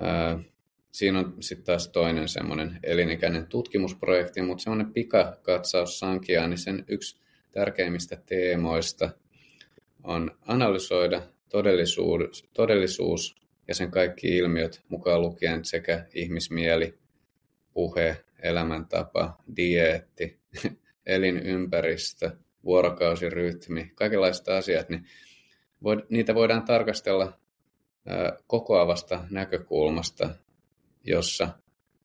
ää, 0.00 0.38
siinä 0.92 1.18
on 1.18 1.36
sitten 1.40 1.66
taas 1.66 1.88
toinen 1.88 2.28
semmoinen 2.28 2.78
elinikäinen 2.82 3.46
tutkimusprojekti, 3.46 4.42
mutta 4.42 4.62
semmoinen 4.62 4.92
pikakatsaus 4.92 5.98
Sankhyaan, 5.98 6.50
niin 6.50 6.58
sen 6.58 6.84
yksi 6.88 7.20
tärkeimmistä 7.52 8.16
teemoista 8.26 9.10
on 10.02 10.38
analysoida 10.46 11.22
todellisuus, 11.50 12.48
todellisuus 12.52 13.36
ja 13.68 13.74
sen 13.74 13.90
kaikki 13.90 14.36
ilmiöt 14.36 14.82
mukaan 14.88 15.20
lukien 15.20 15.64
sekä 15.64 16.06
ihmismieli, 16.14 16.98
puhe, 17.72 18.24
elämäntapa, 18.42 19.36
dieetti, 19.56 20.40
elinympäristö, 21.06 22.30
vuorokausirytmi, 22.64 23.92
kaikenlaiset 23.94 24.48
asiat, 24.48 24.88
niin 24.88 25.06
niitä 26.08 26.34
voidaan 26.34 26.64
tarkastella 26.64 27.38
kokoavasta 28.46 29.24
näkökulmasta, 29.30 30.30
jossa 31.04 31.48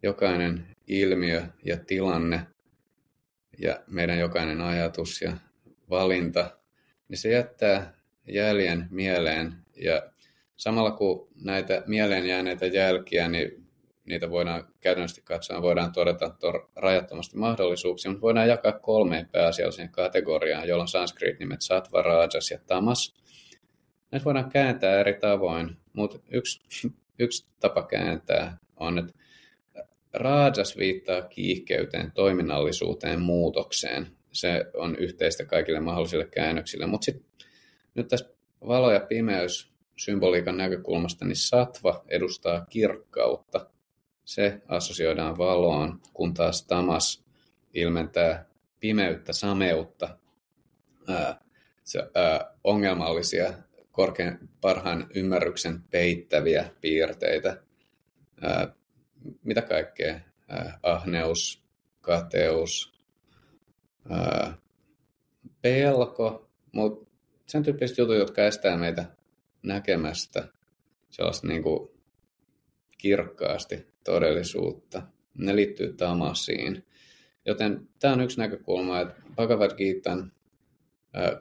jokainen 0.04 0.68
ilmiö 0.88 1.44
ja 1.66 1.78
tilanne 1.78 2.48
ja 3.60 3.80
meidän 3.88 4.20
jokainen 4.20 4.62
ajatus 4.62 5.22
ja 5.22 5.38
valinta, 5.90 6.58
niin 7.10 7.18
se 7.18 7.30
jättää 7.30 7.95
jäljen 8.28 8.88
mieleen 8.90 9.54
ja 9.76 10.12
samalla 10.56 10.92
kun 10.92 11.28
näitä 11.44 11.84
mieleen 11.88 12.26
jääneitä 12.26 12.66
jälkiä, 12.66 13.28
niin 13.28 13.66
niitä 14.06 14.30
voidaan 14.30 14.68
käytännössä 14.82 15.22
katsoen 15.26 15.62
voidaan 15.62 15.92
todeta 15.94 16.36
rajattomasti 16.76 17.38
mahdollisuuksia, 17.38 18.12
mutta 18.12 18.22
voidaan 18.22 18.48
jakaa 18.48 18.72
kolmeen 18.72 19.30
pääasialliseen 19.32 19.90
kategoriaan, 19.90 20.68
jolla 20.68 20.84
on 20.84 20.88
sanskrit-nimet 20.88 21.62
sattva, 21.62 22.02
rajas 22.02 22.52
ja 22.52 22.60
tamas. 22.68 23.16
Näitä 24.12 24.26
voidaan 24.26 24.50
kääntää 24.50 25.00
eri 25.00 25.14
tavoin, 25.14 25.78
mutta 25.94 26.20
yksi, 26.32 26.62
yksi 27.20 27.48
tapa 27.60 27.84
kääntää 27.84 28.58
on, 28.76 28.98
että 28.98 29.14
rajas 30.14 30.78
viittaa 30.78 31.22
kiihkeyteen, 31.22 32.12
toiminnallisuuteen, 32.12 33.22
muutokseen. 33.22 34.08
Se 34.32 34.66
on 34.74 34.96
yhteistä 34.96 35.46
kaikille 35.46 35.80
mahdollisille 35.80 36.26
käännöksille, 36.26 36.86
mutta 36.86 37.06
sitten 37.06 37.26
nyt 37.96 38.08
tässä 38.08 38.30
valo 38.68 38.92
ja 38.92 39.00
pimeys 39.00 39.76
symboliikan 39.98 40.58
näkökulmasta, 40.58 41.26
niin 41.26 41.36
satva 41.36 42.04
edustaa 42.08 42.66
kirkkautta. 42.66 43.70
Se 44.26 44.62
assosioidaan 44.68 45.38
valoon, 45.38 46.00
kun 46.14 46.34
taas 46.34 46.66
tamas 46.66 47.26
ilmentää 47.74 48.46
pimeyttä, 48.80 49.34
sameutta, 49.34 50.18
ää, 51.08 51.40
se, 51.84 52.00
ää, 52.16 52.54
ongelmallisia 52.64 53.54
korkean, 53.92 54.40
parhaan 54.62 55.08
ymmärryksen 55.16 55.84
peittäviä 55.92 56.70
piirteitä. 56.82 57.64
Ää, 58.42 58.74
mitä 59.44 59.62
kaikkea? 59.62 60.20
Ää, 60.50 60.80
ahneus, 60.84 61.64
kateus, 62.02 62.94
ää, 64.10 64.58
pelko, 65.62 66.50
mutta 66.72 67.05
sen 67.48 67.64
tyyppiset 67.64 67.98
jutut, 67.98 68.16
jotka 68.16 68.46
estää 68.46 68.78
meitä 68.78 69.06
näkemästä 69.64 70.48
sellaista 71.10 71.48
niin 71.48 71.64
kuin 71.64 71.90
kirkkaasti 72.98 73.88
todellisuutta. 74.04 75.02
Ne 75.38 75.56
liittyy 75.56 75.94
tamasiin. 75.94 76.86
Joten 77.46 77.90
tämä 78.00 78.14
on 78.14 78.22
yksi 78.22 78.38
näkökulma, 78.38 79.02
että 79.02 79.22
Bhagavad 79.36 79.72
Gitan 79.78 80.32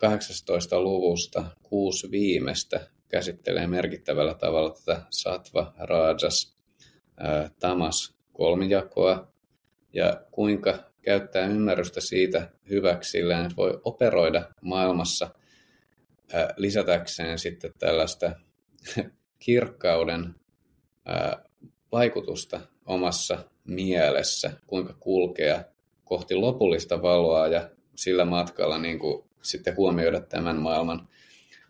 18. 0.01 0.81
luvusta 0.81 1.45
kuusi 1.63 2.11
viimeistä 2.11 2.81
käsittelee 3.09 3.67
merkittävällä 3.67 4.35
tavalla 4.35 4.71
tätä 4.71 5.03
sattva, 5.11 5.75
rajas, 5.79 6.57
tamas 7.61 8.15
kolmijakoa 8.33 9.33
ja 9.93 10.23
kuinka 10.31 10.79
käyttää 11.03 11.47
ymmärrystä 11.47 12.01
siitä 12.01 12.51
hyväksi 12.71 13.19
että 13.19 13.57
voi 13.57 13.81
operoida 13.85 14.45
maailmassa 14.61 15.31
lisätäkseen 16.57 17.39
sitten 17.39 17.73
tällaista 17.79 18.33
kirkkauden 19.39 20.35
vaikutusta 21.93 22.61
omassa 22.87 23.39
mielessä, 23.65 24.53
kuinka 24.67 24.95
kulkea 25.01 25.65
kohti 26.05 26.35
lopullista 26.35 27.03
valoa 27.03 27.49
ja 27.49 27.71
sillä 27.95 28.25
matkalla 28.25 28.79
niin 28.79 28.99
kuin 28.99 29.25
sitten 29.43 29.77
huomioida 29.77 30.21
tämän 30.21 30.57
maailman 30.57 31.09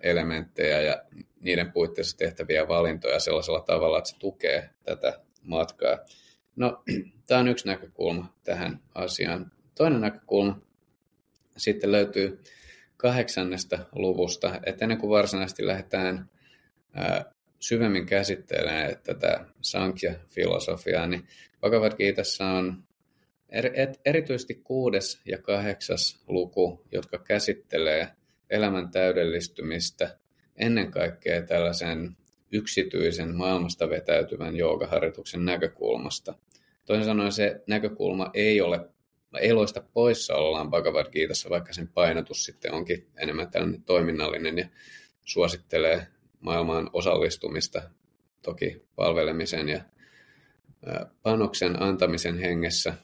elementtejä 0.00 0.80
ja 0.80 1.02
niiden 1.40 1.72
puitteissa 1.72 2.16
tehtäviä 2.16 2.68
valintoja 2.68 3.20
sellaisella 3.20 3.60
tavalla, 3.60 3.98
että 3.98 4.10
se 4.10 4.18
tukee 4.18 4.70
tätä 4.82 5.20
matkaa. 5.42 5.98
No, 6.56 6.82
tämä 7.26 7.40
on 7.40 7.48
yksi 7.48 7.66
näkökulma 7.66 8.34
tähän 8.44 8.80
asiaan. 8.94 9.52
Toinen 9.74 10.00
näkökulma 10.00 10.60
sitten 11.56 11.92
löytyy 11.92 12.42
kahdeksannesta 13.04 13.78
luvusta, 13.92 14.60
että 14.66 14.84
ennen 14.84 14.98
kuin 14.98 15.10
varsinaisesti 15.10 15.66
lähdetään 15.66 16.30
syvemmin 17.60 18.06
käsittelemään 18.06 18.96
tätä 19.02 19.44
Sankhya-filosofiaa, 19.60 21.06
niin 21.06 21.26
Bhagavad 21.60 21.92
Gitassa 21.96 22.46
on 22.46 22.84
erityisesti 24.04 24.54
kuudes 24.54 25.20
ja 25.26 25.38
kahdeksas 25.38 26.22
luku, 26.28 26.84
jotka 26.92 27.18
käsittelee 27.18 28.08
elämän 28.50 28.90
täydellistymistä 28.90 30.18
ennen 30.56 30.90
kaikkea 30.90 31.42
tällaisen 31.42 32.16
yksityisen 32.52 33.36
maailmasta 33.36 33.90
vetäytyvän 33.90 34.56
joogaharjoituksen 34.56 35.44
näkökulmasta. 35.44 36.34
Toisin 36.84 37.04
sanoen 37.04 37.32
se 37.32 37.62
näkökulma 37.66 38.30
ei 38.34 38.60
ole 38.60 38.93
ei 39.38 39.52
loista 39.52 39.84
poissaolollaan 39.92 40.70
Bhagavad 40.70 41.06
Gitassa, 41.10 41.50
vaikka 41.50 41.72
sen 41.72 41.88
painotus 41.88 42.44
sitten 42.44 42.72
onkin 42.72 43.06
enemmän 43.16 43.50
tällainen 43.50 43.82
toiminnallinen 43.82 44.58
ja 44.58 44.68
suosittelee 45.24 46.06
maailmaan 46.40 46.90
osallistumista 46.92 47.82
toki 48.42 48.82
palvelemisen 48.96 49.68
ja 49.68 49.80
panoksen 51.22 51.82
antamisen 51.82 52.38
hengessä. 52.38 52.94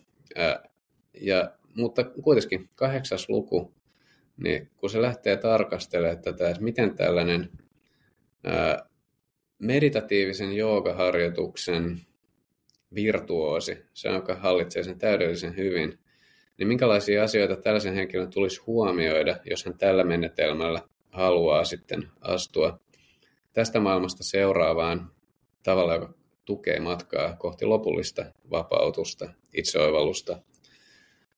Ja, 1.21 1.53
mutta 1.77 2.05
kuitenkin 2.05 2.69
kahdeksas 2.77 3.29
luku, 3.29 3.75
niin 4.37 4.71
kun 4.77 4.91
se 4.91 5.03
lähtee 5.03 5.37
tarkastelemaan 5.37 6.23
tätä, 6.23 6.51
että 6.51 6.63
miten 6.63 6.97
tällainen 6.97 7.51
meditatiivisen 9.59 10.53
joogaharjoituksen 10.53 12.01
virtuoosi, 12.95 13.79
se 13.95 14.09
joka 14.09 14.35
hallitsee 14.35 14.83
sen 14.83 14.99
täydellisen 14.99 15.57
hyvin, 15.57 15.99
niin 16.61 16.69
minkälaisia 16.69 17.25
asioita 17.25 17.57
tällaisen 17.57 17.95
henkilön 17.95 18.31
tulisi 18.31 18.61
huomioida, 18.67 19.37
jos 19.45 19.65
hän 19.65 19.79
tällä 19.79 20.05
menetelmällä 20.05 20.83
haluaa 21.11 21.65
sitten 21.65 22.09
astua 22.21 22.81
tästä 23.53 23.81
maailmasta 23.81 24.25
seuraavaan 24.25 25.11
tavalla, 25.63 25.95
joka 25.95 26.15
tukee 26.45 26.81
matkaa 26.81 27.37
kohti 27.37 27.65
lopullista 27.65 28.25
vapautusta, 28.51 29.31
itseoivallusta, 29.55 30.39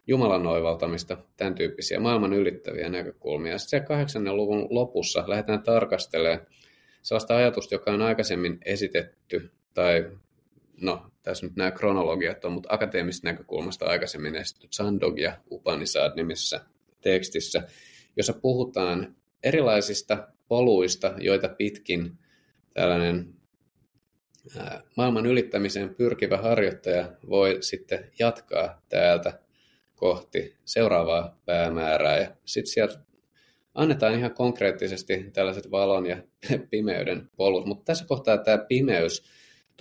Jumalan 0.06 0.46
oivaltamista, 0.46 1.16
tämän 1.36 1.54
tyyppisiä 1.54 2.00
maailman 2.00 2.32
ylittäviä 2.32 2.88
näkökulmia. 2.88 3.58
Sitten 3.58 3.80
se 3.80 3.86
kahdeksannen 3.86 4.36
luvun 4.36 4.66
lopussa 4.70 5.24
lähdetään 5.26 5.62
tarkastelemaan 5.62 6.46
sellaista 7.02 7.36
ajatusta, 7.36 7.74
joka 7.74 7.92
on 7.92 8.02
aikaisemmin 8.02 8.58
esitetty, 8.64 9.50
tai 9.74 10.10
no 10.82 11.10
tässä 11.22 11.46
nyt 11.46 11.56
nämä 11.56 11.70
kronologiat 11.70 12.44
on, 12.44 12.52
mutta 12.52 12.68
akateemisesta 12.72 13.28
näkökulmasta 13.28 13.86
aikaisemmin 13.86 14.36
esitetty 14.36 14.68
Chandogya 14.68 15.32
Upanishad 15.50 16.12
nimisessä 16.16 16.60
tekstissä, 17.00 17.62
jossa 18.16 18.32
puhutaan 18.32 19.16
erilaisista 19.42 20.28
poluista, 20.48 21.14
joita 21.18 21.48
pitkin 21.48 22.18
tällainen 22.74 23.34
maailman 24.96 25.26
ylittämiseen 25.26 25.94
pyrkivä 25.94 26.36
harjoittaja 26.36 27.12
voi 27.28 27.58
sitten 27.60 28.10
jatkaa 28.18 28.82
täältä 28.88 29.38
kohti 29.94 30.56
seuraavaa 30.64 31.38
päämäärää. 31.44 32.18
Ja 32.18 32.36
sitten 32.44 32.72
sieltä 32.72 32.98
annetaan 33.74 34.14
ihan 34.14 34.34
konkreettisesti 34.34 35.30
tällaiset 35.32 35.70
valon 35.70 36.06
ja 36.06 36.16
pimeyden 36.70 37.30
polut. 37.36 37.66
Mutta 37.66 37.84
tässä 37.84 38.04
kohtaa 38.04 38.38
tämä 38.38 38.58
pimeys, 38.58 39.24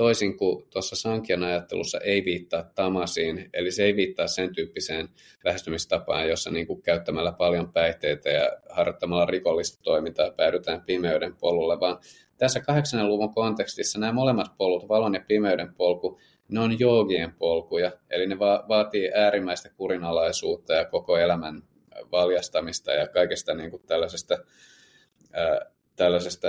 toisin 0.01 0.37
kuin 0.37 0.67
tuossa 0.69 0.95
Sankian 0.95 1.43
ajattelussa, 1.43 1.99
ei 1.99 2.25
viittaa 2.25 2.63
tamasiin, 2.63 3.49
eli 3.53 3.71
se 3.71 3.83
ei 3.83 3.95
viittaa 3.95 4.27
sen 4.27 4.55
tyyppiseen 4.55 5.09
lähestymistapaan, 5.43 6.29
jossa 6.29 6.51
niin 6.51 6.67
kuin 6.67 6.81
käyttämällä 6.81 7.31
paljon 7.31 7.73
päihteitä 7.73 8.29
ja 8.29 8.51
harjoittamalla 8.69 9.25
rikollista 9.25 9.83
toimintaa 9.83 10.31
päädytään 10.31 10.81
pimeyden 10.81 11.35
polulle, 11.35 11.79
vaan 11.79 11.97
tässä 12.37 12.59
kahdeksannen 12.59 13.07
luvun 13.07 13.33
kontekstissa 13.33 13.99
nämä 13.99 14.13
molemmat 14.13 14.57
polut, 14.57 14.89
valon 14.89 15.13
ja 15.13 15.23
pimeyden 15.27 15.73
polku, 15.73 16.19
ne 16.49 16.59
on 16.59 16.79
joogien 16.79 17.33
polkuja, 17.33 17.91
eli 18.09 18.27
ne 18.27 18.39
va- 18.39 18.65
vaatii 18.69 19.11
äärimmäistä 19.15 19.69
kurinalaisuutta 19.69 20.73
ja 20.73 20.85
koko 20.85 21.17
elämän 21.17 21.63
valjastamista 22.11 22.91
ja 22.91 23.07
kaikesta 23.07 23.53
niin 23.53 23.71
kuin 23.71 23.83
tällaisesta, 23.85 24.37
ää, 25.31 25.65
tällaisesta 25.95 26.47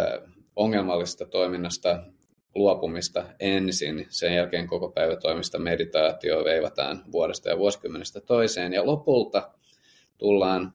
ongelmallisesta 0.56 1.26
toiminnasta 1.26 2.04
luopumista 2.54 3.24
ensin, 3.40 4.06
sen 4.08 4.34
jälkeen 4.34 4.66
koko 4.66 4.88
päivä 4.88 5.16
toimista 5.16 5.58
meditaatio 5.58 6.44
veivataan 6.44 7.04
vuodesta 7.12 7.48
ja 7.48 7.58
vuosikymmenestä 7.58 8.20
toiseen 8.20 8.72
ja 8.72 8.86
lopulta 8.86 9.50
tullaan 10.18 10.74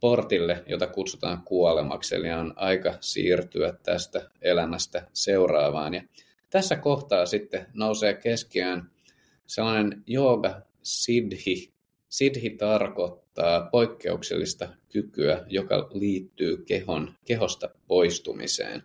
portille, 0.00 0.64
jota 0.66 0.86
kutsutaan 0.86 1.42
kuolemaksi, 1.42 2.14
eli 2.14 2.30
on 2.30 2.52
aika 2.56 2.94
siirtyä 3.00 3.72
tästä 3.82 4.30
elämästä 4.42 5.08
seuraavaan. 5.12 5.94
Ja 5.94 6.02
tässä 6.50 6.76
kohtaa 6.76 7.26
sitten 7.26 7.66
nousee 7.74 8.14
keskiöön 8.14 8.90
sellainen 9.46 10.02
jooga 10.06 10.60
siddhi. 10.82 11.72
Siddhi 12.08 12.50
tarkoittaa 12.50 13.68
poikkeuksellista 13.72 14.68
kykyä, 14.92 15.44
joka 15.48 15.88
liittyy 15.92 16.56
kehon, 16.56 17.14
kehosta 17.24 17.70
poistumiseen. 17.86 18.82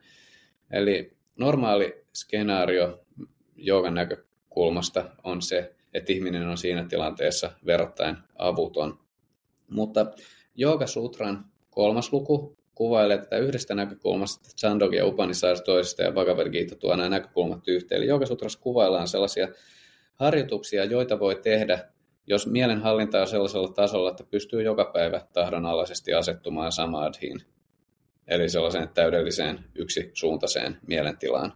Eli 0.71 1.13
normaali 1.37 2.00
skenaario 2.13 3.05
joogan 3.55 3.93
näkökulmasta 3.93 5.05
on 5.23 5.41
se, 5.41 5.75
että 5.93 6.13
ihminen 6.13 6.47
on 6.47 6.57
siinä 6.57 6.85
tilanteessa 6.87 7.51
verrattain 7.65 8.17
avuton. 8.35 8.99
Mutta 9.69 10.05
Sutran 10.85 11.45
kolmas 11.69 12.13
luku 12.13 12.57
kuvailee 12.75 13.17
tätä 13.17 13.37
yhdestä 13.37 13.75
näkökulmasta, 13.75 14.49
Chandogya 14.57 14.99
ja 14.99 15.05
Upanishad 15.05 15.63
toisesta 15.65 16.03
ja 16.03 16.11
Bhagavad 16.11 16.49
Gita 16.49 16.75
tuo 16.75 16.95
nämä 16.95 17.09
näkökulmat 17.09 17.67
yhteen. 17.67 18.01
Eli 18.03 18.27
Sutrassa 18.27 18.59
kuvaillaan 18.59 19.07
sellaisia 19.07 19.47
harjoituksia, 20.15 20.85
joita 20.85 21.19
voi 21.19 21.35
tehdä, 21.35 21.89
jos 22.27 22.47
mielenhallinta 22.47 23.21
on 23.21 23.27
sellaisella 23.27 23.67
tasolla, 23.67 24.11
että 24.11 24.23
pystyy 24.23 24.61
joka 24.61 24.85
päivä 24.93 25.21
tahdonalaisesti 25.33 26.13
asettumaan 26.13 26.71
samadhiin, 26.71 27.41
eli 28.27 28.49
sellaiseen 28.49 28.89
täydelliseen 28.89 29.59
yksisuuntaiseen 29.75 30.77
mielentilaan, 30.87 31.53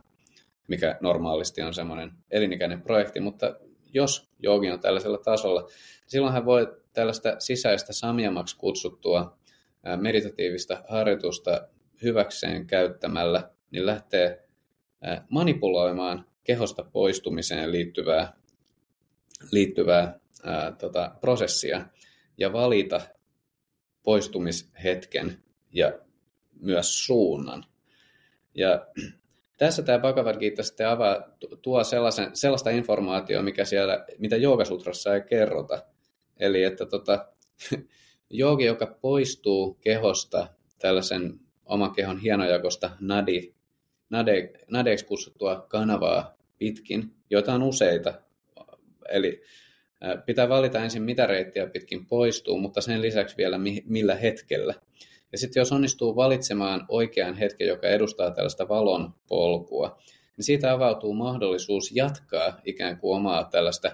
mikä 0.68 0.98
normaalisti 1.02 1.62
on 1.62 1.74
semmoinen 1.74 2.12
elinikäinen 2.32 2.82
projekti, 2.82 3.20
mutta 3.20 3.56
jos 3.94 4.30
joogi 4.40 4.72
on 4.72 4.80
tällaisella 4.80 5.18
tasolla, 5.18 5.68
silloin 6.08 6.34
hän 6.34 6.46
voi 6.46 6.78
tällaista 6.94 7.36
sisäistä 7.40 7.94
samjamaksi 7.94 8.58
kutsuttua 8.58 9.38
meditatiivista 10.02 10.84
harjoitusta 10.88 11.68
hyväkseen 12.04 12.68
käyttämällä, 12.68 13.50
niin 13.72 13.86
lähtee 13.86 14.48
manipuloimaan 15.30 16.26
kehosta 16.44 16.84
poistumiseen 16.84 17.72
liittyvää, 17.72 18.34
liittyvää 19.52 20.20
ää, 20.44 20.72
tota, 20.72 21.16
prosessia 21.22 21.86
ja 22.38 22.54
valita 22.54 23.02
poistumishetken 24.04 25.44
ja 25.74 26.00
myös 26.62 27.06
suunnan. 27.06 27.66
Ja 28.56 28.88
tässä 29.58 29.84
tämä 29.84 30.00
Bhagavad 30.00 30.40
Gita 30.40 30.64
sitten 30.64 30.90
avaa, 30.90 31.16
tuo 31.62 31.84
sellaisen, 31.84 32.30
sellaista 32.34 32.70
informaatiota, 32.70 33.44
mikä 33.44 33.66
siellä, 33.66 34.06
mitä 34.18 34.36
Joogasutrassa 34.36 35.16
ei 35.16 35.22
kerrota. 35.22 35.84
Eli 36.38 36.64
että 36.64 36.86
tota, 36.86 37.26
joogi, 38.30 38.66
joka 38.66 38.98
poistuu 39.02 39.74
kehosta 39.74 40.48
tällaisen 40.80 41.40
oman 41.66 41.92
kehon 41.92 42.20
hienojakosta 42.20 42.92
nadi, 43.00 43.54
nade, 44.10 44.52
nadeiksi 44.72 45.06
kutsuttua 45.06 45.66
kanavaa 45.70 46.38
pitkin, 46.58 47.12
joita 47.30 47.54
on 47.54 47.64
useita. 47.64 48.14
Eli 49.10 49.42
pitää 50.26 50.50
valita 50.50 50.84
ensin, 50.84 51.04
mitä 51.04 51.28
reittiä 51.28 51.68
pitkin 51.68 52.06
poistuu, 52.06 52.60
mutta 52.60 52.82
sen 52.82 53.02
lisäksi 53.02 53.38
vielä 53.38 53.60
millä 53.86 54.16
hetkellä. 54.16 54.74
Ja 55.36 55.40
sitten 55.40 55.62
jos 55.62 55.72
onnistuu 55.72 56.16
valitsemaan 56.16 56.86
oikean 56.88 57.36
hetken, 57.36 57.68
joka 57.68 57.88
edustaa 57.88 58.32
tällaista 58.32 58.68
valon 58.68 59.14
polkua, 59.28 60.00
niin 60.38 60.46
siitä 60.46 60.72
avautuu 60.72 61.14
mahdollisuus 61.14 61.92
jatkaa 61.96 62.62
ikään 62.66 62.98
kuin 62.98 63.16
omaa 63.16 63.44
tällaista 63.44 63.92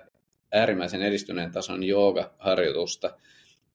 äärimmäisen 0.52 1.02
edistyneen 1.02 1.52
tason 1.52 1.84
jooga-harjoitusta 1.84 3.18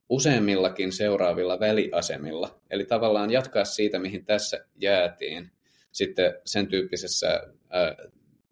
useammillakin 0.09 0.93
seuraavilla 0.93 1.61
väliasemilla. 1.61 2.61
Eli 2.71 2.85
tavallaan 2.85 3.31
jatkaa 3.31 3.64
siitä, 3.64 3.99
mihin 3.99 4.25
tässä 4.25 4.67
jäätiin 4.77 5.51
sitten 5.93 6.35
sen 6.45 6.67
tyyppisessä 6.67 7.41
ää, 7.71 7.97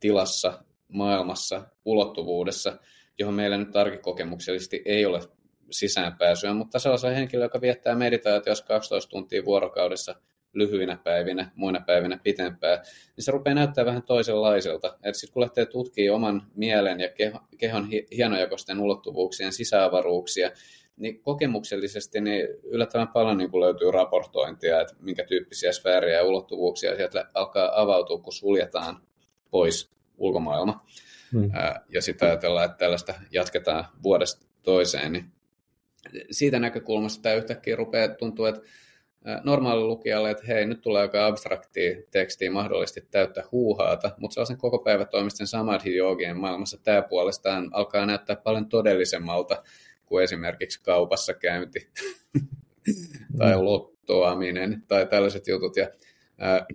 tilassa, 0.00 0.64
maailmassa, 0.88 1.62
ulottuvuudessa, 1.84 2.78
johon 3.18 3.34
meillä 3.34 3.56
nyt 3.56 3.76
arkikokemuksellisesti 3.76 4.82
ei 4.84 5.06
ole 5.06 5.20
sisäänpääsyä, 5.70 6.54
mutta 6.54 6.78
sellaisella 6.78 7.14
henkilöllä, 7.14 7.44
joka 7.44 7.60
viettää 7.60 7.94
meditaatiossa 7.94 8.64
12 8.64 9.10
tuntia 9.10 9.44
vuorokaudessa 9.44 10.14
lyhyinä 10.54 10.98
päivinä, 11.04 11.50
muina 11.54 11.80
päivinä 11.86 12.18
pitempään, 12.22 12.78
niin 13.16 13.24
se 13.24 13.32
rupeaa 13.32 13.54
näyttää 13.54 13.84
vähän 13.84 14.02
toisenlaiselta. 14.02 14.88
Että 15.02 15.20
sitten 15.20 15.32
kun 15.32 15.42
lähtee 15.42 15.66
tutkimaan 15.66 16.16
oman 16.16 16.42
mielen 16.54 17.00
ja 17.00 17.08
kehon 17.58 17.88
hienojakoisten 18.16 18.80
ulottuvuuksien 18.80 19.52
sisäavaruuksia, 19.52 20.50
niin 20.96 21.22
kokemuksellisesti 21.22 22.20
niin 22.20 22.48
yllättävän 22.62 23.08
paljon 23.08 23.38
niin 23.38 23.60
löytyy 23.60 23.90
raportointia, 23.90 24.80
että 24.80 24.94
minkä 25.00 25.24
tyyppisiä 25.24 25.72
sfääriä 25.72 26.16
ja 26.16 26.24
ulottuvuuksia 26.24 26.96
sieltä 26.96 27.28
alkaa 27.34 27.80
avautua, 27.82 28.18
kun 28.18 28.32
suljetaan 28.32 29.02
pois 29.50 29.90
ulkomaailma. 30.16 30.86
Hmm. 31.32 31.50
Ja 31.88 32.02
sitten 32.02 32.28
ajatellaan, 32.28 32.64
että 32.64 32.78
tällaista 32.78 33.14
jatketaan 33.30 33.84
vuodesta 34.02 34.46
toiseen, 34.62 35.12
niin 35.12 35.24
siitä 36.30 36.58
näkökulmasta 36.58 37.22
tämä 37.22 37.34
yhtäkkiä 37.34 37.76
rupeaa 37.76 38.08
tuntua, 38.08 38.48
että 38.48 38.60
normaali 39.44 39.82
lukijalle, 39.82 40.30
että 40.30 40.46
hei, 40.46 40.66
nyt 40.66 40.80
tulee 40.80 41.02
aika 41.02 41.26
abstraktia 41.26 41.96
tekstiä 42.10 42.50
mahdollisesti 42.50 43.08
täyttä 43.10 43.44
huuhaata, 43.52 44.10
mutta 44.18 44.34
sellaisen 44.34 44.58
koko 44.58 44.78
päivä 44.78 45.04
toimisten 45.04 45.46
samadhi 45.46 45.96
joogien 45.96 46.36
maailmassa 46.36 46.78
tämä 46.82 47.02
puolestaan 47.02 47.70
alkaa 47.72 48.06
näyttää 48.06 48.36
paljon 48.36 48.68
todellisemmalta 48.68 49.62
kuin 50.06 50.24
esimerkiksi 50.24 50.82
kaupassa 50.82 51.34
käynti 51.34 51.90
tai 53.38 53.62
lottoaminen 53.62 54.82
tai 54.88 55.06
tällaiset 55.06 55.48
jutut. 55.48 55.76
Ja, 55.76 55.88
ää, 56.38 56.66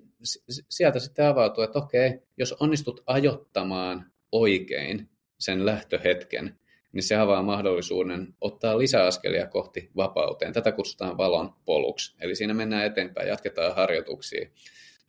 sieltä 0.69 0.99
sitten 0.99 1.25
avautuu, 1.25 1.63
että 1.63 1.79
okei, 1.79 2.19
jos 2.37 2.53
onnistut 2.53 3.03
ajottamaan 3.05 4.11
oikein 4.31 5.09
sen 5.39 5.65
lähtöhetken, 5.65 6.59
niin 6.91 7.03
se 7.03 7.15
avaa 7.15 7.43
mahdollisuuden 7.43 8.35
ottaa 8.41 8.77
lisäaskelia 8.77 9.47
kohti 9.47 9.89
vapauteen. 9.95 10.53
Tätä 10.53 10.71
kutsutaan 10.71 11.17
valon 11.17 11.53
poluksi. 11.65 12.15
Eli 12.21 12.35
siinä 12.35 12.53
mennään 12.53 12.85
eteenpäin, 12.85 13.27
jatketaan 13.27 13.75
harjoituksia 13.75 14.49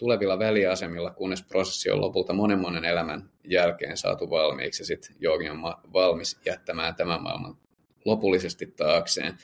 tulevilla 0.01 0.39
väliasemilla, 0.39 1.11
kunnes 1.11 1.43
prosessi 1.43 1.91
on 1.91 2.01
lopulta 2.01 2.33
monen 2.33 2.59
monen 2.59 2.85
elämän 2.85 3.31
jälkeen 3.45 3.97
saatu 3.97 4.31
valmiiksi 4.31 4.83
ja 4.83 4.87
sitten 4.87 5.17
joogi 5.19 5.49
on 5.49 5.63
valmis 5.93 6.41
jättämään 6.47 6.95
tämän 6.95 7.23
maailman 7.23 7.57
lopullisesti 8.05 8.67
taakseen. 8.67 9.35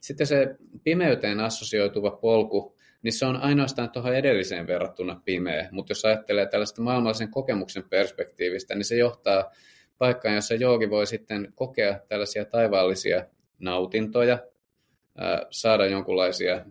Sitten 0.00 0.26
se 0.26 0.56
pimeyteen 0.84 1.40
assosioituva 1.40 2.10
polku, 2.10 2.76
niin 3.02 3.12
se 3.12 3.26
on 3.26 3.36
ainoastaan 3.36 3.90
tuohon 3.90 4.14
edelliseen 4.14 4.66
verrattuna 4.66 5.20
pimeä, 5.24 5.68
mutta 5.70 5.90
jos 5.90 6.04
ajattelee 6.04 6.46
tällaista 6.46 6.82
maailmallisen 6.82 7.30
kokemuksen 7.30 7.84
perspektiivistä, 7.88 8.74
niin 8.74 8.84
se 8.84 8.96
johtaa 8.96 9.50
paikkaan, 9.98 10.34
jossa 10.34 10.54
joogi 10.54 10.90
voi 10.90 11.06
sitten 11.06 11.52
kokea 11.54 12.00
tällaisia 12.08 12.44
taivaallisia 12.44 13.26
nautintoja, 13.58 14.38
saada 15.50 15.86
jonkunlaisia 15.86 16.64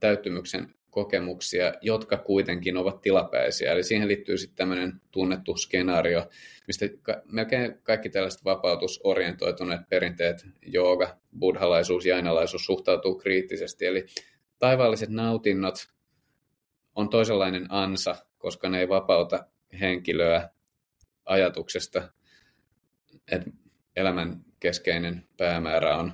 täyttymyksen 0.00 0.74
kokemuksia, 0.90 1.74
jotka 1.80 2.16
kuitenkin 2.16 2.76
ovat 2.76 3.00
tilapäisiä. 3.00 3.72
Eli 3.72 3.82
siihen 3.82 4.08
liittyy 4.08 4.38
sitten 4.38 4.56
tämmöinen 4.56 5.00
tunnettu 5.10 5.56
skenaario, 5.56 6.28
mistä 6.66 6.86
melkein 7.24 7.78
kaikki 7.82 8.10
tällaiset 8.10 8.44
vapautusorientoituneet 8.44 9.80
perinteet, 9.88 10.46
jooga, 10.66 11.16
buddhalaisuus, 11.38 12.06
jainalaisuus 12.06 12.64
suhtautuu 12.64 13.14
kriittisesti. 13.14 13.86
Eli 13.86 14.06
taivaalliset 14.58 15.08
nautinnot 15.10 15.74
on 16.94 17.08
toisenlainen 17.08 17.66
ansa, 17.68 18.16
koska 18.38 18.68
ne 18.68 18.80
ei 18.80 18.88
vapauta 18.88 19.46
henkilöä 19.80 20.48
ajatuksesta, 21.24 22.12
että 23.30 23.50
elämän 23.96 24.44
keskeinen 24.60 25.26
päämäärä 25.36 25.96
on 25.96 26.12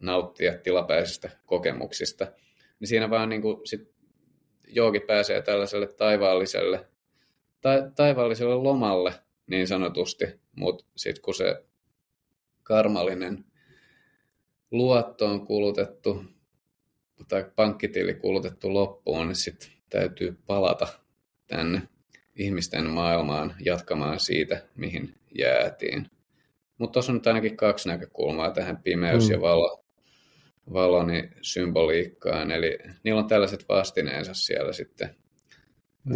nauttia 0.00 0.58
tilapäisistä 0.58 1.30
kokemuksista– 1.46 2.26
niin 2.80 2.88
siinä 2.88 3.10
vaan 3.10 3.28
niin 3.28 3.42
kuin 3.42 3.66
sit 3.66 3.92
joogi 4.68 5.00
pääsee 5.00 5.42
tällaiselle 5.42 5.86
taivaalliselle, 5.86 6.88
ta, 7.60 7.70
taivaalliselle 7.94 8.54
lomalle 8.54 9.14
niin 9.46 9.68
sanotusti, 9.68 10.40
mutta 10.56 10.84
sitten 10.96 11.22
kun 11.22 11.34
se 11.34 11.64
karmallinen 12.62 13.44
luotto 14.70 15.26
on 15.26 15.46
kulutettu 15.46 16.24
tai 17.28 17.44
pankkitili 17.56 18.14
kulutettu 18.14 18.74
loppuun, 18.74 19.26
niin 19.26 19.36
sitten 19.36 19.68
täytyy 19.90 20.38
palata 20.46 20.88
tänne 21.46 21.82
ihmisten 22.34 22.86
maailmaan 22.86 23.54
jatkamaan 23.64 24.20
siitä, 24.20 24.62
mihin 24.76 25.14
jäätiin. 25.38 26.10
Mutta 26.80 26.92
tuossa 26.92 27.12
on 27.12 27.16
nyt 27.16 27.26
ainakin 27.26 27.56
kaksi 27.56 27.88
näkökulmaa 27.88 28.50
tähän 28.50 28.82
pimeys 28.82 29.28
mm. 29.28 29.32
ja 29.32 29.40
valo, 29.40 29.84
valoni 30.72 31.30
symboliikkaan. 31.42 32.50
Eli 32.50 32.78
niillä 33.04 33.20
on 33.20 33.28
tällaiset 33.28 33.64
vastineensa 33.68 34.34
siellä 34.34 34.72
sitten 34.72 35.16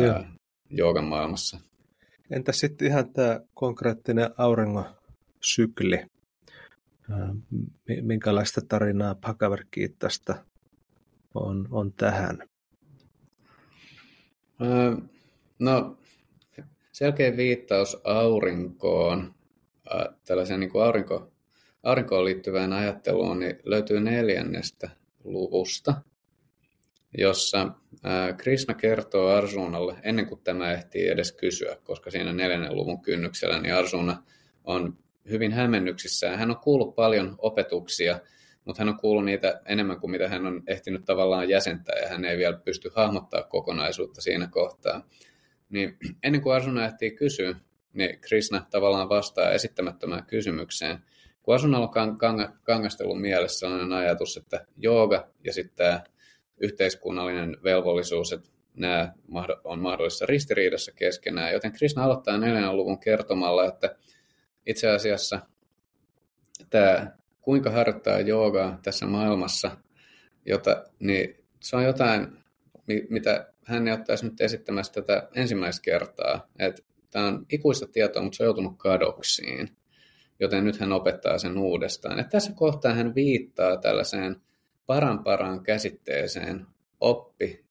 ää, 0.01 0.33
joogan 0.71 1.05
maailmassa. 1.05 1.61
Entä 2.31 2.53
sitten 2.53 2.89
ihan 2.89 3.13
tämä 3.13 3.41
konkreettinen 3.55 4.31
auringon 4.39 4.85
sykli? 5.41 6.07
Minkälaista 8.03 8.61
tarinaa 8.69 9.15
Bhagavad 9.15 9.65
on, 11.35 11.69
on 11.71 11.93
tähän? 11.93 12.39
No, 15.59 15.99
selkeä 16.93 17.37
viittaus 17.37 18.01
aurinkoon, 18.05 19.35
tällaisen 20.25 20.61
niin 20.61 20.71
kuin 20.71 20.85
aurinko, 20.85 21.33
aurinkoon 21.83 22.25
liittyvään 22.25 22.73
ajatteluun 22.73 23.41
niin 23.41 23.59
löytyy 23.65 24.01
neljännestä 24.01 24.91
luvusta, 25.25 25.95
jossa 27.19 27.69
Krishna 28.37 28.75
kertoo 28.75 29.29
Arjunalle, 29.29 29.97
ennen 30.03 30.27
kuin 30.27 30.41
tämä 30.45 30.73
ehtii 30.73 31.09
edes 31.09 31.33
kysyä, 31.33 31.77
koska 31.85 32.11
siinä 32.11 32.33
neljännen 32.33 32.77
luvun 32.77 33.03
kynnyksellä, 33.03 33.61
niin 33.61 33.75
Arjuna 33.75 34.23
on 34.65 34.99
hyvin 35.31 35.53
hämmennyksissä. 35.53 36.37
Hän 36.37 36.51
on 36.51 36.57
kuullut 36.57 36.95
paljon 36.95 37.35
opetuksia, 37.39 38.21
mutta 38.65 38.81
hän 38.81 38.89
on 38.89 38.99
kuullut 38.99 39.25
niitä 39.25 39.61
enemmän 39.67 40.01
kuin 40.01 40.11
mitä 40.11 40.29
hän 40.29 40.47
on 40.47 40.63
ehtinyt 40.67 41.05
tavallaan 41.05 41.49
jäsentää, 41.49 41.99
ja 41.99 42.09
hän 42.09 42.25
ei 42.25 42.39
vielä 42.39 42.59
pysty 42.65 42.91
hahmottaa 42.95 43.43
kokonaisuutta 43.43 44.21
siinä 44.21 44.49
kohtaa. 44.51 45.09
Niin 45.69 45.97
ennen 46.23 46.43
kuin 46.43 46.55
Arjuna 46.55 46.87
ehtii 46.87 47.11
kysyä, 47.11 47.57
niin 47.95 48.21
Krishna 48.21 48.67
tavallaan 48.71 49.09
vastaa 49.09 49.51
esittämättömään 49.51 50.27
kysymykseen– 50.27 50.99
kun 51.45 51.55
asunnalla 51.55 51.91
on 52.03 52.19
kangastelun 52.63 53.21
mielessä 53.21 53.59
sellainen 53.59 53.93
ajatus, 53.93 54.37
että 54.37 54.67
jooga 54.77 55.29
ja 55.45 55.53
sitten 55.53 55.77
tämä 55.77 56.01
yhteiskunnallinen 56.61 57.57
velvollisuus, 57.65 58.33
että 58.33 58.49
nämä 58.75 59.13
on 59.65 59.79
mahdollisessa 59.79 60.27
ristiriidassa 60.27 60.93
keskenään. 60.93 61.53
Joten 61.53 61.73
Krishna 61.73 62.05
aloittaa 62.05 62.39
neljännen 62.39 62.77
luvun 62.77 63.01
kertomalla, 63.01 63.65
että 63.65 63.97
itse 64.67 64.91
asiassa 64.91 65.41
tämä 66.71 67.17
kuinka 67.41 67.71
harjoittaa 67.71 68.21
joogaa 68.21 68.79
tässä 68.83 69.07
maailmassa, 69.07 69.77
jota, 70.47 70.85
niin 70.99 71.45
se 71.61 71.77
on 71.77 71.85
jotain, 71.85 72.39
mitä 73.11 73.53
hän 73.65 73.89
ei 73.89 73.95
ottaisi 73.95 74.25
nyt 74.25 74.41
esittämässä 74.41 74.93
tätä 74.93 75.29
ensimmäistä 75.35 75.83
kertaa. 75.83 76.49
Että 76.59 76.83
tämä 77.15 77.27
on 77.27 77.47
ikuista 77.53 77.87
tietoa, 77.87 78.23
mutta 78.23 78.37
se 78.37 78.43
on 78.43 78.47
joutunut 78.47 78.75
kadoksiin 78.77 79.69
joten 80.41 80.65
nyt 80.65 80.81
hän 80.81 80.93
opettaa 80.93 81.39
sen 81.39 81.59
uudestaan. 81.59 82.19
Ja 82.19 82.25
tässä 82.25 82.53
kohtaa 82.53 82.95
hän 82.95 83.15
viittaa 83.15 83.77
tällaiseen 83.77 84.37
paran 84.87 85.25
paran 85.25 85.63
käsitteeseen 85.63 86.67
oppi 87.01 87.65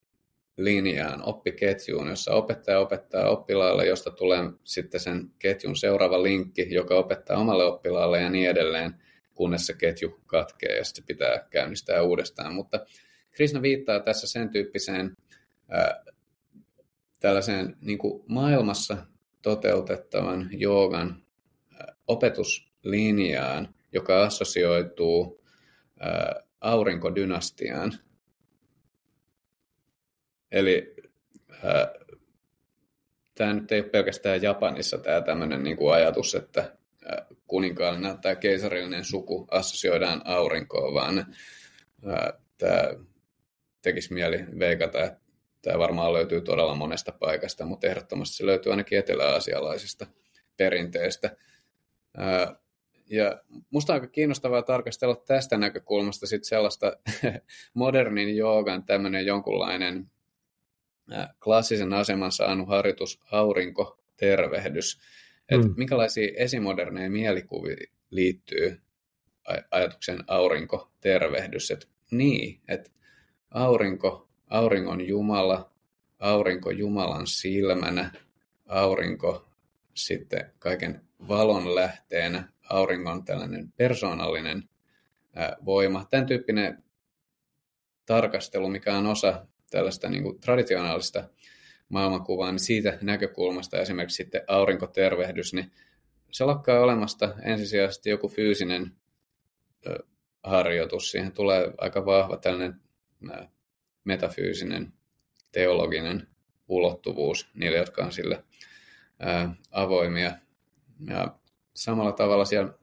linjaan, 0.57 1.23
oppiketjuun, 1.23 2.07
jossa 2.07 2.33
opettaja 2.33 2.79
opettaa 2.79 3.29
oppilaalle, 3.29 3.85
josta 3.85 4.11
tulee 4.11 4.39
sitten 4.63 4.99
sen 4.99 5.31
ketjun 5.39 5.75
seuraava 5.75 6.23
linkki, 6.23 6.73
joka 6.73 6.95
opettaa 6.95 7.37
omalle 7.37 7.65
oppilaalle 7.65 8.21
ja 8.21 8.29
niin 8.29 8.49
edelleen, 8.49 8.93
kunnes 9.33 9.67
se 9.67 9.73
ketju 9.73 10.21
katkee 10.25 10.77
ja 10.77 10.85
sitten 10.85 11.03
pitää 11.07 11.47
käynnistää 11.49 12.01
uudestaan. 12.01 12.53
Mutta 12.53 12.85
Krishna 13.31 13.61
viittaa 13.61 13.99
tässä 13.99 14.27
sen 14.27 14.49
tyyppiseen 14.49 15.17
ää, 15.69 16.03
tällaiseen 17.19 17.77
niin 17.81 17.97
kuin 17.97 18.23
maailmassa 18.27 18.97
toteutettavan 19.43 20.49
joogan 20.51 21.23
opetuslinjaan, 22.07 23.75
joka 23.91 24.23
assosioituu 24.23 25.43
ää, 25.99 26.43
aurinkodynastiaan. 26.61 27.93
Eli 30.51 30.95
ää, 31.63 31.93
tämä 33.35 33.53
nyt 33.53 33.71
ei 33.71 33.81
ole 33.81 33.89
pelkästään 33.89 34.41
Japanissa 34.41 34.97
tämä 34.97 35.21
tämmöinen 35.21 35.63
niin 35.63 35.77
kuin 35.77 35.93
ajatus, 35.93 36.35
että 36.35 36.77
kuninkaallinen 37.47 38.21
tai 38.21 38.35
keisarillinen 38.35 39.05
suku 39.05 39.47
assosioidaan 39.51 40.21
aurinkoon, 40.25 40.93
vaan 40.93 41.35
ää, 42.05 42.33
tämä 42.57 42.83
tekisi 43.81 44.13
mieli 44.13 44.45
veikata, 44.59 45.03
että 45.03 45.22
tämä 45.63 45.79
varmaan 45.79 46.13
löytyy 46.13 46.41
todella 46.41 46.75
monesta 46.75 47.11
paikasta, 47.11 47.65
mutta 47.65 47.87
ehdottomasti 47.87 48.35
se 48.35 48.45
löytyy 48.45 48.71
ainakin 48.71 48.99
etelä-aasialaisesta 48.99 50.07
perinteestä. 50.57 51.35
Ja 53.09 53.41
musta 53.69 53.93
on 53.93 53.95
aika 53.95 54.07
kiinnostavaa 54.07 54.61
tarkastella 54.61 55.15
tästä 55.15 55.57
näkökulmasta 55.57 56.27
sit 56.27 56.43
sellaista 56.43 56.97
modernin 57.73 58.37
joogan 58.37 58.83
tämmöinen 58.83 59.25
jonkunlainen 59.25 60.11
klassisen 61.43 61.93
aseman 61.93 62.31
saanut 62.31 62.67
harjoitus 62.67 63.19
aurinkotervehdys. 63.31 64.99
Että 65.49 65.67
mm. 65.67 65.73
minkälaisia 65.77 66.33
esimoderneja 66.35 67.09
mielikuvia 67.09 67.75
liittyy 68.09 68.81
ajatuksen 69.71 70.23
aurinkotervehdys. 70.27 71.71
Että 71.71 71.87
niin, 72.11 72.61
että 72.67 72.91
aurinko, 73.51 74.29
auringon 74.53 75.07
Jumala, 75.07 75.71
aurinko 76.19 76.71
Jumalan 76.71 77.27
silmänä, 77.27 78.11
aurinko 78.65 79.45
sitten 79.93 80.53
kaiken 80.59 81.01
valon 81.27 81.75
lähteenä, 81.75 82.49
auringon 82.69 83.25
tällainen 83.25 83.71
persoonallinen 83.71 84.69
voima. 85.65 86.05
Tämän 86.09 86.25
tyyppinen 86.25 86.83
tarkastelu, 88.05 88.69
mikä 88.69 88.97
on 88.97 89.07
osa 89.07 89.45
tällaista 89.69 90.09
niin 90.09 90.23
kuin 90.23 90.39
traditionaalista 90.39 91.29
maailmankuvaa, 91.89 92.51
niin 92.51 92.59
siitä 92.59 92.97
näkökulmasta 93.01 93.77
esimerkiksi 93.77 94.15
sitten 94.15 94.41
aurinkotervehdys, 94.47 95.53
niin 95.53 95.71
se 96.31 96.45
lakkaa 96.45 96.79
olemasta 96.79 97.35
ensisijaisesti 97.43 98.09
joku 98.09 98.27
fyysinen 98.27 98.91
harjoitus. 100.43 101.11
Siihen 101.11 101.31
tulee 101.31 101.73
aika 101.77 102.05
vahva 102.05 102.37
tällainen 102.37 102.81
metafyysinen, 104.03 104.93
teologinen 105.51 106.27
ulottuvuus 106.67 107.49
niille, 107.53 107.77
jotka 107.77 108.05
on 108.05 108.11
sille 108.11 108.43
ää, 109.19 109.55
avoimia. 109.71 110.31
Ja 111.07 111.35
samalla 111.73 112.11
tavalla 112.11 112.45
siellä 112.45 112.73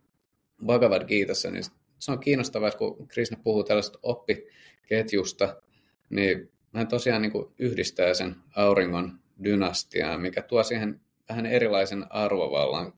Bhagavad 0.66 1.06
Gitassa, 1.06 1.50
niin 1.50 1.64
se 1.98 2.12
on 2.12 2.20
kiinnostavaa, 2.20 2.68
että 2.68 2.78
kun 2.78 3.08
Krishna 3.08 3.40
puhuu 3.44 3.64
tällaista 3.64 3.98
oppiketjusta, 4.02 5.62
niin 6.10 6.50
hän 6.74 6.88
tosiaan 6.88 7.22
niin 7.22 7.32
kuin 7.32 7.54
yhdistää 7.58 8.14
sen 8.14 8.36
auringon 8.56 9.20
dynastiaan, 9.44 10.20
mikä 10.20 10.42
tuo 10.42 10.62
siihen 10.62 11.00
vähän 11.28 11.46
erilaisen 11.46 12.06
arvovallan 12.10 12.92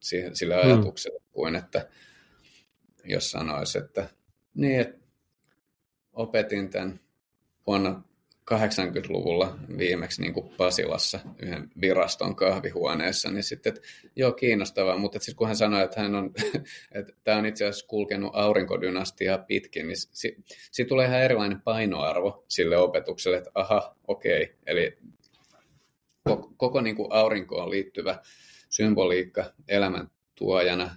siihen, 0.00 0.36
sille 0.36 0.62
hmm. 0.62 0.70
ajatukselle 0.70 1.18
mm. 1.18 1.32
kuin, 1.32 1.56
että 1.56 1.88
jos 3.04 3.30
sanoisi, 3.30 3.78
että 3.78 4.08
niin, 4.54 4.80
että 4.80 4.98
opetin 6.12 6.70
tämän 6.70 7.00
vuonna 7.66 8.02
80-luvulla 8.54 9.58
viimeksi 9.78 10.22
niin 10.22 10.34
kuin 10.34 10.48
Pasilassa 10.56 11.20
yhden 11.42 11.70
viraston 11.80 12.36
kahvihuoneessa, 12.36 13.30
niin 13.30 13.42
sitten, 13.42 13.74
että 13.74 13.88
joo, 14.16 14.32
kiinnostavaa, 14.32 14.98
mutta 14.98 15.18
siis 15.18 15.34
kun 15.34 15.46
hän 15.46 15.56
sanoi, 15.56 15.82
että, 15.82 16.00
hän 16.00 16.14
on, 16.14 16.30
että 16.98 17.12
tämä 17.24 17.38
on 17.38 17.46
itse 17.46 17.64
asiassa 17.64 17.86
kulkenut 17.86 18.30
aurinkodynastiaa 18.34 19.38
pitkin, 19.38 19.88
niin 19.88 19.96
si, 19.96 20.36
siitä 20.70 20.88
tulee 20.88 21.06
ihan 21.06 21.22
erilainen 21.22 21.60
painoarvo 21.60 22.44
sille 22.48 22.76
opetukselle, 22.76 23.36
että 23.36 23.50
aha, 23.54 23.96
okei, 24.08 24.42
okay. 24.42 24.56
eli 24.66 24.98
koko, 26.24 26.52
koko 26.56 26.80
niin 26.80 26.96
kuin 26.96 27.12
aurinkoon 27.12 27.70
liittyvä 27.70 28.18
symboliikka 28.68 29.44
elämän 29.68 30.10
tuojana, 30.34 30.96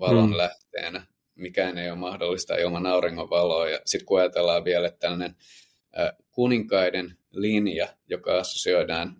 valon 0.00 0.28
hmm. 0.28 0.36
lähteenä, 0.36 1.06
mikään 1.34 1.78
ei 1.78 1.90
ole 1.90 1.98
mahdollista 1.98 2.56
ilman 2.56 2.86
auringon 2.86 3.30
valoa, 3.30 3.68
ja 3.68 3.80
sitten 3.84 4.06
kun 4.06 4.20
ajatellaan 4.20 4.64
vielä, 4.64 4.88
että 4.88 4.98
tällainen 4.98 5.36
kuninkaiden 6.30 7.16
linja, 7.30 7.88
joka 8.08 8.38
assosioidaan, 8.38 9.16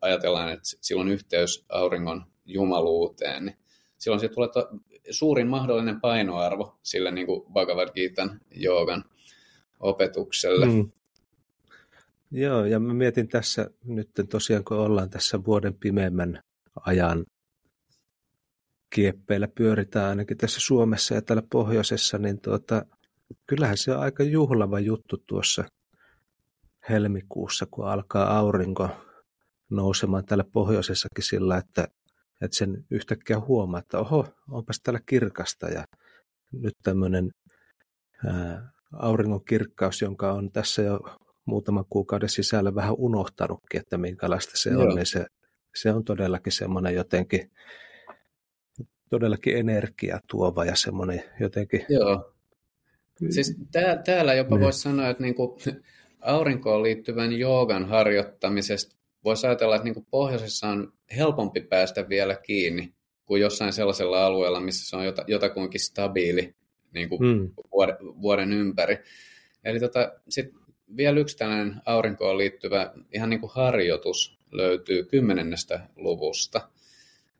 ajatellaan, 0.00 0.52
että 0.52 0.68
sillä 0.80 1.00
on 1.00 1.08
yhteys 1.08 1.64
auringon 1.68 2.24
jumaluuteen, 2.44 3.44
niin 3.44 3.56
silloin 3.98 4.20
se 4.20 4.28
tulee 4.28 4.48
to- 4.48 4.68
suurin 5.10 5.46
mahdollinen 5.46 6.00
painoarvo 6.00 6.78
sille 6.82 7.10
niin 7.10 7.26
kuin 7.26 7.52
Bhagavad 7.52 7.88
Gitan 7.94 8.40
joogan 8.54 9.04
opetukselle. 9.80 10.66
Mm. 10.66 10.90
Joo, 12.30 12.64
ja 12.64 12.80
mä 12.80 12.94
mietin 12.94 13.28
tässä 13.28 13.70
nyt 13.84 14.10
tosiaan, 14.30 14.64
kun 14.64 14.76
ollaan 14.76 15.10
tässä 15.10 15.44
vuoden 15.44 15.74
pimeimmän 15.74 16.40
ajan 16.80 17.24
kieppeillä 18.94 19.48
pyöritään 19.48 20.08
ainakin 20.08 20.36
tässä 20.36 20.60
Suomessa 20.60 21.14
ja 21.14 21.22
täällä 21.22 21.42
pohjoisessa, 21.52 22.18
niin 22.18 22.40
tuota, 22.40 22.86
kyllähän 23.46 23.76
se 23.76 23.92
on 23.92 24.00
aika 24.00 24.22
juhlava 24.22 24.80
juttu 24.80 25.16
tuossa 25.26 25.64
helmikuussa, 26.88 27.66
kun 27.70 27.88
alkaa 27.88 28.38
aurinko 28.38 28.88
nousemaan 29.70 30.24
täällä 30.24 30.44
pohjoisessakin 30.52 31.24
sillä, 31.24 31.56
että, 31.56 31.88
että 32.40 32.56
sen 32.56 32.84
yhtäkkiä 32.90 33.40
huomaa, 33.40 33.80
että 33.80 33.98
oho, 33.98 34.26
onpas 34.50 34.80
täällä 34.82 35.00
kirkasta 35.06 35.68
ja 35.68 35.84
nyt 36.52 36.74
tämmöinen 36.82 37.30
ää, 38.26 38.72
auringon 38.92 39.44
kirkkaus, 39.44 40.02
jonka 40.02 40.32
on 40.32 40.52
tässä 40.52 40.82
jo 40.82 41.00
muutaman 41.44 41.84
kuukauden 41.90 42.28
sisällä 42.28 42.74
vähän 42.74 42.94
unohtanutkin, 42.98 43.80
että 43.80 43.98
minkälaista 43.98 44.52
se 44.54 44.70
Joo. 44.70 44.82
on, 44.82 44.94
niin 44.94 45.06
se, 45.06 45.26
se 45.74 45.92
on 45.92 46.04
todellakin 46.04 46.52
semmoinen 46.52 46.94
jotenkin 46.94 47.50
todellakin 49.10 49.56
energia 49.56 50.20
tuova 50.30 50.64
ja 50.64 50.76
semmoinen 50.76 51.22
jotenkin... 51.40 51.84
Joo. 51.88 52.32
Siis 53.30 53.56
tää, 53.72 53.96
täällä 53.96 54.34
jopa 54.34 54.56
niin. 54.56 54.64
voisi 54.64 54.80
sanoa, 54.80 55.08
että 55.08 55.22
niinku, 55.22 55.58
aurinkoon 56.20 56.82
liittyvän 56.82 57.32
joogan 57.32 57.88
harjoittamisesta 57.88 58.96
voisi 59.24 59.46
ajatella, 59.46 59.76
että 59.76 59.84
niin 59.84 60.06
pohjoisessa 60.10 60.68
on 60.68 60.92
helpompi 61.16 61.60
päästä 61.60 62.08
vielä 62.08 62.36
kiinni 62.36 62.94
kuin 63.24 63.42
jossain 63.42 63.72
sellaisella 63.72 64.26
alueella, 64.26 64.60
missä 64.60 64.90
se 64.90 64.96
on 64.96 65.04
jotakuinkin 65.26 65.80
stabiili 65.80 66.54
niin 66.94 67.08
kuin 67.08 67.18
hmm. 67.18 67.50
vuoden, 67.72 67.96
vuoden 68.00 68.52
ympäri. 68.52 68.98
Eli 69.64 69.80
tota, 69.80 70.12
sit 70.28 70.54
vielä 70.96 71.20
yksi 71.20 71.36
tällainen 71.36 71.74
aurinkoon 71.84 72.38
liittyvä 72.38 72.92
ihan 73.12 73.30
niin 73.30 73.40
kuin 73.40 73.52
harjoitus 73.54 74.38
löytyy 74.52 75.04
kymmenennestä 75.04 75.80
luvusta. 75.96 76.68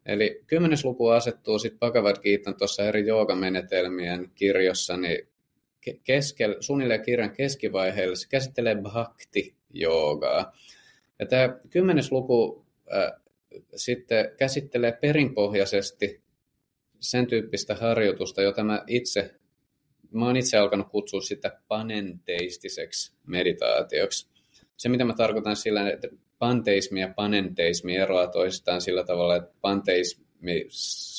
Eli 0.06 0.42
kymmenes 0.46 0.84
luku 0.84 1.08
asettuu 1.08 1.58
sitten 1.58 1.78
Bhagavad 1.78 2.16
Gita 2.22 2.52
tuossa 2.52 2.84
eri 2.84 3.06
joogamenetelmien 3.06 4.30
kirjossa 4.34 4.96
niin 4.96 5.28
keskel, 6.04 6.56
suunnilleen 6.60 7.02
kirjan 7.02 7.30
keskivaiheella 7.30 8.16
se 8.16 8.28
käsittelee 8.28 8.74
bhakti-joogaa. 8.74 10.52
Ja 11.18 11.26
tämä 11.26 11.58
kymmenes 11.70 12.12
luku 12.12 12.66
äh, 12.94 13.12
sitten 13.76 14.30
käsittelee 14.36 14.92
perinpohjaisesti 14.92 16.22
sen 17.00 17.26
tyyppistä 17.26 17.74
harjoitusta, 17.74 18.42
jota 18.42 18.64
mä 18.64 18.84
itse, 18.86 19.34
mä 20.10 20.26
oon 20.26 20.36
itse 20.36 20.56
alkanut 20.56 20.88
kutsua 20.88 21.20
sitä 21.20 21.60
panenteistiseksi 21.68 23.12
meditaatioksi. 23.26 24.28
Se, 24.76 24.88
mitä 24.88 25.04
mä 25.04 25.14
tarkoitan 25.14 25.56
sillä, 25.56 25.90
että 25.90 26.08
panteismi 26.38 27.00
ja 27.00 27.12
panenteismi 27.16 27.96
eroaa 27.96 28.26
toisistaan 28.26 28.80
sillä 28.80 29.04
tavalla, 29.04 29.36
että 29.36 29.54
panteismi 29.60 30.68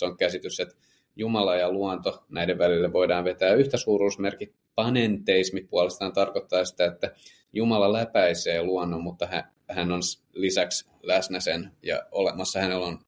on 0.01 0.17
käsitys, 0.17 0.59
että 0.59 0.75
Jumala 1.17 1.55
ja 1.55 1.71
luonto, 1.71 2.25
näiden 2.29 2.57
välille 2.57 2.93
voidaan 2.93 3.23
vetää 3.23 3.53
yhtä 3.53 3.77
suuruusmerkki. 3.77 4.53
Panenteismi 4.75 5.61
puolestaan 5.61 6.13
tarkoittaa 6.13 6.65
sitä, 6.65 6.85
että 6.85 7.11
Jumala 7.53 7.93
läpäisee 7.93 8.63
luonnon, 8.63 9.03
mutta 9.03 9.27
hän 9.69 9.91
on 9.91 10.01
lisäksi 10.33 10.89
läsnä 11.03 11.39
sen 11.39 11.71
ja 11.83 12.03
olemassa 12.11 12.59
hänellä 12.59 12.85
on 12.85 12.99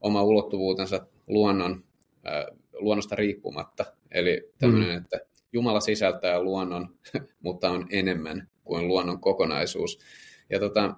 oma 0.00 0.22
ulottuvuutensa 0.22 1.06
luonnon, 1.28 1.84
äh, 2.26 2.44
luonnosta 2.72 3.16
riippumatta. 3.16 3.84
Eli 4.10 4.52
tämmöinen, 4.58 4.90
mm. 4.90 4.96
että 4.96 5.20
Jumala 5.52 5.80
sisältää 5.80 6.42
luonnon, 6.42 6.94
mutta 7.44 7.70
on 7.70 7.86
enemmän 7.90 8.48
kuin 8.64 8.88
luonnon 8.88 9.20
kokonaisuus. 9.20 9.98
Ja 10.50 10.60
tota, 10.60 10.94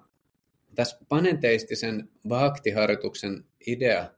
tässä 0.75 0.97
panenteistisen 1.09 2.09
bhakti-harjoituksen 2.27 3.45
idea 3.67 4.09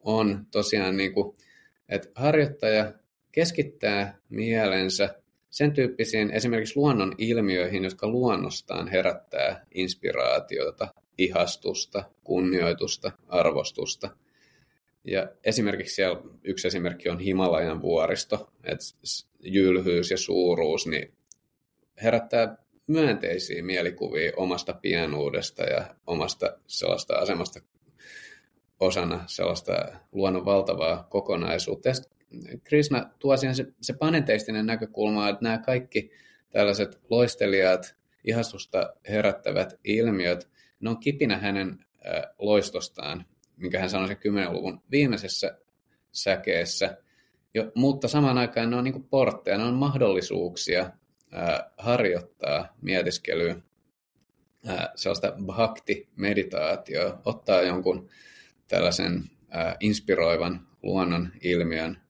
on 0.00 0.46
tosiaan, 0.50 0.96
niin 0.96 1.14
kuin, 1.14 1.36
että 1.88 2.08
harjoittaja 2.14 2.92
keskittää 3.32 4.18
mielensä 4.28 5.14
sen 5.50 5.72
tyyppisiin 5.72 6.30
esimerkiksi 6.30 6.76
luonnon 6.76 7.14
ilmiöihin, 7.18 7.84
jotka 7.84 8.08
luonnostaan 8.08 8.88
herättää 8.88 9.66
inspiraatiota, 9.74 10.94
ihastusta, 11.18 12.04
kunnioitusta, 12.24 13.12
arvostusta. 13.28 14.10
Ja 15.04 15.28
esimerkiksi 15.44 15.94
siellä 15.94 16.22
yksi 16.44 16.68
esimerkki 16.68 17.08
on 17.08 17.18
Himalajan 17.18 17.82
vuoristo, 17.82 18.52
että 18.64 18.84
jylhyys 19.40 20.10
ja 20.10 20.18
suuruus 20.18 20.86
niin 20.86 21.12
herättää 22.02 22.56
myönteisiä 22.86 23.62
mielikuvia 23.62 24.32
omasta 24.36 24.72
pienuudesta 24.72 25.62
ja 25.62 25.94
omasta 26.06 26.58
sellaista 26.66 27.16
asemasta 27.16 27.60
osana 28.80 29.24
sellaista 29.26 29.72
luonnon 30.12 30.44
valtavaa 30.44 31.06
kokonaisuutta. 31.10 31.88
Ja 31.88 31.94
Krishna 32.64 33.10
tuo 33.18 33.36
siihen 33.36 33.54
se, 33.54 33.66
se 33.80 33.92
panenteistinen 33.92 34.66
näkökulma, 34.66 35.28
että 35.28 35.44
nämä 35.44 35.58
kaikki 35.58 36.10
tällaiset 36.50 37.00
loistelijat, 37.10 37.96
ihastusta 38.24 38.94
herättävät 39.08 39.78
ilmiöt, 39.84 40.48
ne 40.80 40.90
on 40.90 40.98
kipinä 40.98 41.38
hänen 41.38 41.84
loistostaan, 42.38 43.24
minkä 43.56 43.80
hän 43.80 43.90
sanoi 43.90 44.08
sen 44.08 44.16
10-luvun 44.16 44.82
viimeisessä 44.90 45.58
säkeessä. 46.12 46.96
Jo, 47.54 47.72
mutta 47.74 48.08
samaan 48.08 48.38
aikaan 48.38 48.70
ne 48.70 48.76
on 48.76 48.84
niin 48.84 49.04
portteja, 49.04 49.58
ne 49.58 49.64
on 49.64 49.74
mahdollisuuksia 49.74 50.90
harjoittaa 51.78 52.76
mietiskelyä, 52.82 53.56
sellaista 54.94 55.32
bhakti-meditaatioa, 55.46 57.20
ottaa 57.24 57.62
jonkun 57.62 58.08
tällaisen 58.68 59.24
ää, 59.50 59.76
inspiroivan 59.80 60.66
luonnon 60.82 61.32
ilmiön. 61.42 62.00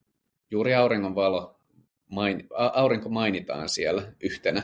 Juuri 0.51 0.75
auringon 0.75 1.15
valo, 1.15 1.61
main, 2.09 2.49
aurinko 2.73 3.09
mainitaan 3.09 3.69
siellä 3.69 4.13
yhtenä. 4.21 4.63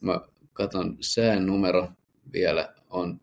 Mä 0.00 0.20
katson 0.52 0.96
sään 1.00 1.46
numero 1.46 1.88
vielä 2.32 2.74
on 2.90 3.20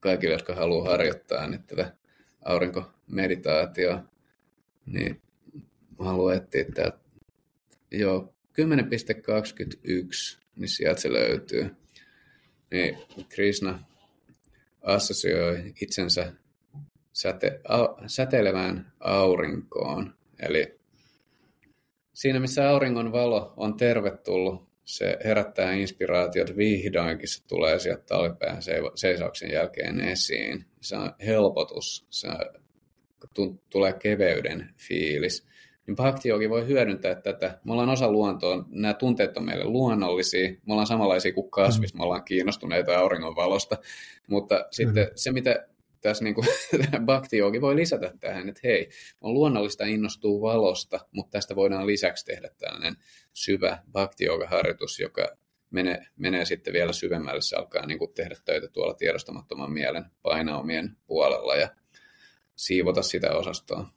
kaikille, 0.00 0.34
jotka 0.34 0.54
haluaa 0.54 0.90
harjoittaa 0.90 1.46
niin 1.46 1.62
tätä 1.62 1.94
aurinkomeditaatioa, 2.44 4.04
niin 4.86 5.22
haluan 5.98 6.36
etsiä 6.36 6.64
täältä. 6.74 6.98
Joo, 7.90 8.34
10.21, 8.60 10.38
niin 10.56 10.68
sieltä 10.68 11.00
se 11.00 11.12
löytyy. 11.12 11.70
Niin 12.70 12.98
Krishna 13.28 13.84
assosioi 14.82 15.72
itsensä 15.80 16.32
säte, 17.14 17.60
a, 17.68 17.78
säteilevään 18.06 18.92
aurinkoon. 19.00 20.14
Eli 20.40 20.78
siinä, 22.14 22.40
missä 22.40 22.70
auringon 22.70 23.12
valo 23.12 23.54
on 23.56 23.76
tervetullut, 23.76 24.68
se 24.84 25.18
herättää 25.24 25.72
inspiraatiot 25.72 26.56
vihdoinkin, 26.56 27.28
se 27.28 27.46
tulee 27.46 27.78
sieltä 27.78 28.02
talvipään 28.06 28.62
seisauksen 28.94 29.50
jälkeen 29.50 30.00
esiin. 30.00 30.64
Se 30.80 30.96
on 30.96 31.12
helpotus, 31.26 32.06
se 32.10 32.28
tulee 33.70 33.92
keveyden 33.92 34.74
fiilis 34.76 35.46
niin 35.86 35.96
bhakti 35.96 36.28
voi 36.50 36.66
hyödyntää 36.66 37.14
tätä. 37.14 37.58
Me 37.64 37.72
ollaan 37.72 37.88
osa 37.88 38.12
luontoa, 38.12 38.64
nämä 38.68 38.94
tunteet 38.94 39.36
on 39.36 39.44
meille 39.44 39.64
luonnollisia, 39.64 40.50
me 40.50 40.72
ollaan 40.72 40.86
samanlaisia 40.86 41.32
kuin 41.32 41.50
kasvis, 41.50 41.94
me 41.94 42.02
ollaan 42.02 42.24
kiinnostuneita 42.24 42.98
auringonvalosta, 42.98 43.76
mutta 44.26 44.54
mm. 44.54 44.64
sitten 44.70 45.10
se, 45.14 45.32
mitä 45.32 45.66
tässä 46.04 46.24
niin 46.24 46.34
kuin, 46.34 46.46
bhakti 47.04 47.40
voi 47.60 47.76
lisätä 47.76 48.12
tähän, 48.20 48.48
että 48.48 48.60
hei, 48.64 48.88
on 49.20 49.34
luonnollista 49.34 49.84
innostua 49.84 50.40
valosta, 50.40 51.00
mutta 51.12 51.30
tästä 51.30 51.56
voidaan 51.56 51.86
lisäksi 51.86 52.24
tehdä 52.24 52.50
tällainen 52.58 52.96
syvä 53.32 53.78
bhakti 53.92 54.24
harjoitus 54.46 55.00
joka 55.00 55.36
menee, 55.70 56.06
menee 56.16 56.44
sitten 56.44 56.72
vielä 56.72 56.92
syvemmälle, 56.92 57.40
se 57.40 57.56
alkaa 57.56 57.86
niin 57.86 57.98
kuin 57.98 58.14
tehdä 58.14 58.36
töitä 58.44 58.68
tuolla 58.68 58.94
tiedostamattoman 58.94 59.72
mielen 59.72 60.04
painaumien 60.22 60.96
puolella 61.06 61.56
ja 61.56 61.68
siivota 62.56 63.02
sitä 63.02 63.32
osastoa. 63.32 63.88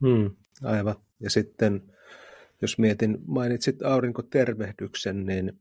Hmm, 0.00 0.30
aivan. 0.62 0.94
Ja 1.20 1.30
sitten, 1.30 1.82
jos 2.62 2.78
mietin, 2.78 3.18
mainitsit 3.26 3.82
aurinkotervehdyksen, 3.82 5.26
niin 5.26 5.58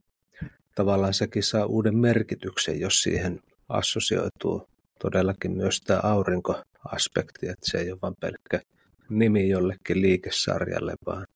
tavallaan 0.76 1.14
sekin 1.14 1.44
saa 1.44 1.66
uuden 1.66 1.98
merkityksen, 1.98 2.80
jos 2.80 3.04
siihen 3.04 3.39
assosioituu 3.70 4.72
todellakin 5.04 5.51
myös 5.51 5.82
tämä 5.82 5.99
aurinkoaspekti, 6.04 7.47
että 7.47 7.72
se 7.72 7.78
ei 7.78 7.91
ole 7.91 7.99
vain 8.01 8.16
pelkkä 8.20 8.60
nimi 9.10 9.49
jollekin 9.49 10.01
liikesarjalle, 10.01 10.93
vaan, 11.06 11.28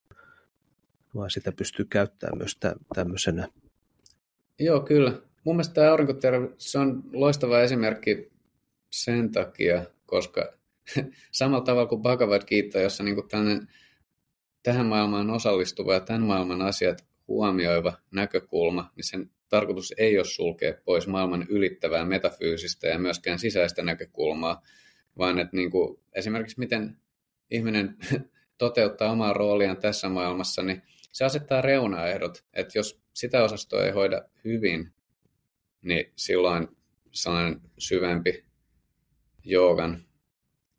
vaan 1.14 1.30
sitä 1.30 1.52
pystyy 1.52 1.84
käyttämään 1.84 2.38
myös 2.38 2.58
tämmöisenä. 2.94 3.48
Joo, 4.58 4.80
kyllä. 4.80 5.12
Mun 5.44 5.56
mielestä 5.56 5.74
tämä 5.74 5.90
aurinkotervehdys 5.90 6.76
on 6.76 7.02
loistava 7.12 7.60
esimerkki 7.60 8.30
sen 8.90 9.32
takia, 9.32 9.84
koska 10.06 10.52
samalla 11.32 11.64
tavalla 11.64 11.88
kuin 11.88 12.02
Bhagavad 12.02 12.42
Gita, 12.46 12.78
jossa 12.78 13.04
niin 13.04 13.28
tällainen 13.28 13.68
tähän 14.62 14.86
maailmaan 14.86 15.30
osallistuva 15.30 15.94
ja 15.94 16.00
tämän 16.00 16.22
maailman 16.22 16.62
asiat 16.62 17.06
huomioiva 17.28 17.92
näkökulma, 18.10 18.92
niin 18.96 19.04
sen 19.04 19.30
tarkoitus 19.48 19.94
ei 19.98 20.18
ole 20.18 20.24
sulkea 20.24 20.74
pois 20.84 21.06
maailman 21.06 21.46
ylittävää 21.48 22.04
metafyysistä 22.04 22.88
ja 22.88 22.98
myöskään 22.98 23.38
sisäistä 23.38 23.82
näkökulmaa, 23.82 24.62
vaan 25.18 25.38
että 25.38 25.56
niin 25.56 25.70
kuin 25.70 26.00
esimerkiksi 26.12 26.58
miten 26.58 26.96
ihminen 27.50 27.96
toteuttaa 28.58 29.12
omaa 29.12 29.32
rooliaan 29.32 29.76
tässä 29.76 30.08
maailmassa, 30.08 30.62
niin 30.62 30.82
se 31.12 31.24
asettaa 31.24 31.60
reunaehdot, 31.60 32.44
että 32.54 32.78
jos 32.78 33.00
sitä 33.14 33.44
osastoa 33.44 33.84
ei 33.84 33.90
hoida 33.90 34.22
hyvin, 34.44 34.92
niin 35.82 36.12
silloin 36.16 36.68
sellainen 37.12 37.60
syvempi 37.78 38.44
joogan 39.44 40.02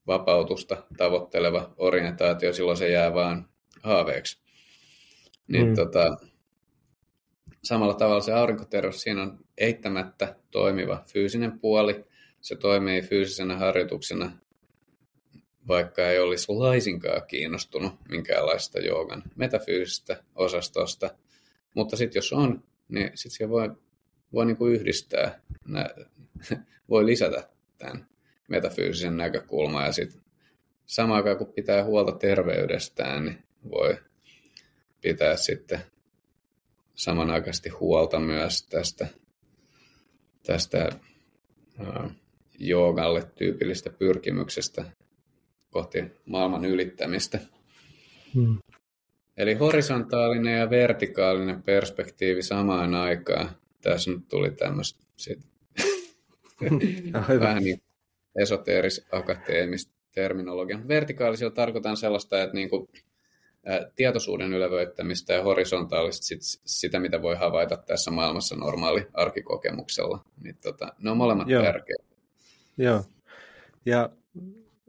vapautusta 0.07 0.83
tavoitteleva 0.97 1.73
orientaatio, 1.77 2.53
silloin 2.53 2.77
se 2.77 2.89
jää 2.89 3.13
vaan 3.13 3.49
haaveeksi. 3.83 4.41
Niin 5.47 5.67
mm. 5.67 5.75
tota, 5.75 6.17
samalla 7.63 7.93
tavalla 7.93 8.21
se 8.21 8.33
aurinkoterveys, 8.33 9.01
siinä 9.01 9.21
on 9.21 9.39
eittämättä 9.57 10.35
toimiva 10.51 11.03
fyysinen 11.13 11.59
puoli. 11.59 12.05
Se 12.41 12.55
toimii 12.55 13.01
fyysisenä 13.01 13.57
harjoituksena, 13.57 14.31
vaikka 15.67 16.09
ei 16.09 16.19
olisi 16.19 16.51
laisinkaan 16.51 17.21
kiinnostunut 17.27 17.93
minkäänlaista 18.09 18.79
joogan 18.79 19.23
metafyysistä 19.35 20.23
osastosta. 20.35 21.09
Mutta 21.73 21.97
sitten 21.97 22.17
jos 22.17 22.33
on, 22.33 22.63
niin 22.89 23.11
sitten 23.15 23.37
se 23.37 23.49
voi, 23.49 23.69
voi 24.33 24.45
niinku 24.45 24.67
yhdistää, 24.67 25.41
nä, 25.67 25.89
voi 26.89 27.05
lisätä 27.05 27.49
tämän 27.77 28.07
metafyysisen 28.47 29.17
näkökulman 29.17 29.85
ja 29.85 29.91
sitten 29.91 30.21
samaan 30.85 31.17
aikaan 31.17 31.37
kun 31.37 31.53
pitää 31.53 31.83
huolta 31.83 32.11
terveydestään, 32.11 33.25
niin 33.25 33.43
voi 33.71 33.97
pitää 35.01 35.35
sitten 35.35 35.79
samanaikaisesti 36.99 37.69
huolta 37.69 38.19
myös 38.19 38.63
tästä, 38.63 39.07
tästä 40.45 40.89
uh, 41.79 42.11
joogalle 42.59 43.23
tyypillistä 43.35 43.89
pyrkimyksestä 43.89 44.85
kohti 45.69 46.03
maailman 46.25 46.65
ylittämistä. 46.65 47.39
Hmm. 48.35 48.57
Eli 49.37 49.53
horisontaalinen 49.53 50.59
ja 50.59 50.69
vertikaalinen 50.69 51.63
perspektiivi 51.63 52.41
samaan 52.41 52.95
aikaan. 52.95 53.49
Tässä 53.81 54.11
nyt 54.11 54.27
tuli 54.27 54.51
tämmöistä 54.51 54.99
vähän 57.39 57.63
niin 57.63 57.81
esoteeris 58.41 59.05
akateemista 59.11 59.93
terminologia. 60.11 60.87
Vertikaalisilla 60.87 61.51
tarkoitan 61.51 61.97
sellaista, 61.97 62.43
että 62.43 62.55
niin 62.55 62.69
kuin, 62.69 62.87
tietoisuuden 63.95 64.53
ylevöittämistä 64.53 65.33
ja 65.33 65.43
horisontaalista 65.43 66.25
sit, 66.25 66.41
sitä, 66.65 66.99
mitä 66.99 67.21
voi 67.21 67.35
havaita 67.35 67.77
tässä 67.77 68.11
maailmassa 68.11 68.55
normaali 68.55 69.07
arkikokemuksella. 69.13 70.25
Niin, 70.43 70.57
tota, 70.63 70.93
ne 70.99 71.11
on 71.11 71.17
molemmat 71.17 71.49
Joo. 71.49 71.63
tärkeitä. 71.63 72.03
Joo. 72.77 73.03
Ja 73.85 74.09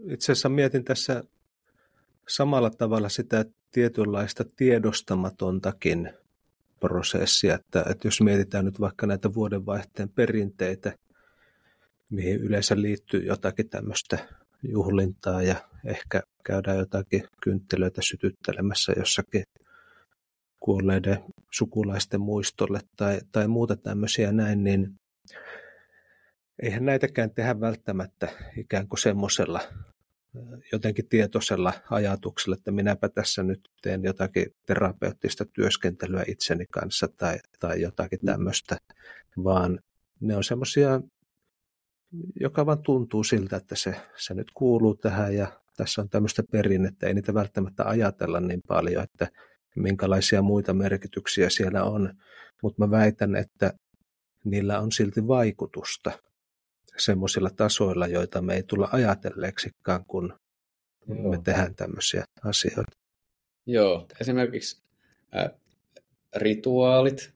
itse 0.08 0.32
asiassa 0.32 0.48
mietin 0.48 0.84
tässä 0.84 1.24
samalla 2.28 2.70
tavalla 2.70 3.08
sitä 3.08 3.44
tietynlaista 3.72 4.44
tiedostamatontakin 4.56 6.10
prosessia, 6.80 7.54
että, 7.54 7.84
että 7.90 8.08
jos 8.08 8.20
mietitään 8.20 8.64
nyt 8.64 8.80
vaikka 8.80 9.06
näitä 9.06 9.34
vuodenvaihteen 9.34 10.08
perinteitä, 10.08 10.92
mihin 12.10 12.36
yleensä 12.36 12.80
liittyy 12.80 13.24
jotakin 13.24 13.68
tämmöistä 13.68 14.18
juhlintaa 14.62 15.42
ja 15.42 15.56
ehkä 15.84 16.22
käydään 16.45 16.78
jotakin 16.78 17.22
kynttilöitä 17.43 18.03
sytyttelemässä 18.03 18.93
jossakin 18.97 19.43
kuolleiden 20.61 21.18
sukulaisten 21.51 22.20
muistolle 22.20 22.80
tai, 22.97 23.20
tai 23.32 23.49
muuta 23.49 23.76
tämmöisiä 23.76 24.32
näin, 24.32 24.64
niin 24.64 24.95
eihän 26.62 26.84
näitäkään 26.84 27.30
tehdä 27.30 27.61
välttämättä 27.61 28.28
ikään 28.57 28.88
kuin 28.88 29.01
semmoisella 29.01 29.61
jotenkin 30.72 31.09
tietoisella 31.09 31.72
ajatuksella, 31.91 32.57
että 32.59 32.70
minäpä 32.70 33.09
tässä 33.09 33.43
nyt 33.43 33.61
teen 33.82 34.03
jotakin 34.05 34.47
terapeuttista 34.66 35.45
työskentelyä 35.45 36.24
itseni 36.28 36.66
kanssa 36.66 37.09
tai, 37.16 37.38
tai 37.61 37.80
jotakin 37.80 38.18
mm. 38.22 38.26
tämmöistä, 38.26 38.76
vaan 39.45 39.80
ne 40.20 40.36
on 40.36 40.45
semmoisia, 40.45 41.01
joka 42.41 42.66
vaan 42.66 42.82
tuntuu 42.82 43.24
siltä, 43.24 43.57
että 43.57 43.74
se, 43.74 43.95
se 44.16 44.34
nyt 44.34 44.51
kuuluu 44.55 44.95
tähän 44.95 45.34
ja 45.34 45.59
tässä 45.76 46.02
on 46.02 46.08
tämmöistä 46.08 46.42
perinnettä, 46.52 47.06
ei 47.06 47.14
niitä 47.14 47.34
välttämättä 47.34 47.84
ajatella 47.84 48.40
niin 48.40 48.60
paljon, 48.68 49.04
että 49.04 49.28
minkälaisia 49.76 50.42
muita 50.42 50.74
merkityksiä 50.74 51.50
siellä 51.50 51.84
on, 51.84 52.14
mutta 52.62 52.86
mä 52.86 52.90
väitän, 52.90 53.36
että 53.36 53.72
niillä 54.44 54.80
on 54.80 54.92
silti 54.92 55.28
vaikutusta 55.28 56.12
semmoisilla 56.96 57.50
tasoilla, 57.50 58.06
joita 58.06 58.42
me 58.42 58.54
ei 58.54 58.62
tulla 58.62 58.88
ajatelleeksikaan, 58.92 60.04
kun 60.04 60.38
Joo. 61.08 61.30
me 61.30 61.40
tehdään 61.44 61.74
tämmöisiä 61.74 62.24
asioita. 62.44 62.96
Joo, 63.66 64.06
esimerkiksi 64.20 64.82
äh, 65.36 65.50
rituaalit. 66.36 67.34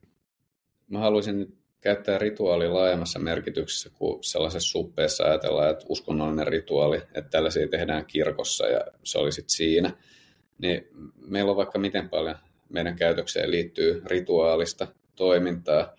Mä 0.90 0.98
haluaisin 0.98 1.38
nyt 1.38 1.63
käyttää 1.84 2.18
rituaali 2.18 2.68
laajemmassa 2.68 3.18
merkityksessä 3.18 3.90
kuin 3.94 4.24
sellaisessa 4.24 4.70
suppeessa 4.70 5.24
ajatellaan, 5.24 5.70
että 5.70 5.84
uskonnollinen 5.88 6.46
rituaali, 6.46 6.96
että 6.96 7.30
tällaisia 7.30 7.68
tehdään 7.68 8.06
kirkossa 8.06 8.66
ja 8.66 8.80
se 9.02 9.18
oli 9.18 9.32
sitten 9.32 9.56
siinä. 9.56 9.90
Niin 10.58 10.88
meillä 11.26 11.50
on 11.50 11.56
vaikka 11.56 11.78
miten 11.78 12.08
paljon 12.08 12.36
meidän 12.68 12.96
käytökseen 12.96 13.50
liittyy 13.50 14.02
rituaalista 14.06 14.86
toimintaa. 15.16 15.94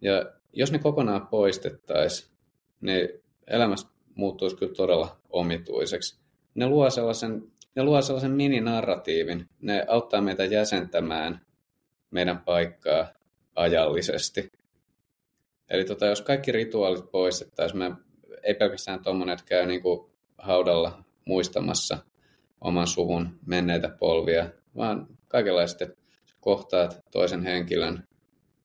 Ja 0.00 0.32
jos 0.52 0.72
ne 0.72 0.78
kokonaan 0.78 1.26
poistettaisiin, 1.26 2.30
niin 2.80 3.08
elämästä 3.46 3.90
muuttuisi 4.14 4.56
kyllä 4.56 4.74
todella 4.74 5.20
omituiseksi. 5.30 6.18
Ne 6.54 6.66
luo 6.66 6.90
sellaisen, 6.90 7.42
ne 7.74 7.82
luo 7.82 8.02
sellaisen 8.02 8.30
mininarratiivin. 8.30 9.48
Ne 9.60 9.84
auttaa 9.88 10.20
meitä 10.20 10.44
jäsentämään 10.44 11.40
meidän 12.10 12.38
paikkaa 12.38 13.06
ajallisesti. 13.54 14.50
Eli 15.70 15.84
tota, 15.84 16.06
jos 16.06 16.22
kaikki 16.22 16.52
rituaalit 16.52 17.10
poistettaisiin, 17.10 17.78
me 17.78 17.92
ei 18.42 18.54
pelkästään 18.54 19.02
tuommoinen, 19.02 19.32
että 19.32 19.46
käy 19.46 19.66
niin 19.66 19.82
kuin 19.82 20.10
haudalla 20.38 21.04
muistamassa 21.24 21.98
oman 22.60 22.86
suvun 22.86 23.38
menneitä 23.46 23.88
polvia, 23.88 24.50
vaan 24.76 25.06
kaikenlaiset, 25.28 25.82
että 25.82 25.96
kohtaat 26.40 27.00
toisen 27.10 27.42
henkilön, 27.42 28.04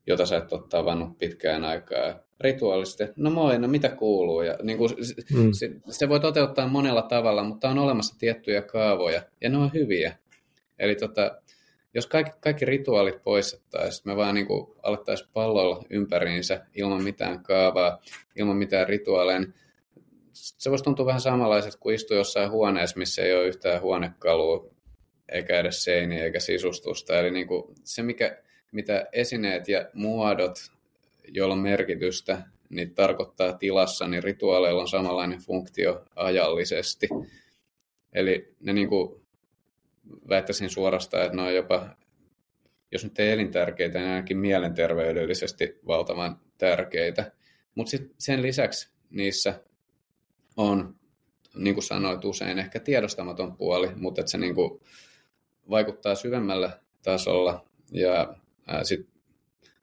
jota 0.08 0.26
sä 0.26 0.38
et 0.38 0.54
ole 0.54 0.62
tavannut 0.70 1.18
pitkään 1.18 1.64
aikaa. 1.64 2.20
Rituaalisesti, 2.40 3.04
no 3.16 3.30
moi, 3.30 3.60
no 3.60 3.68
mitä 3.68 3.90
kuuluu? 3.90 4.42
Ja 4.42 4.58
niin 4.64 4.78
kuin, 4.78 4.92
mm. 5.34 5.52
se, 5.52 5.70
se 5.90 6.10
voi 6.10 6.20
toteuttaa 6.20 6.68
monella 6.68 7.02
tavalla, 7.02 7.44
mutta 7.44 7.70
on 7.70 7.80
olemassa 7.80 8.16
tiettyjä 8.20 8.62
kaavoja, 8.62 9.22
ja 9.42 9.50
ne 9.50 9.58
on 9.58 9.74
hyviä. 9.74 10.18
Eli 10.80 10.96
tota, 10.96 11.41
jos 11.94 12.08
kaikki, 12.08 12.34
kaikki 12.42 12.66
rituaalit 12.66 13.24
poistettaisiin, 13.24 14.04
me 14.06 14.16
vaan 14.16 14.36
niin 14.36 14.48
alettaisiin 14.84 15.30
palloilla 15.34 15.84
ympäriinsä 15.90 16.66
ilman 16.76 17.04
mitään 17.04 17.44
kaavaa, 17.44 18.02
ilman 18.36 18.58
mitään 18.58 18.90
rituaaleja, 18.90 19.40
niin 19.40 19.54
se 20.34 20.70
voisi 20.70 20.84
tuntua 20.84 21.06
vähän 21.06 21.22
samanlaiset 21.22 21.76
kuin 21.76 21.96
istua 21.96 22.18
jossain 22.18 22.52
huoneessa, 22.52 22.98
missä 22.98 23.22
ei 23.22 23.36
ole 23.36 23.48
yhtään 23.48 23.82
huonekalua, 23.82 24.70
eikä 25.30 25.60
edes 25.60 25.84
seiniä 25.84 26.24
eikä 26.24 26.40
sisustusta. 26.40 27.20
Eli 27.20 27.32
niin 27.32 27.48
kuin 27.48 27.64
se, 27.84 28.04
mikä, 28.04 28.38
mitä 28.72 29.08
esineet 29.14 29.68
ja 29.68 29.90
muodot, 29.94 30.60
joilla 31.28 31.54
on 31.54 31.60
merkitystä, 31.60 32.42
niin 32.70 32.96
tarkoittaa 32.96 33.54
tilassa, 33.54 34.08
niin 34.08 34.24
rituaaleilla 34.24 34.82
on 34.82 34.88
samanlainen 34.88 35.40
funktio 35.40 36.06
ajallisesti. 36.16 37.10
Eli 38.14 38.56
ne 38.60 38.74
niin 38.74 38.90
kuin 38.90 39.21
väittäisin 40.30 40.70
suorastaan, 40.70 41.26
että 41.26 41.36
ne 41.36 41.42
on 41.42 41.56
jopa, 41.56 41.96
jos 42.92 43.04
nyt 43.04 43.20
ei 43.20 43.32
elintärkeitä, 43.32 44.00
niin 44.00 44.10
ainakin 44.10 44.38
mielenterveydellisesti 44.38 45.80
valtavan 45.88 46.40
tärkeitä. 46.58 47.32
Mutta 47.76 47.98
sen 48.18 48.42
lisäksi 48.42 48.90
niissä 49.10 49.64
on, 50.58 50.96
niin 51.56 51.76
kuin 51.76 51.84
sanoit 51.84 52.26
usein, 52.26 52.60
ehkä 52.60 52.80
tiedostamaton 52.80 53.58
puoli, 53.58 53.96
mutta 53.96 54.22
että 54.22 54.32
se 54.32 54.38
niin 54.38 54.56
kuin 54.56 54.82
vaikuttaa 55.70 56.16
syvemmällä 56.16 56.80
tasolla 57.04 57.66
ja 57.92 58.36
sitten 58.84 59.12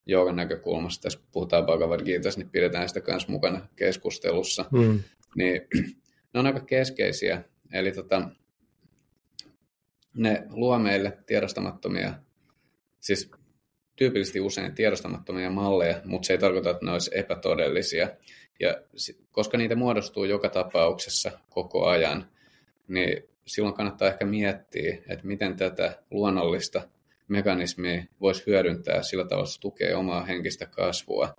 joogan 0.06 0.36
näkökulmasta, 0.36 1.06
jos 1.06 1.16
puhutaan 1.32 1.66
Bhagavad 1.66 2.04
Gitassa, 2.04 2.40
niin 2.40 2.50
pidetään 2.50 2.88
sitä 2.88 3.00
myös 3.06 3.28
mukana 3.28 3.68
keskustelussa. 3.76 4.64
Mm. 4.72 5.00
Niin, 5.36 5.60
ne 6.34 6.40
on 6.40 6.46
aika 6.46 6.60
keskeisiä. 6.60 7.44
Eli 7.72 7.92
tota, 7.92 8.30
ne 10.14 10.42
luo 10.50 10.78
meille 10.78 11.18
tiedostamattomia, 11.26 12.14
siis 13.00 13.30
tyypillisesti 13.96 14.40
usein 14.40 14.74
tiedostamattomia 14.74 15.50
malleja, 15.50 16.00
mutta 16.04 16.26
se 16.26 16.32
ei 16.32 16.38
tarkoita, 16.38 16.70
että 16.70 16.84
ne 16.84 16.92
olisi 16.92 17.10
epätodellisia. 17.14 18.08
Ja 18.60 18.76
koska 19.32 19.58
niitä 19.58 19.74
muodostuu 19.74 20.24
joka 20.24 20.48
tapauksessa 20.48 21.30
koko 21.50 21.86
ajan, 21.86 22.30
niin 22.88 23.24
silloin 23.46 23.74
kannattaa 23.74 24.08
ehkä 24.08 24.24
miettiä, 24.24 24.98
että 25.08 25.26
miten 25.26 25.56
tätä 25.56 26.02
luonnollista 26.10 26.88
mekanismia 27.28 28.04
voisi 28.20 28.46
hyödyntää 28.46 29.02
sillä 29.02 29.24
tavalla, 29.24 29.44
että 29.44 29.54
se 29.54 29.60
tukee 29.60 29.94
omaa 29.94 30.24
henkistä 30.24 30.66
kasvua 30.66 31.34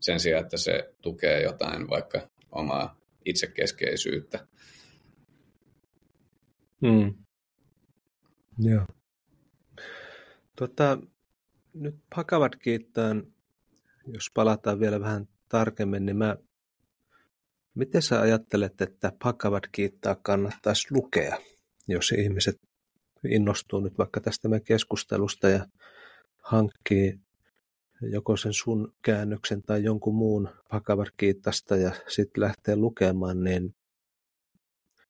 sen 0.00 0.20
sijaan, 0.20 0.42
että 0.44 0.56
se 0.56 0.94
tukee 1.02 1.42
jotain 1.42 1.90
vaikka 1.90 2.20
omaa 2.52 3.00
itsekeskeisyyttä. 3.24 4.46
Hmm. 6.86 7.23
Joo. 8.58 8.86
Tota, 10.56 10.98
nyt 11.74 11.96
Pakavat 12.14 12.56
kiittään, 12.56 13.22
jos 14.06 14.30
palataan 14.34 14.80
vielä 14.80 15.00
vähän 15.00 15.28
tarkemmin, 15.48 16.06
niin 16.06 16.16
mä, 16.16 16.36
miten 17.74 18.02
sä 18.02 18.20
ajattelet, 18.20 18.80
että 18.80 19.12
Pakavat 19.22 19.66
kiittää 19.72 20.16
kannattaisi 20.22 20.88
lukea, 20.90 21.38
jos 21.88 22.12
ihmiset 22.12 22.60
innostuu 23.28 23.80
nyt 23.80 23.98
vaikka 23.98 24.20
tästä 24.20 24.48
meidän 24.48 24.64
keskustelusta 24.64 25.48
ja 25.48 25.66
hankkii 26.42 27.20
joko 28.00 28.36
sen 28.36 28.52
sun 28.52 28.94
käännöksen 29.02 29.62
tai 29.62 29.84
jonkun 29.84 30.14
muun 30.14 30.48
Pakavat 30.70 31.08
kiittasta 31.16 31.76
ja 31.76 31.92
sitten 32.08 32.42
lähtee 32.42 32.76
lukemaan, 32.76 33.44
niin 33.44 33.74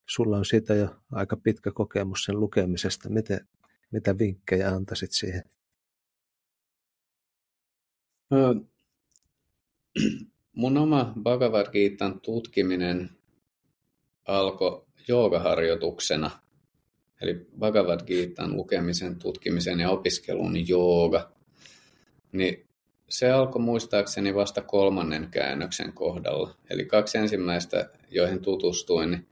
Sulla 0.07 0.37
on 0.37 0.45
siitä 0.45 0.74
jo 0.74 0.97
aika 1.12 1.37
pitkä 1.37 1.70
kokemus 1.73 2.24
sen 2.24 2.41
lukemisesta. 2.41 3.09
Miten, 3.09 3.49
mitä 3.91 4.19
vinkkejä 4.19 4.69
antaisit 4.69 5.12
siihen? 5.12 5.43
Mun 10.53 10.77
oma 10.77 11.12
Bhagavad 11.23 11.66
Gitan 11.73 12.20
tutkiminen 12.20 13.11
alkoi 14.28 14.87
joogaharjoituksena. 15.09 16.31
Eli 17.20 17.47
Bhagavad 17.59 18.01
Gitan 18.07 18.57
lukemisen, 18.57 19.19
tutkimisen 19.19 19.81
ja 19.81 19.91
opiskelun 19.91 20.69
jooga. 20.69 21.33
Niin 22.33 22.69
se 23.09 23.31
alkoi 23.31 23.62
muistaakseni 23.62 24.35
vasta 24.35 24.62
kolmannen 24.62 25.28
käännöksen 25.31 25.93
kohdalla. 25.93 26.55
Eli 26.70 26.85
kaksi 26.85 27.19
ensimmäistä, 27.19 27.91
joihin 28.11 28.43
tutustuin, 28.43 29.11
niin 29.11 29.28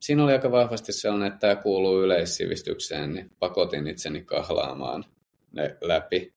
siinä 0.00 0.24
oli 0.24 0.32
aika 0.32 0.50
vahvasti 0.50 0.92
sellainen, 0.92 1.26
että 1.26 1.38
tämä 1.38 1.56
kuuluu 1.56 2.02
yleissivistykseen, 2.02 3.14
niin 3.14 3.30
pakotin 3.38 3.86
itseni 3.86 4.22
kahlaamaan 4.22 5.04
ne 5.52 5.76
läpi. 5.80 6.34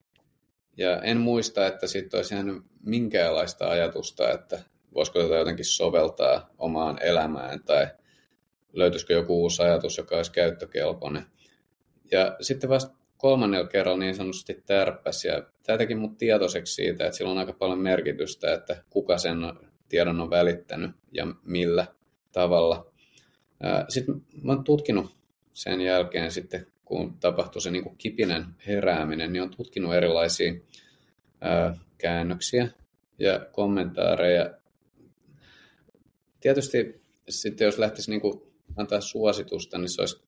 Ja 0.78 1.02
en 1.02 1.18
muista, 1.18 1.68
että 1.68 1.88
sitten 1.88 2.18
olisi 2.18 2.36
jäänyt 2.36 2.64
minkäänlaista 2.84 3.70
ajatusta, 3.70 4.32
että 4.32 4.60
voisiko 4.94 5.22
tätä 5.22 5.36
jotenkin 5.36 5.66
soveltaa 5.66 6.50
omaan 6.58 7.04
elämään 7.04 7.64
tai 7.64 7.88
löytyisikö 8.74 9.14
joku 9.14 9.42
uusi 9.42 9.64
ajatus, 9.64 9.98
joka 9.98 10.16
olisi 10.16 10.32
käyttökelpoinen. 10.32 11.26
Ja 12.12 12.36
sitten 12.42 12.70
vasta 12.70 12.98
kolmannella 13.18 13.68
kerralla 13.68 14.00
niin 14.00 14.16
sanotusti 14.16 14.64
tärppäs 14.66 15.26
ja 15.26 15.44
tämä 15.64 15.78
teki 15.78 15.96
mut 15.96 16.18
tietoiseksi 16.18 16.74
siitä, 16.74 17.06
että 17.06 17.18
sillä 17.18 17.32
on 17.32 17.38
aika 17.38 17.54
paljon 17.54 17.80
merkitystä, 17.80 18.54
että 18.54 18.84
kuka 18.90 19.18
sen 19.18 19.38
tiedon 19.90 20.22
on 20.22 20.30
välittänyt 20.30 20.92
ja 21.12 21.28
millä 21.44 21.88
tavalla. 22.32 22.92
Sitten 23.90 24.16
mä 24.44 24.52
oon 24.52 24.64
tutkinut 24.64 25.18
sen 25.54 25.82
jälkeen 25.82 26.32
sitten, 26.32 26.68
kun 26.86 27.20
tapahtui 27.20 27.62
se 27.62 27.72
niin 27.72 27.84
kuin 27.84 27.98
kipinen 27.98 28.46
herääminen, 28.68 29.34
niin 29.34 29.44
on 29.44 29.56
tutkinut 29.56 29.94
erilaisia 29.94 30.54
käännöksiä 31.98 32.68
ja 33.20 33.48
kommentaareja. 33.52 34.54
Tietysti 36.40 37.02
sitten 37.30 37.66
jos 37.66 37.78
lähtisi 37.78 38.12
niin 38.12 38.22
kuin 38.22 38.42
antaa 38.76 39.02
suositusta, 39.02 39.78
niin 39.78 39.90
se 39.90 40.02
olisi 40.02 40.24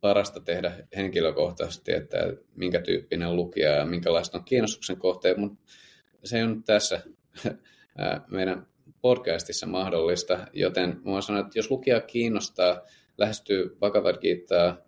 parasta 0.00 0.40
tehdä 0.40 0.86
henkilökohtaisesti, 0.96 1.92
että 1.92 2.16
minkä 2.54 2.80
tyyppinen 2.80 3.36
lukija 3.36 3.70
ja 3.70 3.86
minkälaista 3.86 4.38
on 4.38 4.44
kiinnostuksen 4.44 4.96
kohteet, 4.96 5.36
mutta 5.36 5.58
se 6.24 6.44
on 6.44 6.64
tässä 6.64 7.02
meidän 8.28 8.66
podcastissa 9.00 9.66
mahdollista, 9.66 10.46
joten 10.52 11.00
mä 11.04 11.20
sanon, 11.20 11.46
että 11.46 11.58
jos 11.58 11.70
lukija 11.70 12.00
kiinnostaa, 12.00 12.80
lähestyy 13.18 13.76
Bhagavad 13.78 14.18
Gitaa 14.20 14.78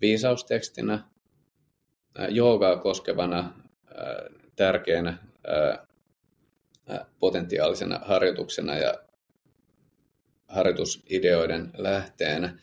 viisaustekstinä, 0.00 1.04
joogaa 2.28 2.76
koskevana 2.76 3.52
tärkeänä 4.56 5.18
potentiaalisena 7.18 8.00
harjoituksena 8.04 8.76
ja 8.76 8.94
harjoitusideoiden 10.48 11.70
lähteenä, 11.78 12.58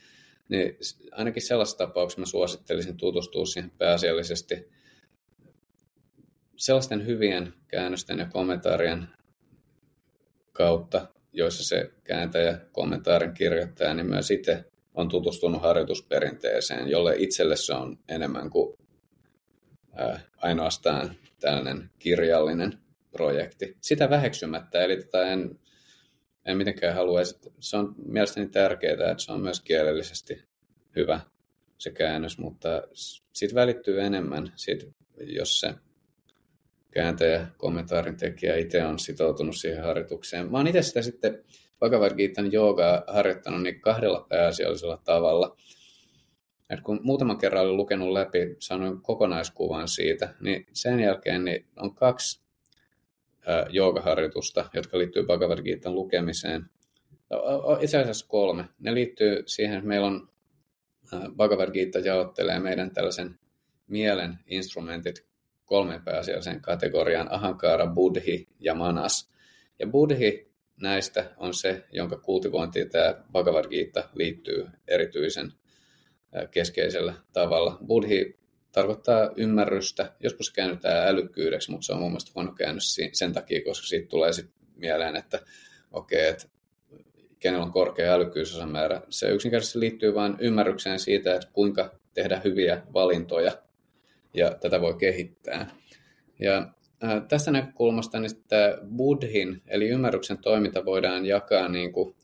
niin 0.49 0.78
ainakin 1.12 1.41
sellaisessa 1.41 1.78
tapauksessa 1.78 2.20
mä 2.20 2.26
suosittelisin 2.26 2.98
tutustua 2.98 3.45
siihen 3.45 3.72
pääasiallisesti 3.78 4.70
sellaisten 6.56 7.06
hyvien 7.06 7.54
käännösten 7.68 8.20
ja 8.20 8.26
kommentaarien 8.26 9.08
kautta, 10.58 11.08
joissa 11.34 11.64
se 11.64 11.92
kääntäjä, 12.04 12.60
kommentaarin 12.72 13.34
kirjoittaja, 13.34 13.94
niin 13.94 14.10
myös 14.10 14.32
itse 14.32 14.66
on 14.94 15.10
tutustunut 15.10 15.62
harjoitusperinteeseen, 15.62 16.88
jolle 16.88 17.16
itselle 17.18 17.56
se 17.56 17.74
on 17.74 18.00
enemmän 18.10 18.50
kuin 18.50 18.78
ää, 19.96 20.20
ainoastaan 20.38 21.16
tällainen 21.40 21.90
kirjallinen 22.00 22.78
projekti. 23.12 23.78
Sitä 23.82 24.10
väheksymättä, 24.10 24.80
eli 24.80 24.98
tätä 24.98 25.22
en, 25.22 25.60
en 26.46 26.58
mitenkään 26.58 26.96
halua. 26.96 27.20
Se 27.60 27.78
on 27.78 27.96
mielestäni 28.06 28.50
tärkeää, 28.50 29.12
että 29.12 29.24
se 29.24 29.32
on 29.32 29.42
myös 29.42 29.62
kielellisesti 29.62 30.44
hyvä 30.96 31.20
se 31.78 31.92
käännös, 31.92 32.38
mutta 32.38 32.84
siitä 33.34 33.56
välittyy 33.56 34.02
enemmän, 34.02 34.54
siitä, 34.56 34.86
jos 35.18 35.60
se 35.60 35.74
kääntäjä, 36.98 37.48
kommentaarin 37.57 38.18
tekijä 38.18 38.56
itse 38.56 38.86
on 38.86 38.99
sitoutunut 38.99 39.56
siihen 39.56 39.84
harjoitukseen. 39.84 40.52
Mä 40.52 40.57
oon 40.57 40.68
itse 40.68 40.82
sitä 40.82 41.02
sitten 41.02 41.44
Bhagavad 41.80 42.11
joogaa 42.52 43.03
harjoittanut 43.07 43.61
niin 43.61 43.82
kahdella 43.82 44.26
pääasiallisella 44.30 45.02
tavalla. 45.03 45.57
Et 46.69 46.82
kun 46.82 46.99
muutaman 47.03 47.38
kerran 47.38 47.65
olin 47.65 47.78
lukenut 47.78 48.11
läpi, 48.11 48.56
sanoin 48.60 49.02
kokonaiskuvan 49.02 49.88
siitä, 49.88 50.34
niin 50.40 50.65
sen 50.74 50.99
jälkeen 50.99 51.45
niin 51.45 51.68
on 51.76 51.95
kaksi 51.95 52.41
joogaharjoitusta, 53.69 54.69
jotka 54.74 54.98
liittyy 54.98 55.24
Bhagavad 55.26 55.64
Gitan 55.64 55.95
lukemiseen. 55.95 56.65
Itse 57.82 57.98
asiassa 57.98 58.28
kolme. 58.28 58.65
Ne 58.80 58.94
liittyy 58.94 59.44
siihen, 59.45 59.76
että 59.76 59.88
meillä 59.88 60.07
on 60.07 60.30
Bhagavad 61.36 61.72
Gita 61.72 61.99
jaottelee 61.99 62.60
meidän 62.60 62.91
tällaisen 62.91 63.40
mielen 63.88 64.40
instrumentit 64.48 65.27
kolmen 65.68 66.02
pääasiallisen 66.02 66.61
kategorian, 66.61 67.31
ahankara, 67.31 67.88
buddhi 67.88 68.48
ja 68.60 68.73
manas. 68.73 69.30
Ja 69.80 69.88
buddhi 69.88 70.52
näistä 70.81 71.31
on 71.38 71.53
se, 71.53 71.84
jonka 71.91 72.18
kultivointiin 72.18 72.89
tämä 72.89 73.15
Bhagavad 73.31 73.65
Gita 73.69 74.10
liittyy 74.14 74.68
erityisen 74.88 75.53
keskeisellä 76.52 77.14
tavalla. 77.34 77.77
Buddhi 77.85 78.39
tarkoittaa 78.72 79.31
ymmärrystä, 79.35 80.14
joskus 80.19 80.52
käännytään 80.52 81.07
älykkyydeksi, 81.07 81.72
mutta 81.72 81.85
se 81.85 81.94
on 81.94 81.99
mun 81.99 82.11
mielestä 82.11 82.31
huono 82.35 82.52
käännös 82.52 82.98
sen 83.14 83.34
takia, 83.34 83.64
koska 83.64 83.88
siitä 83.88 84.07
tulee 84.07 84.34
sitten 84.34 84.56
mieleen, 84.76 85.15
että 85.15 85.39
okei, 85.91 86.19
okay, 86.19 86.30
että 86.30 86.48
kenellä 87.39 87.65
on 87.65 87.72
korkea 87.72 88.14
älykkyysosamäärä. 88.14 89.02
Se 89.10 89.30
yksinkertaisesti 89.30 89.80
liittyy 89.80 90.14
vain 90.14 90.35
ymmärrykseen 90.39 90.99
siitä, 90.99 91.35
että 91.35 91.48
kuinka 91.53 91.99
tehdä 92.14 92.41
hyviä 92.44 92.81
valintoja 92.94 93.66
ja 94.38 94.52
tätä 94.62 94.82
voi 94.82 94.94
kehittää. 94.94 95.72
Ja 96.40 96.74
ää, 97.02 97.22
tästä 97.22 97.52
näkökulmasta 97.52 98.20
niin 98.20 98.44
tämä 98.48 98.78
buddhin, 98.96 99.62
eli 99.68 99.90
ymmärryksen 99.90 100.38
toiminta 100.38 100.86
voidaan 100.86 101.26
jakaa 101.26 101.70
niin 101.70 101.94
kuin, 101.94 102.16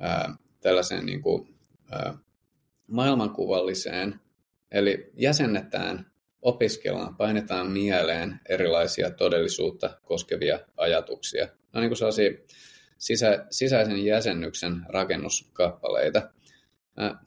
ää, 0.00 0.34
tällaiseen 0.60 1.06
niin 1.06 1.22
kuin, 1.22 1.54
ää, 1.90 2.18
maailmankuvalliseen, 2.86 4.20
eli 4.70 5.10
jäsennetään, 5.16 6.06
opiskellaan, 6.42 7.16
painetaan 7.16 7.70
mieleen 7.70 8.40
erilaisia 8.48 9.10
todellisuutta 9.10 10.00
koskevia 10.04 10.58
ajatuksia. 10.76 11.48
No 11.72 11.80
niin 11.80 11.90
kuin 11.90 11.96
sellaisia 11.96 12.30
sisä, 12.98 13.46
sisäisen 13.50 14.04
jäsennyksen 14.04 14.86
rakennuskappaleita. 14.88 16.30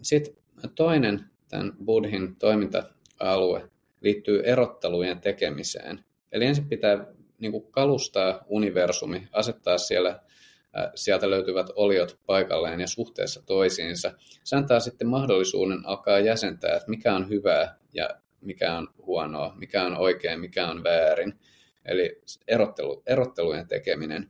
Sitten 0.02 0.34
toinen 0.76 1.26
tämän 1.50 1.74
buddhin 1.86 2.36
toiminta-alue 2.36 3.70
liittyy 4.02 4.42
erottelujen 4.44 5.22
tekemiseen. 5.22 6.06
Eli 6.32 6.46
ensin 6.46 6.70
pitää 6.70 7.06
niin 7.40 7.52
kuin 7.52 7.72
kalustaa 7.72 8.46
universumi, 8.48 9.28
asettaa 9.32 9.78
siellä, 9.78 10.20
sieltä 10.96 11.30
löytyvät 11.30 11.68
oliot 11.76 12.20
paikalleen 12.26 12.80
ja 12.80 12.88
suhteessa 12.88 13.44
toisiinsa. 13.46 14.14
Se 14.44 14.56
antaa 14.56 14.80
sitten 14.80 15.08
mahdollisuuden 15.08 15.86
alkaa 15.86 16.20
jäsentää, 16.20 16.76
että 16.76 16.90
mikä 16.90 17.16
on 17.16 17.30
hyvää 17.30 17.78
ja 17.94 18.10
mikä 18.42 18.78
on 18.78 18.88
huonoa, 19.06 19.54
mikä 19.58 19.84
on 19.84 19.98
oikein, 19.98 20.40
mikä 20.40 20.68
on 20.68 20.84
väärin. 20.84 21.34
Eli 21.86 22.22
erottelu, 22.48 23.04
erottelujen 23.06 23.68
tekeminen. 23.68 24.30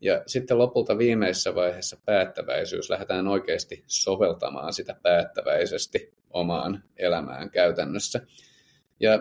Ja 0.00 0.22
sitten 0.26 0.58
lopulta 0.58 0.98
viimeisessä 0.98 1.54
vaiheessa 1.54 1.96
päättäväisyys. 2.04 2.90
Lähdetään 2.90 3.28
oikeasti 3.28 3.84
soveltamaan 3.86 4.72
sitä 4.72 4.96
päättäväisesti 5.02 6.14
omaan 6.30 6.84
elämään 6.96 7.50
käytännössä. 7.50 8.20
Ja 9.00 9.12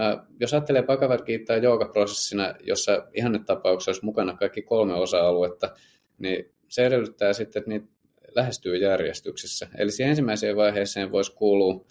äh, 0.00 0.26
jos 0.40 0.54
ajattelee 0.54 0.84
Gita 1.26 1.56
joogaprosessina, 1.56 2.54
jossa 2.60 3.08
ihannetapauksessa 3.14 3.90
olisi 3.90 4.04
mukana 4.04 4.36
kaikki 4.36 4.62
kolme 4.62 4.94
osa-aluetta, 4.94 5.74
niin 6.18 6.54
se 6.68 6.86
edellyttää 6.86 7.32
sitten, 7.32 7.60
että 7.60 7.70
niitä 7.70 7.86
lähestyy 8.34 8.76
järjestyksessä. 8.76 9.68
Eli 9.78 9.90
siihen 9.90 10.10
ensimmäiseen 10.10 10.56
vaiheeseen 10.56 11.12
voisi 11.12 11.34
kuulua 11.34 11.84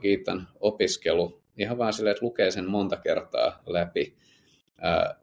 Gitan 0.00 0.48
opiskelu, 0.60 1.42
ihan 1.58 1.78
vaan 1.78 1.92
silleen, 1.92 2.12
että 2.12 2.24
lukee 2.24 2.50
sen 2.50 2.70
monta 2.70 2.96
kertaa 2.96 3.62
läpi. 3.66 4.16
Äh, 4.84 5.16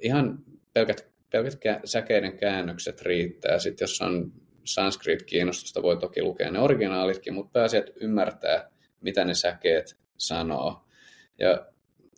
ihan 0.00 0.38
pelkät 0.72 1.10
pelkät 1.30 1.80
säkeiden 1.84 2.38
käännökset 2.38 3.02
riittää. 3.02 3.58
Sitten 3.58 3.82
jos 3.84 4.00
on 4.02 4.32
sanskrit-kiinnostusta, 4.64 5.82
voi 5.82 5.96
toki 5.96 6.22
lukea 6.22 6.50
ne 6.50 6.58
originaalitkin, 6.58 7.34
mutta 7.34 7.64
että 7.78 7.92
ymmärtää, 8.00 8.70
mitä 9.00 9.24
ne 9.24 9.34
säkeet 9.34 9.96
sanoo. 10.20 10.84
Ja 11.38 11.66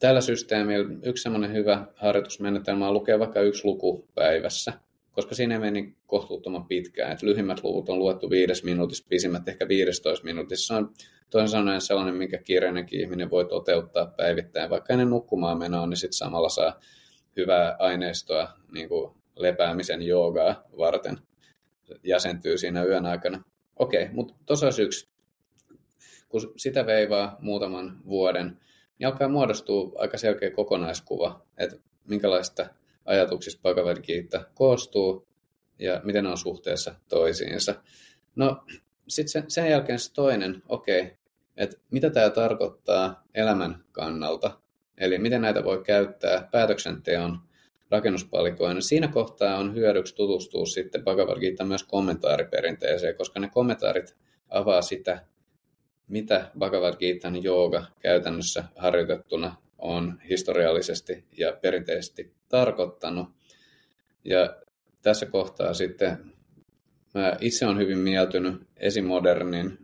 tällä 0.00 0.20
systeemillä 0.20 0.94
yksi 1.02 1.22
semmoinen 1.22 1.52
hyvä 1.52 1.86
harjoitusmenetelmä 1.96 2.88
on 2.88 2.94
lukea 2.94 3.18
vaikka 3.18 3.40
yksi 3.40 3.64
luku 3.64 4.08
päivässä, 4.14 4.72
koska 5.12 5.34
siinä 5.34 5.58
meni 5.58 5.96
kohtuuttoman 6.06 6.66
pitkään. 6.66 7.12
Että 7.12 7.26
lyhimmät 7.26 7.64
luvut 7.64 7.88
on 7.88 7.98
luettu 7.98 8.30
viides 8.30 8.64
minuutissa, 8.64 9.06
pisimmät 9.08 9.48
ehkä 9.48 9.68
15 9.68 10.24
minuutissa. 10.24 10.66
Se 10.66 10.78
on 10.78 10.94
toisin 11.30 11.48
sanoen 11.48 11.80
sellainen, 11.80 12.14
minkä 12.14 12.38
kiireisenkin 12.38 13.00
ihminen 13.00 13.30
voi 13.30 13.44
toteuttaa 13.44 14.06
päivittäin. 14.06 14.70
Vaikka 14.70 14.92
ennen 14.92 15.10
nukkumaan 15.10 15.58
menoa, 15.58 15.86
niin 15.86 15.96
sitten 15.96 16.16
samalla 16.16 16.48
saa 16.48 16.80
hyvää 17.36 17.76
aineistoa 17.78 18.48
niin 18.72 18.88
kuin 18.88 19.14
lepäämisen 19.36 20.02
joogaa 20.02 20.64
varten. 20.78 21.18
Jäsentyy 22.02 22.58
siinä 22.58 22.84
yön 22.84 23.06
aikana. 23.06 23.44
Okei, 23.76 24.08
mutta 24.12 24.34
tuossa 24.46 24.66
olisi 24.66 24.82
yksi. 24.82 25.11
Kun 26.32 26.52
sitä 26.56 26.86
veivaa 26.86 27.36
muutaman 27.40 28.00
vuoden, 28.06 28.58
niin 28.98 29.06
alkaa 29.06 29.28
muodostua 29.28 29.92
aika 29.98 30.18
selkeä 30.18 30.50
kokonaiskuva, 30.50 31.46
että 31.58 31.76
minkälaista 32.08 32.66
ajatuksista 33.04 33.62
Bhagavad 33.62 33.96
koostuu 34.54 35.28
ja 35.78 36.00
miten 36.04 36.24
ne 36.24 36.30
on 36.30 36.38
suhteessa 36.38 36.94
toisiinsa. 37.08 37.74
No, 38.36 38.64
sitten 39.08 39.44
sen, 39.48 39.70
jälkeen 39.70 39.98
se 39.98 40.12
toinen, 40.12 40.62
okei, 40.68 41.16
että 41.56 41.76
mitä 41.90 42.10
tämä 42.10 42.30
tarkoittaa 42.30 43.24
elämän 43.34 43.84
kannalta 43.92 44.62
Eli 44.98 45.18
miten 45.18 45.42
näitä 45.42 45.64
voi 45.64 45.82
käyttää 45.84 46.48
päätöksenteon 46.52 47.38
rakennuspalikoina. 47.90 48.80
Siinä 48.80 49.08
kohtaa 49.08 49.58
on 49.58 49.74
hyödyksi 49.74 50.14
tutustua 50.14 50.66
sitten 50.66 51.04
Bhagavad 51.04 51.66
myös 51.66 51.84
kommentaariperinteeseen, 51.84 53.16
koska 53.16 53.40
ne 53.40 53.48
kommentaarit 53.48 54.16
avaa 54.48 54.82
sitä, 54.82 55.24
mitä 56.12 56.50
Bhagavad 56.58 56.96
Gitan 56.96 57.42
jooga 57.42 57.86
käytännössä 58.00 58.64
harjoitettuna 58.76 59.56
on 59.78 60.18
historiallisesti 60.28 61.24
ja 61.38 61.52
perinteisesti 61.62 62.34
tarkoittanut. 62.48 63.28
Ja 64.24 64.56
tässä 65.02 65.26
kohtaa 65.26 65.74
sitten 65.74 66.32
mä 67.14 67.36
itse 67.40 67.66
olen 67.66 67.78
hyvin 67.78 67.98
mieltynyt 67.98 68.62
esimodernin, 68.76 69.78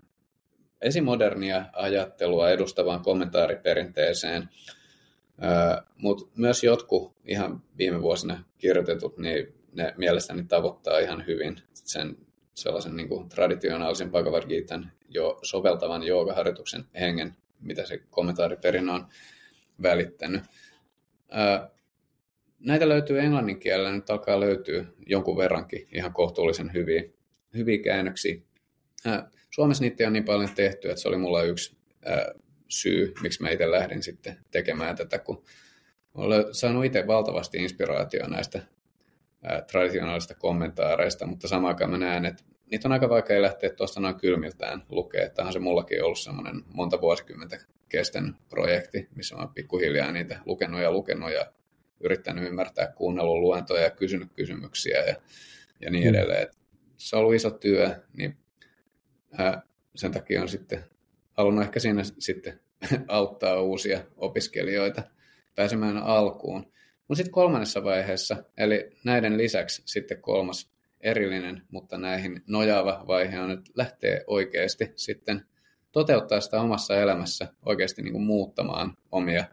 esimodernia 0.80 1.64
ajattelua 1.72 2.50
edustavaan 2.50 3.02
kommentaariperinteeseen, 3.02 4.48
mutta 5.96 6.26
myös 6.36 6.64
jotkut 6.64 7.16
ihan 7.24 7.62
viime 7.78 8.02
vuosina 8.02 8.44
kirjoitetut, 8.58 9.18
niin 9.18 9.54
ne 9.72 9.94
mielestäni 9.96 10.44
tavoittaa 10.44 10.98
ihan 10.98 11.26
hyvin 11.26 11.62
sen, 11.74 12.16
sellaisen 12.62 12.96
niin 12.96 13.08
kuin 13.08 13.28
traditionaalisen 13.28 14.10
Bhagavad 14.10 14.42
jo 15.08 15.38
soveltavan 15.42 16.02
joogaharjoituksen 16.02 16.84
hengen, 17.00 17.36
mitä 17.60 17.86
se 17.86 17.98
kommentaariperin 18.10 18.88
on 18.88 19.06
välittänyt. 19.82 20.42
Näitä 22.58 22.88
löytyy 22.88 23.20
englannin 23.20 23.60
kielellä, 23.60 23.92
nyt 23.92 24.10
alkaa 24.10 24.40
löytyä 24.40 24.84
jonkun 25.06 25.36
verrankin 25.36 25.88
ihan 25.92 26.12
kohtuullisen 26.12 26.72
hyviä, 26.74 27.02
hyviä 27.54 27.78
käännöksiä. 27.82 28.36
Suomessa 29.50 29.84
niitä 29.84 30.06
on 30.06 30.12
niin 30.12 30.24
paljon 30.24 30.54
tehty, 30.54 30.90
että 30.90 31.00
se 31.00 31.08
oli 31.08 31.16
mulla 31.16 31.42
yksi 31.42 31.76
syy, 32.68 33.14
miksi 33.22 33.42
mä 33.42 33.50
itse 33.50 33.70
lähdin 33.70 34.02
sitten 34.02 34.38
tekemään 34.50 34.96
tätä, 34.96 35.18
kun 35.18 35.44
olen 36.14 36.54
saanut 36.54 36.84
itse 36.84 37.06
valtavasti 37.06 37.58
inspiraatiota 37.58 38.28
näistä 38.28 38.62
traditionaalisista 39.70 40.34
kommentaareista, 40.34 41.26
mutta 41.26 41.48
samaan 41.48 41.74
aikaan 41.74 41.90
mä 41.90 41.98
näen, 41.98 42.24
että 42.24 42.44
niitä 42.70 42.88
on 42.88 42.92
aika 42.92 43.08
vaikea 43.08 43.42
lähteä 43.42 43.70
tuosta 43.70 44.00
noin 44.00 44.14
kylmiltään 44.14 44.82
lukea. 44.88 45.30
Tähän 45.30 45.52
se 45.52 45.58
mullakin 45.58 46.04
ollut 46.04 46.18
semmoinen 46.18 46.64
monta 46.74 47.00
vuosikymmentä 47.00 47.58
kesten 47.88 48.36
projekti, 48.48 49.08
missä 49.14 49.36
mä 49.36 49.48
pikkuhiljaa 49.54 50.12
niitä 50.12 50.40
lukenut 50.46 50.80
ja 50.80 50.92
lukenut 50.92 51.32
ja 51.32 51.52
yrittänyt 52.00 52.48
ymmärtää, 52.48 52.92
kuunnellut 52.92 53.40
luentoja 53.40 53.82
ja 53.82 53.90
kysynyt 53.90 54.32
kysymyksiä 54.32 55.04
ja, 55.04 55.14
ja 55.80 55.90
niin 55.90 56.04
mm. 56.04 56.10
edelleen. 56.10 56.48
se 56.96 57.16
on 57.16 57.20
ollut 57.20 57.34
iso 57.34 57.50
työ, 57.50 57.96
niin 58.16 58.36
ää, 59.38 59.62
sen 59.96 60.12
takia 60.12 60.42
on 60.42 60.48
sitten 60.48 60.84
halunnut 61.32 61.64
ehkä 61.64 61.80
siinä 61.80 62.02
sitten 62.18 62.60
auttaa 63.08 63.60
uusia 63.60 64.00
opiskelijoita 64.16 65.02
pääsemään 65.54 65.96
alkuun. 65.96 66.72
Mutta 67.08 67.16
sitten 67.16 67.32
kolmannessa 67.32 67.84
vaiheessa, 67.84 68.44
eli 68.56 68.90
näiden 69.04 69.38
lisäksi 69.38 69.82
sitten 69.86 70.22
kolmas 70.22 70.70
erillinen, 71.00 71.62
mutta 71.70 71.98
näihin 71.98 72.42
nojaava 72.46 73.04
vaihe 73.06 73.40
on, 73.40 73.50
että 73.50 73.70
lähtee 73.74 74.24
oikeasti 74.26 74.92
sitten 74.96 75.46
toteuttaa 75.92 76.40
sitä 76.40 76.60
omassa 76.60 76.96
elämässä, 76.96 77.48
oikeasti 77.66 78.02
niin 78.02 78.12
kuin 78.12 78.24
muuttamaan 78.24 78.96
omia 79.12 79.44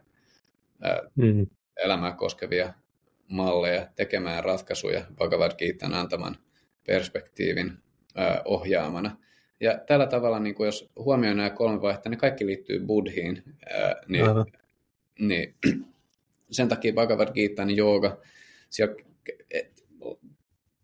ää, 0.82 1.00
mm. 1.14 1.46
elämää 1.76 2.12
koskevia 2.12 2.74
malleja, 3.28 3.88
tekemään 3.96 4.44
ratkaisuja 4.44 5.04
Bhagavad 5.16 5.52
Gitan 5.58 5.94
antaman 5.94 6.36
perspektiivin 6.86 7.72
ää, 8.14 8.42
ohjaamana. 8.44 9.16
Ja 9.60 9.78
tällä 9.86 10.06
tavalla, 10.06 10.40
niin 10.40 10.54
kuin 10.54 10.66
jos 10.66 10.90
huomioi 10.98 11.34
nämä 11.34 11.50
kolme 11.50 11.82
vaihetta, 11.82 12.08
ne 12.08 12.16
kaikki 12.16 12.46
liittyy 12.46 12.80
buddhiin, 12.80 13.42
ää, 13.70 13.96
niin, 14.08 14.26
niin 15.18 15.54
sen 16.50 16.68
takia 16.68 16.92
Bhagavad 16.92 17.32
Gitan 17.34 17.76
jooga, 17.76 18.18
siellä 18.70 18.94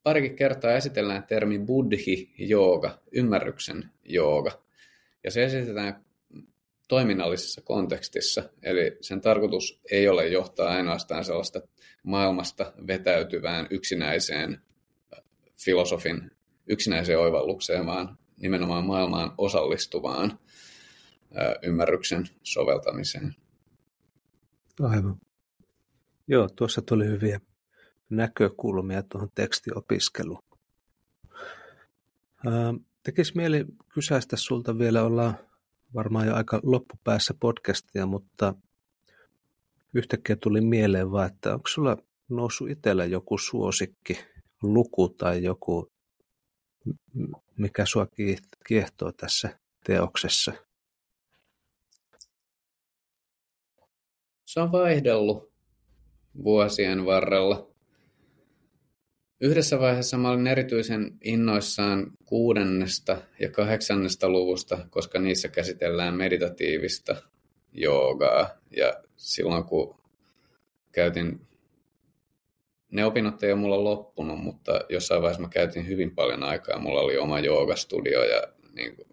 parikin 0.02 0.36
kertaa 0.36 0.72
esitellään 0.72 1.24
termi 1.24 1.58
buddhi 1.58 2.34
jooga, 2.38 3.02
ymmärryksen 3.12 3.90
jooga. 4.04 4.62
Ja 5.24 5.30
se 5.30 5.44
esitetään 5.44 6.04
toiminnallisessa 6.88 7.60
kontekstissa, 7.60 8.50
eli 8.62 8.96
sen 9.00 9.20
tarkoitus 9.20 9.80
ei 9.90 10.08
ole 10.08 10.28
johtaa 10.28 10.68
ainoastaan 10.68 11.24
sellaista 11.24 11.60
maailmasta 12.02 12.72
vetäytyvään 12.86 13.66
yksinäiseen 13.70 14.62
filosofin 15.64 16.30
yksinäiseen 16.66 17.18
oivallukseen, 17.18 17.86
vaan 17.86 18.18
nimenomaan 18.36 18.86
maailmaan 18.86 19.34
osallistuvaan 19.38 20.38
ymmärryksen 21.62 22.28
soveltamiseen. 22.42 23.34
Aivan. 24.80 25.20
Joo, 26.28 26.48
tuossa 26.56 26.82
tuli 26.82 27.06
hyviä 27.06 27.40
näkökulmia 28.16 29.02
tuohon 29.02 29.28
tekstiopiskeluun. 29.34 30.42
Tekisi 33.02 33.36
mieli 33.36 33.64
kysäistä 33.94 34.36
sulta 34.36 34.78
vielä, 34.78 35.02
ollaan 35.02 35.38
varmaan 35.94 36.26
jo 36.26 36.34
aika 36.34 36.60
loppupäässä 36.62 37.34
podcastia, 37.40 38.06
mutta 38.06 38.54
yhtäkkiä 39.94 40.36
tuli 40.36 40.60
mieleen 40.60 41.10
vaan, 41.10 41.26
että 41.32 41.54
onko 41.54 41.68
sulla 41.68 41.96
noussut 42.28 42.70
itsellä 42.70 43.04
joku 43.04 43.38
suosikki 43.38 44.18
luku 44.62 45.08
tai 45.08 45.42
joku, 45.42 45.92
mikä 47.56 47.86
sua 47.86 48.06
kiehtoo 48.68 49.12
tässä 49.12 49.58
teoksessa? 49.84 50.52
Se 54.44 54.60
on 54.60 54.72
vaihdellut 54.72 55.52
vuosien 56.44 57.04
varrella. 57.06 57.71
Yhdessä 59.44 59.80
vaiheessa 59.80 60.18
mä 60.18 60.30
olin 60.30 60.46
erityisen 60.46 61.12
innoissaan 61.24 62.12
kuudennesta 62.24 63.22
ja 63.40 63.50
kahdeksannesta 63.50 64.28
luvusta, 64.28 64.86
koska 64.90 65.18
niissä 65.18 65.48
käsitellään 65.48 66.14
meditatiivista 66.14 67.16
joogaa. 67.72 68.50
Ja 68.76 68.92
silloin 69.16 69.64
kun 69.64 69.96
käytin, 70.92 71.40
ne 72.90 73.04
opinnot 73.04 73.42
ei 73.42 73.52
ole 73.52 73.60
mulla 73.60 73.84
loppunut, 73.84 74.40
mutta 74.40 74.80
jossain 74.88 75.22
vaiheessa 75.22 75.42
mä 75.42 75.48
käytin 75.48 75.86
hyvin 75.88 76.14
paljon 76.14 76.42
aikaa. 76.42 76.78
Mulla 76.78 77.00
oli 77.00 77.18
oma 77.18 77.40
joogastudio 77.40 78.24
ja 78.24 78.42
niin 78.72 78.96
kuin, 78.96 79.08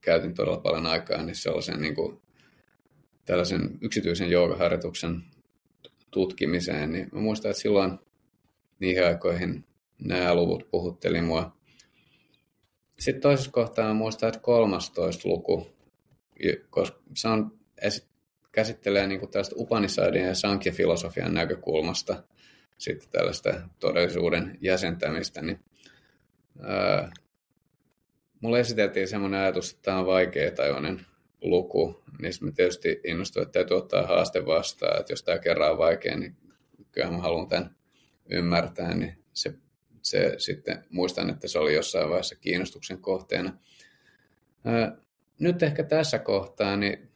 käytin 0.00 0.34
todella 0.34 0.58
paljon 0.58 0.86
aikaa 0.86 1.22
niin 1.22 1.36
sellaisen 1.36 1.80
niin 1.80 1.94
kuin, 1.94 2.20
tällaisen 3.24 3.78
yksityisen 3.80 4.30
joogaharjoituksen 4.30 5.22
tutkimiseen, 6.10 6.92
niin 6.92 7.08
mä 7.12 7.20
muistan, 7.20 7.50
että 7.50 7.62
silloin 7.62 7.98
niihin 8.78 9.06
aikoihin 9.06 9.64
nämä 10.04 10.34
luvut 10.34 10.70
puhutteli 10.70 11.22
mua. 11.22 11.56
Sitten 12.98 13.22
toisessa 13.22 13.50
kohtaa 13.50 13.94
muistan, 13.94 14.28
että 14.28 14.40
13 14.40 15.28
luku, 15.28 15.66
koska 16.70 17.00
se 17.14 17.28
on, 17.28 17.58
käsittelee 18.52 19.06
niin 19.06 19.20
kuin 19.20 19.30
tällaista 19.30 19.56
Upanisadin 19.58 20.24
ja 20.24 20.34
Sankhya-filosofian 20.34 21.34
näkökulmasta 21.34 22.22
sitten 22.78 23.08
tällaista 23.10 23.60
todellisuuden 23.80 24.58
jäsentämistä, 24.60 25.42
niin 25.42 25.60
ää, 26.62 27.12
mulle 28.40 28.60
esiteltiin 28.60 29.08
semmoinen 29.08 29.40
ajatus, 29.40 29.70
että 29.70 29.82
tämä 29.82 29.98
on 29.98 30.06
vaikeatajoinen 30.06 31.06
luku, 31.40 32.02
niin 32.18 32.32
mä 32.40 32.50
tietysti 32.52 33.00
innostuin, 33.04 33.42
että 33.42 33.52
täytyy 33.52 33.76
ottaa 33.76 34.06
haaste 34.06 34.46
vastaan, 34.46 35.00
että 35.00 35.12
jos 35.12 35.22
tämä 35.22 35.38
kerran 35.38 35.72
on 35.72 35.78
vaikea, 35.78 36.16
niin 36.16 36.36
kyllä 36.92 37.10
mä 37.10 37.18
haluan 37.18 37.48
tämän 37.48 37.76
ymmärtää, 38.30 38.94
niin 38.94 39.24
se, 39.32 39.54
se 40.02 40.34
sitten 40.38 40.84
muistan, 40.90 41.30
että 41.30 41.48
se 41.48 41.58
oli 41.58 41.74
jossain 41.74 42.08
vaiheessa 42.08 42.36
kiinnostuksen 42.36 43.00
kohteena. 43.00 43.58
Nyt 45.38 45.62
ehkä 45.62 45.84
tässä 45.84 46.18
kohtaa, 46.18 46.76
niin 46.76 47.12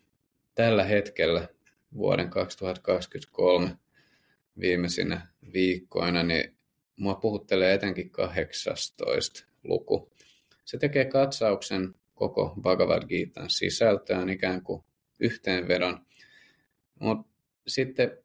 tällä 0.54 0.84
hetkellä 0.84 1.48
vuoden 1.94 2.30
2023 2.30 3.76
viimeisinä 4.60 5.26
viikkoina, 5.52 6.22
niin 6.22 6.56
mua 6.96 7.14
puhuttelee 7.14 7.74
etenkin 7.74 8.10
18 8.10 9.46
luku. 9.64 10.12
Se 10.64 10.78
tekee 10.78 11.04
katsauksen 11.04 11.94
koko 12.14 12.54
Bhagavad 12.62 13.06
Gitan 13.08 13.50
sisältöön 13.50 14.28
ikään 14.28 14.62
kuin 14.62 14.84
yhteenvedon. 15.20 16.06
Mutta 17.00 17.32
sitten 17.66 18.18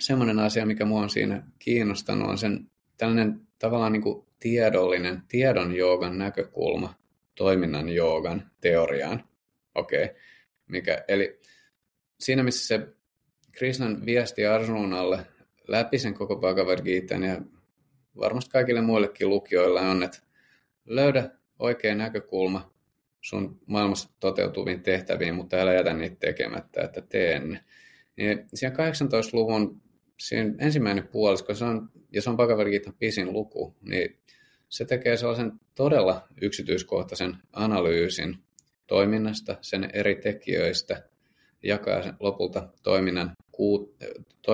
semmoinen 0.00 0.38
asia, 0.38 0.66
mikä 0.66 0.84
mua 0.84 1.00
on 1.00 1.10
siinä 1.10 1.42
kiinnostanut, 1.58 2.28
on 2.28 2.38
sen 2.38 2.70
tällainen 2.96 3.40
tavallaan 3.58 3.92
niin 3.92 4.02
kuin 4.02 4.26
tiedollinen, 4.40 5.22
tiedon 5.28 5.76
joogan 5.76 6.18
näkökulma 6.18 6.94
toiminnan 7.34 7.88
joogan 7.88 8.50
teoriaan. 8.60 9.24
Okei. 9.74 10.04
Okay. 10.04 10.16
Mikä, 10.66 11.04
eli 11.08 11.40
siinä, 12.20 12.42
missä 12.42 12.66
se 12.66 12.88
Krishnan 13.52 14.06
viesti 14.06 14.46
Arjunalle 14.46 15.26
läpi 15.68 15.98
sen 15.98 16.14
koko 16.14 16.36
Bhagavad 16.36 16.82
Gitan 16.82 17.22
ja 17.22 17.40
varmasti 18.16 18.50
kaikille 18.50 18.80
muillekin 18.80 19.28
lukijoille 19.28 19.80
on, 19.80 20.02
että 20.02 20.18
löydä 20.84 21.30
oikea 21.58 21.94
näkökulma 21.94 22.74
sun 23.20 23.60
maailmassa 23.66 24.10
toteutuviin 24.20 24.82
tehtäviin, 24.82 25.34
mutta 25.34 25.56
älä 25.56 25.74
jätä 25.74 25.94
niitä 25.94 26.16
tekemättä, 26.20 26.82
että 26.82 27.00
tee 27.00 27.38
ne. 27.38 27.64
Niin 28.16 28.46
siinä 28.54 28.74
18-luvun 28.74 29.82
siinä 30.20 30.54
ensimmäinen 30.58 31.08
puolisko, 31.08 31.54
se 31.54 31.64
on, 31.64 31.90
ja 32.12 32.22
se 32.22 32.30
on 32.30 32.36
Bhagavad 32.36 32.66
pisin 32.98 33.32
luku, 33.32 33.76
niin 33.80 34.18
se 34.68 34.84
tekee 34.84 35.16
sellaisen 35.16 35.52
todella 35.74 36.28
yksityiskohtaisen 36.40 37.36
analyysin 37.52 38.38
toiminnasta, 38.86 39.56
sen 39.60 39.90
eri 39.92 40.14
tekijöistä, 40.14 41.02
jakaa 41.62 42.02
sen 42.02 42.14
lopulta 42.20 42.68
toiminnan, 42.82 43.32
kuut, 43.52 43.96
to, 44.42 44.52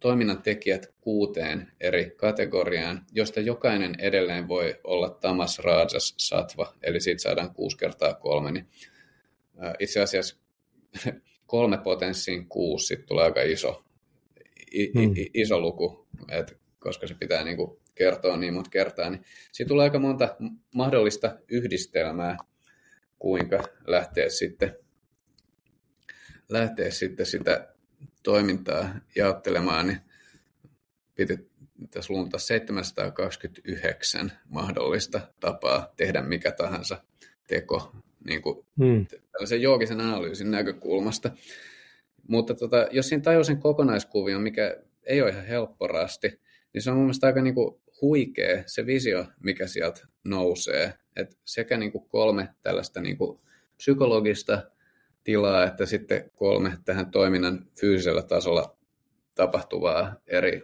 toiminnan 0.00 0.42
tekijät 0.42 0.94
kuuteen 1.00 1.72
eri 1.80 2.10
kategoriaan, 2.16 3.06
josta 3.12 3.40
jokainen 3.40 3.94
edelleen 3.98 4.48
voi 4.48 4.80
olla 4.84 5.10
tamas 5.10 5.58
rajas 5.58 6.14
satva, 6.18 6.74
eli 6.82 7.00
siitä 7.00 7.22
saadaan 7.22 7.54
kuusi 7.54 7.76
kertaa 7.76 8.14
kolme. 8.14 8.52
Niin, 8.52 8.68
itse 9.78 10.00
asiassa 10.00 10.36
kolme 11.46 11.78
potenssiin 11.78 12.48
kuusi, 12.48 12.86
sitten 12.86 13.08
tulee 13.08 13.24
aika 13.24 13.42
iso, 13.42 13.84
hmm. 14.94 15.14
iso 15.34 15.60
luku. 15.60 16.06
Et 16.28 16.58
koska 16.78 17.06
se 17.06 17.14
pitää 17.14 17.44
niin 17.44 17.56
kuin 17.56 17.78
kertoa 17.94 18.36
niin 18.36 18.54
monta 18.54 18.70
kertaa, 18.70 19.10
niin 19.10 19.24
siitä 19.52 19.68
tulee 19.68 19.84
aika 19.84 19.98
monta 19.98 20.36
mahdollista 20.74 21.38
yhdistelmää, 21.48 22.36
kuinka 23.18 23.62
lähteä 23.86 24.28
sitten, 24.28 24.76
lähteä 26.48 26.90
sitten 26.90 27.26
sitä 27.26 27.74
toimintaa 28.22 28.94
jaottelemaan, 29.16 29.86
niin 29.86 30.00
piti 31.14 31.52
tässä 31.90 32.14
lunta 32.14 32.38
729 32.38 34.32
mahdollista 34.48 35.20
tapaa 35.40 35.92
tehdä 35.96 36.22
mikä 36.22 36.52
tahansa 36.52 37.02
teko 37.46 37.92
niin 38.24 38.42
kuin 38.42 38.66
hmm. 38.78 39.06
tällaisen 39.32 39.62
joogisen 39.62 40.00
analyysin 40.00 40.50
näkökulmasta. 40.50 41.30
Mutta 42.28 42.54
tota, 42.54 42.86
jos 42.90 43.08
siinä 43.08 43.22
tajuu 43.22 43.44
sen 43.44 43.60
kokonaiskuvion, 43.60 44.42
mikä 44.42 44.76
ei 45.02 45.22
ole 45.22 45.30
ihan 45.30 45.46
helppo 45.46 45.86
rasti, 45.86 46.40
niin 46.74 46.82
se 46.82 46.90
on 46.90 46.96
mun 46.96 47.04
mielestä 47.04 47.26
aika 47.26 47.42
niin 47.42 47.54
kuin 47.54 47.82
huikea 48.02 48.62
se 48.66 48.86
visio, 48.86 49.26
mikä 49.40 49.66
sieltä 49.66 50.00
nousee. 50.24 50.94
Et 51.16 51.38
sekä 51.44 51.76
niin 51.76 51.92
kuin 51.92 52.08
kolme 52.08 52.48
tällaista 52.62 53.00
niin 53.00 53.18
kuin 53.18 53.38
psykologista 53.76 54.70
tilaa, 55.24 55.64
että 55.64 55.86
sitten 55.86 56.30
kolme 56.34 56.78
tähän 56.84 57.10
toiminnan 57.10 57.66
fyysisellä 57.80 58.22
tasolla 58.22 58.76
tapahtuvaa 59.34 60.16
eri, 60.26 60.62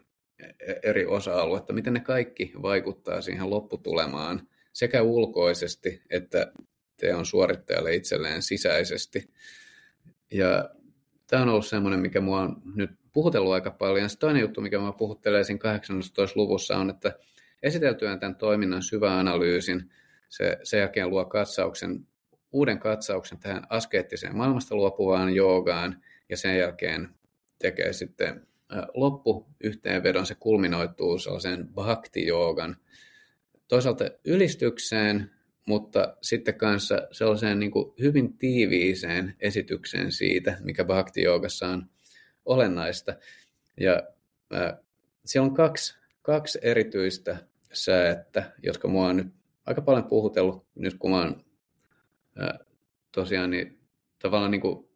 eri 0.83 1.07
osa-aluetta, 1.07 1.73
miten 1.73 1.93
ne 1.93 2.01
kaikki 2.01 2.53
vaikuttaa 2.63 3.21
siihen 3.21 3.51
lopputulemaan 3.51 4.49
sekä 4.73 5.03
ulkoisesti 5.03 6.03
että 6.11 6.53
teon 6.97 7.27
suorittajalle 7.27 7.95
itselleen 7.95 8.43
sisäisesti. 8.43 9.31
Ja 10.31 10.71
tämä 11.29 11.43
on 11.43 11.49
ollut 11.49 11.67
semmoinen, 11.67 12.01
mikä 12.01 12.21
mua 12.21 12.41
on 12.41 12.63
nyt 12.75 12.91
puhutellut 13.13 13.53
aika 13.53 13.71
paljon. 13.71 14.11
Sitten 14.11 14.27
toinen 14.27 14.43
juttu, 14.43 14.61
mikä 14.61 14.79
mua 14.79 14.93
puhuttelee 14.93 15.45
siinä 15.45 15.59
18. 15.59 16.41
luvussa 16.41 16.77
on, 16.77 16.91
että 16.91 17.13
esiteltyään 17.63 18.21
tämän 18.21 18.37
toiminnan 18.37 18.83
syvä 18.83 19.19
analyysin, 19.19 19.91
se 20.29 20.59
sen 20.63 20.81
jälkeen 20.81 21.11
luo 21.11 21.25
katsauksen, 21.25 22.07
uuden 22.53 22.79
katsauksen 22.79 23.39
tähän 23.39 23.67
askeettiseen 23.71 24.37
maailmasta 24.37 24.77
luopuvaan 24.77 25.35
joogaan 25.35 26.03
ja 26.29 26.37
sen 26.37 26.59
jälkeen 26.59 27.09
tekee 27.59 27.93
sitten 27.93 28.47
loppuyhteenvedon, 28.95 30.27
se 30.27 30.35
kulminoituu 30.35 31.19
sellaiseen 31.19 31.69
bhakti-joogan, 31.75 32.77
toisaalta 33.69 34.05
ylistykseen, 34.25 35.31
mutta 35.69 36.17
sitten 36.23 36.55
kanssa 36.55 37.09
sellaiseen 37.13 37.59
niin 37.59 37.71
kuin 37.71 37.95
hyvin 38.01 38.39
tiiviiseen 38.39 39.35
esitykseen 39.41 40.13
siitä, 40.13 40.59
mikä 40.61 40.85
bhakti 40.85 41.29
on 41.29 41.87
olennaista. 42.45 43.15
Ja 43.81 44.03
äh, 44.55 44.79
siellä 45.25 45.47
on 45.47 45.55
kaksi, 45.55 45.99
kaksi 46.23 46.59
erityistä 46.63 47.37
säättä, 47.73 48.53
jotka 48.63 48.89
mua 48.89 49.07
on 49.07 49.17
nyt 49.17 49.27
aika 49.67 49.83
paljon 49.83 50.05
puhutellut 50.05 50.67
nyt, 50.75 50.95
kun 50.99 51.11
mä 51.11 51.19
oon 51.19 51.45
äh, 52.43 52.67
tosiaan 53.13 53.51
niin, 53.51 53.79
tavallaan 54.19 54.51
niin 54.51 54.61
kuin 54.61 54.89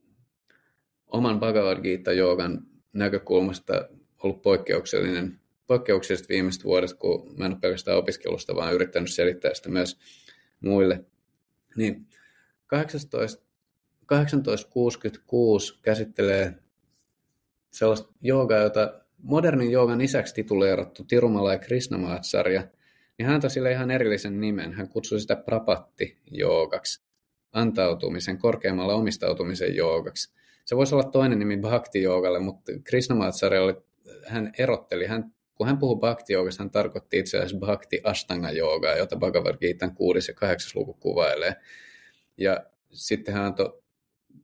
oman 1.07 1.41
Bhagavad 1.41 1.83
Gita-joogan 1.83 2.67
näkökulmasta 2.93 3.89
ollut 4.23 4.43
poikkeuksellinen, 4.43 5.41
poikkeuksellisesti 5.67 6.35
viimeiset 6.35 6.65
vuodet, 6.65 6.95
kun 6.95 7.35
mä 7.39 7.47
en 7.47 7.53
ole 7.53 7.61
pelkästään 7.61 7.99
opiskelusta, 7.99 8.55
vaan 8.55 8.75
yrittänyt 8.75 9.11
selittää 9.11 9.55
sitä 9.55 9.69
myös 9.69 9.99
muille. 10.63 11.05
Niin 11.77 12.07
18, 12.67 13.43
1866 14.09 15.79
käsittelee 15.83 16.55
sellaista 17.71 18.13
joogaa, 18.21 18.59
jota 18.59 19.01
modernin 19.23 19.71
joogan 19.71 20.01
isäksi 20.01 20.35
tituleerattu 20.35 21.05
Tirumala 21.05 21.53
ja 21.53 21.59
Krishnamacharya, 21.59 22.69
niin 23.19 23.27
hän 23.27 23.35
antoi 23.35 23.51
sille 23.51 23.73
ihan 23.73 23.91
erillisen 23.91 24.41
nimen. 24.41 24.73
Hän 24.73 24.89
kutsui 24.89 25.21
sitä 25.21 25.37
prapatti-joogaksi, 25.37 27.03
antautumisen, 27.53 28.39
korkeammalla 28.39 28.95
omistautumisen 28.95 29.77
joogaksi. 29.77 30.33
Se 30.65 30.77
voisi 30.77 30.95
olla 30.95 31.05
toinen 31.05 31.39
nimi 31.39 31.57
bhakti-joogalle, 31.57 32.39
mutta 32.39 32.73
Krishnamacharya 32.85 33.63
oli, 33.63 33.77
hän 34.27 34.53
erotteli, 34.59 35.07
hän 35.07 35.35
kun 35.55 35.67
hän 35.67 35.79
puhui 35.79 36.01
bhakti 36.01 36.33
hän 36.59 36.71
tarkoitti 36.71 37.19
itse 37.19 37.37
asiassa 37.37 37.59
bhakti 37.59 38.01
astanga 38.05 38.51
joogaa, 38.51 38.97
jota 38.97 39.17
Bhagavad 39.17 39.57
Gita 39.59 39.89
6 39.89 40.31
ja 40.31 40.35
8 40.35 40.73
luku 40.75 40.95
kuvailee. 40.95 41.57
Ja 42.39 42.65
sitten 42.91 43.35
hän 43.35 43.45
antoi, 43.45 43.83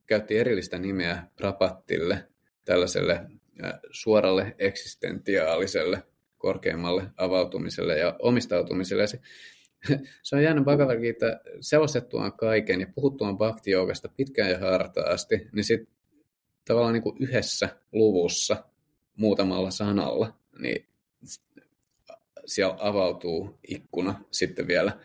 käytti 0.07 0.39
erillistä 0.39 0.79
nimeä 0.79 1.23
Prapattille, 1.37 2.29
tällaiselle 2.65 3.27
suoralle 3.91 4.55
eksistentiaaliselle 4.59 6.03
korkeammalle 6.39 7.03
avautumiselle 7.17 7.99
ja 7.99 8.17
omistautumiselle. 8.23 9.07
se, 9.07 9.21
se 10.23 10.37
on 10.37 10.43
jäänyt 10.43 10.65
Bhagavad 10.65 11.01
Gita 11.01 11.27
selostettuaan 11.61 12.33
kaiken 12.33 12.81
ja 12.81 12.87
puhuttuaan 12.95 13.39
bhakti 13.39 13.71
pitkään 14.17 14.51
ja 14.51 14.59
hartaasti, 14.59 15.49
niin 15.53 15.65
sitten 15.65 15.95
tavallaan 16.65 16.93
niin 16.93 17.03
kuin 17.03 17.17
yhdessä 17.21 17.69
luvussa 17.93 18.65
muutamalla 19.17 19.71
sanalla, 19.71 20.39
niin 20.59 20.89
siellä 22.47 22.77
avautuu 22.81 23.59
ikkuna 23.69 24.25
sitten 24.31 24.67
vielä 24.67 24.99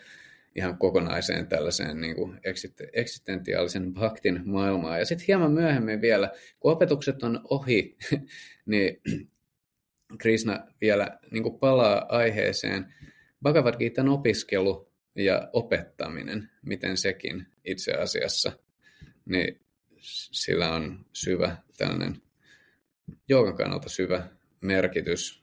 ihan 0.56 0.78
kokonaiseen 0.78 1.48
tällaiseen 1.48 2.02
niin 2.02 2.16
kuin 2.16 2.40
eksistentiaalisen 2.94 3.94
bhaktin 3.94 4.42
maailmaan. 4.46 5.00
Ja 5.00 5.06
sitten 5.06 5.28
hieman 5.28 5.52
myöhemmin 5.52 6.02
vielä, 6.02 6.32
kun 6.60 6.72
opetukset 6.72 7.24
on 7.24 7.42
ohi, 7.50 7.98
niin 8.66 9.02
Krishna 10.18 10.68
vielä 10.82 11.20
niin 11.32 11.44
kuin 11.44 11.60
palaa 11.60 12.06
aiheeseen 12.10 12.94
Bhagavad 13.44 13.78
Gitan 13.78 14.10
opiskelu 14.10 14.92
ja 15.16 15.50
opettaminen, 15.54 16.50
miten 16.62 16.98
sekin 16.98 17.48
itse 17.66 17.92
asiassa, 17.92 18.52
niin 19.26 19.60
sillä 20.32 20.74
on 20.74 21.06
syvä 21.14 21.58
tällainen 21.78 22.22
joogan 23.30 23.58
kannalta 23.58 23.90
syvä 23.90 24.28
merkitys. 24.62 25.43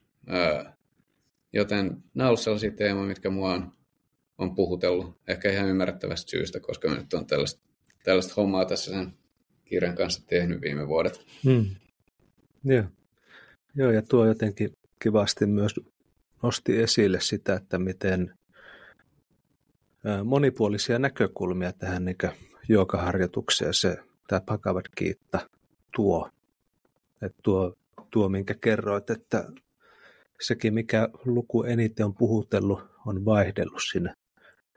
Joten 1.53 2.03
nämä 2.13 2.29
ovat 2.29 2.39
sellaisia 2.39 2.71
teemoja, 2.71 3.07
mitkä 3.07 3.29
mua 3.29 3.53
on, 3.53 3.71
on 4.37 4.55
puhutellut, 4.55 5.21
ehkä 5.27 5.51
ihan 5.51 5.69
ymmärrettävästä 5.69 6.31
syystä, 6.31 6.59
koska 6.59 6.89
mä 6.89 6.95
nyt 6.95 7.13
on 7.13 7.25
tällaista, 7.25 7.67
tällaista 8.03 8.33
hommaa 8.37 8.65
tässä 8.65 8.91
sen 8.91 9.13
kirjan 9.65 9.95
kanssa 9.95 10.27
tehnyt 10.27 10.61
viime 10.61 10.87
vuodet. 10.87 11.25
Hmm. 11.43 11.65
Joo. 12.63 12.83
Joo, 13.75 13.91
ja 13.91 14.01
tuo 14.01 14.25
jotenkin 14.25 14.71
kivasti 14.99 15.45
myös 15.45 15.75
nosti 16.43 16.81
esille 16.81 17.19
sitä, 17.21 17.53
että 17.55 17.77
miten 17.77 18.33
monipuolisia 20.23 20.99
näkökulmia 20.99 21.73
tähän 21.73 22.05
niin 22.05 22.17
joogaharjoitukseen 22.69 23.73
se 23.73 23.97
tämä 24.27 24.41
Bhagavad 24.41 24.85
Gita 24.97 25.49
tuo. 25.95 26.29
että 27.21 27.39
tuo, 27.43 27.73
tuo, 28.11 28.29
minkä 28.29 28.55
kerroit, 28.61 29.09
että 29.09 29.45
sekin, 30.41 30.73
mikä 30.73 31.09
luku 31.25 31.63
eniten 31.63 32.05
on 32.05 32.13
puhutellut, 32.13 32.79
on 33.05 33.25
vaihdellut 33.25 33.81
siinä 33.91 34.13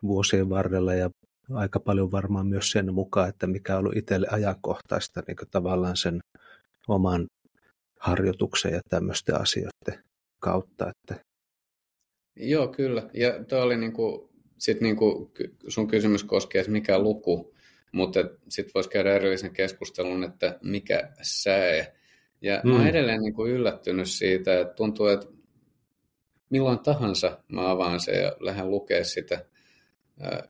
vuosien 0.03 0.49
varrella 0.51 0.95
ja 0.95 1.11
aika 1.53 1.81
paljon 1.81 2.13
varmaan 2.13 2.47
myös 2.47 2.71
sen 2.71 2.95
mukaan, 2.95 3.29
että 3.29 3.47
mikä 3.47 3.73
on 3.73 3.79
ollut 3.79 3.97
itselle 3.97 4.27
ajankohtaista 4.31 5.23
niin 5.27 5.37
tavallaan 5.51 5.97
sen 5.97 6.19
oman 6.89 7.27
harjoituksen 8.01 8.73
ja 8.73 8.81
tämmöisten 8.89 9.41
asioiden 9.41 10.05
kautta. 10.41 10.91
Että... 10.91 11.25
Joo, 12.37 12.69
kyllä. 12.69 13.11
Ja 13.15 13.45
tuo 13.45 13.59
oli 13.61 13.77
niin 13.77 13.93
kuin, 13.93 14.29
sit 14.59 14.81
niin 14.81 14.97
kuin 14.97 15.31
sun 15.69 15.87
kysymys 15.87 16.25
koskee, 16.25 16.61
että 16.61 16.73
mikä 16.73 16.99
luku, 16.99 17.55
mutta 17.93 18.21
sitten 18.49 18.73
voisi 18.75 18.91
käydä 18.91 19.15
erillisen 19.15 19.53
keskustelun, 19.53 20.25
että 20.25 20.59
mikä 20.63 21.13
säe. 21.23 21.95
Ja 22.43 22.61
hmm. 22.63 22.71
mä 22.71 22.77
olen 22.77 22.89
edelleen 22.89 23.21
niin 23.21 23.35
kuin 23.35 23.53
yllättynyt 23.53 24.11
siitä, 24.11 24.61
että 24.61 24.75
tuntuu, 24.75 25.07
että 25.07 25.27
milloin 26.51 26.79
tahansa 26.79 27.39
mä 27.49 27.71
avaan 27.71 28.01
sen 28.01 28.23
ja 28.23 28.37
lähden 28.41 28.71
lukemaan 28.71 29.05
sitä 29.05 29.45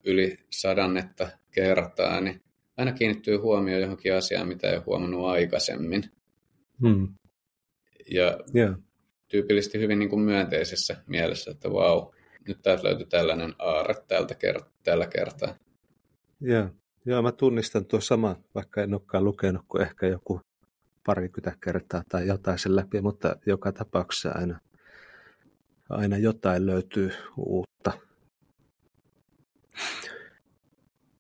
yli 0.04 0.38
sadannetta 0.50 1.28
kertaa, 1.50 2.20
niin 2.20 2.42
aina 2.76 2.92
kiinnittyy 2.92 3.36
huomioon 3.36 3.82
johonkin 3.82 4.14
asiaan, 4.14 4.48
mitä 4.48 4.70
ei 4.70 4.76
ole 4.76 4.84
huomannut 4.86 5.26
aikaisemmin. 5.26 6.04
Hmm. 6.80 7.08
Ja 8.10 8.38
yeah. 8.54 8.76
tyypillisesti 9.28 9.78
hyvin 9.78 9.98
niin 9.98 10.08
kuin 10.10 10.22
myönteisessä 10.22 10.96
mielessä, 11.06 11.50
että 11.50 11.72
vau, 11.72 12.00
wow, 12.00 12.14
nyt 12.48 12.62
täältä 12.62 12.84
löytyy 12.84 13.06
tällainen 13.06 13.54
aare 13.58 13.94
tältä 14.08 14.34
kert- 14.34 14.70
tällä 14.82 15.06
kertaa. 15.06 15.54
Joo. 16.40 16.68
Joo, 17.06 17.22
mä 17.22 17.32
tunnistan 17.32 17.86
tuo 17.86 18.00
sama, 18.00 18.36
vaikka 18.54 18.82
en 18.82 18.94
olekaan 18.94 19.24
lukenut 19.24 19.62
kuin 19.68 19.82
ehkä 19.82 20.06
joku 20.06 20.40
parikymmentä 21.06 21.58
kertaa 21.64 22.02
tai 22.08 22.26
jotain 22.26 22.58
sen 22.58 22.76
läpi, 22.76 23.00
mutta 23.00 23.36
joka 23.46 23.72
tapauksessa 23.72 24.30
aina 24.34 24.60
aina 25.88 26.16
jotain 26.16 26.66
löytyy 26.66 27.10
uutta. 27.36 27.92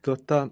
Tuota, 0.04 0.48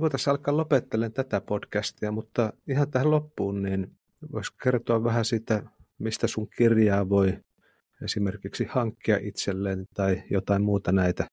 voitaisiin 0.00 0.30
alkaa 0.30 0.56
lopettelemaan 0.56 1.12
tätä 1.12 1.40
podcastia, 1.40 2.12
mutta 2.12 2.52
ihan 2.68 2.90
tähän 2.90 3.10
loppuun, 3.10 3.62
niin 3.62 3.96
voisi 4.32 4.52
kertoa 4.62 5.04
vähän 5.04 5.24
siitä, 5.24 5.62
mistä 5.98 6.26
sun 6.26 6.48
kirjaa 6.56 7.08
voi 7.08 7.38
esimerkiksi 8.04 8.64
hankkia 8.64 9.16
itselleen 9.16 9.86
tai 9.94 10.22
jotain 10.30 10.62
muuta 10.62 10.92
näitä 10.92 11.26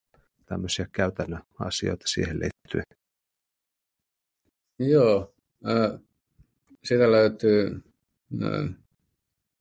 tämmöisiä 0.45 0.87
käytännön 0.91 1.41
asioita 1.59 2.07
siihen 2.07 2.39
liittyen? 2.39 2.83
Joo, 4.79 5.33
äh, 5.67 5.99
sitä 6.83 7.11
löytyy 7.11 7.83
äh, 8.43 8.75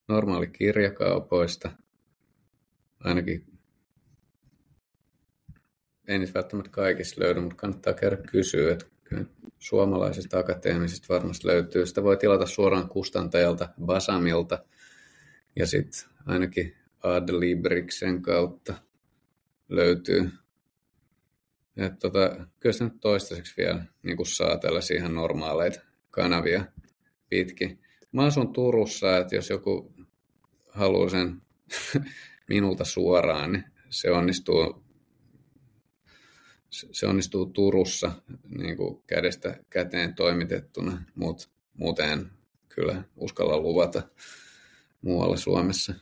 normaali 0.09 0.47
kirjakaupoista, 0.47 1.71
ainakin 3.07 3.47
ei 6.09 6.19
niitä 6.19 6.35
välttämättä 6.35 6.71
kaikissa 6.71 7.21
löydy, 7.21 7.41
mutta 7.41 7.57
kannattaa 7.57 7.95
käydä 7.95 8.17
kysyä, 8.17 8.73
että 8.73 8.87
suomalaisista 9.59 10.39
akateemisista 10.39 11.15
varmasti 11.15 11.47
löytyy. 11.47 11.87
Sitä 11.87 12.03
voi 12.03 12.17
tilata 12.17 12.47
suoraan 12.47 12.89
kustantajalta 12.89 13.69
Basamilta 13.85 14.59
ja 15.57 15.67
sitten 15.67 16.11
ainakin 16.27 16.77
Adlibriksen 17.03 18.23
kautta 18.23 18.75
löytyy. 19.69 20.31
Et 21.77 21.99
tota, 21.99 22.47
kyllä 22.61 22.73
se 22.73 22.85
nyt 22.85 23.01
toistaiseksi 23.01 23.55
vielä 23.57 23.85
niin 24.03 24.17
kuin 24.17 24.27
saa 24.27 24.59
tällaisia 24.59 24.97
ihan 24.97 25.15
normaaleita 25.15 25.81
kanavia 26.11 26.65
pitkin. 27.29 27.79
Mä 28.13 28.25
asun 28.25 28.53
Turussa, 28.53 29.17
että 29.19 29.35
jos 29.37 29.51
joku 29.51 29.95
haluaa 30.69 31.09
sen 31.09 31.43
minulta 32.49 32.85
suoraan, 32.85 33.53
niin 33.53 33.65
se 33.91 34.11
onnistuu 34.11 34.87
se 36.71 37.07
onnistuu 37.07 37.47
Turussa 37.47 38.13
niin 38.59 38.77
kuin 38.77 39.03
kädestä 39.07 39.59
käteen 39.71 40.15
toimitettuna, 40.15 41.03
mutta 41.15 41.49
muuten 41.75 42.31
kyllä 42.69 43.05
uskalla 43.17 43.61
luvata 43.61 44.03
muualla 45.03 45.37
Suomessa. 45.37 45.95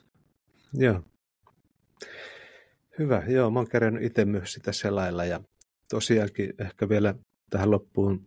Joo. 0.74 1.02
Hyvä. 2.98 3.22
Joo, 3.28 3.50
mä 3.50 3.58
oon 3.58 3.68
kerännyt 3.68 4.02
itse 4.02 4.24
myös 4.24 4.52
sitä 4.52 4.72
selailla 4.72 5.24
ja 5.24 5.40
tosiaankin 5.88 6.54
ehkä 6.58 6.88
vielä 6.88 7.14
tähän 7.50 7.70
loppuun 7.70 8.26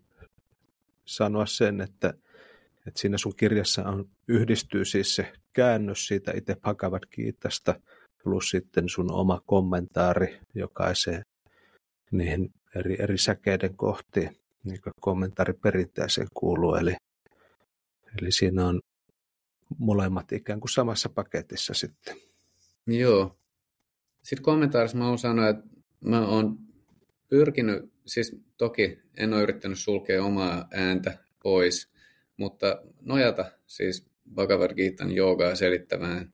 sanoa 1.05 1.45
sen, 1.45 1.81
että, 1.81 2.13
että 2.87 2.99
siinä 2.99 3.17
sun 3.17 3.35
kirjassa 3.35 3.83
on, 3.83 4.09
yhdistyy 4.27 4.85
siis 4.85 5.15
se 5.15 5.33
käännös 5.53 6.07
siitä 6.07 6.31
itse 6.35 6.55
Bhagavad 6.55 7.03
Gitasta 7.11 7.79
plus 8.27 8.49
sitten 8.49 8.89
sun 8.89 9.11
oma 9.11 9.41
kommentaari 9.45 10.39
jokaiseen 10.55 11.21
niihin 12.11 12.53
eri, 12.75 12.95
eri 12.99 13.17
säkeiden 13.17 13.77
kohtiin, 13.77 14.37
niin 14.63 14.81
kuin 14.81 14.93
kommentaariperinteeseen 15.01 16.27
kuuluu. 16.33 16.75
Eli, 16.75 16.95
eli 18.21 18.31
siinä 18.31 18.67
on 18.67 18.81
molemmat 19.77 20.31
ikään 20.31 20.59
kuin 20.59 20.69
samassa 20.69 21.09
paketissa 21.09 21.73
sitten. 21.73 22.15
Joo. 22.87 23.37
Sitten 24.23 24.43
kommentaarissa 24.43 24.97
mä 24.97 25.07
oon 25.07 25.17
sanoa, 25.17 25.49
että 25.49 25.63
mä 25.99 26.27
oon 26.27 26.57
pyrkinyt, 27.29 27.91
siis 28.05 28.35
toki 28.57 28.99
en 29.17 29.33
ole 29.33 29.43
yrittänyt 29.43 29.79
sulkea 29.79 30.23
omaa 30.23 30.67
ääntä 30.71 31.17
pois, 31.43 31.89
mutta 32.37 32.81
nojata 33.01 33.51
siis 33.67 34.05
Bhagavad 34.33 34.73
Gitan 34.75 35.11
joogaa 35.11 35.55
selittävään 35.55 36.33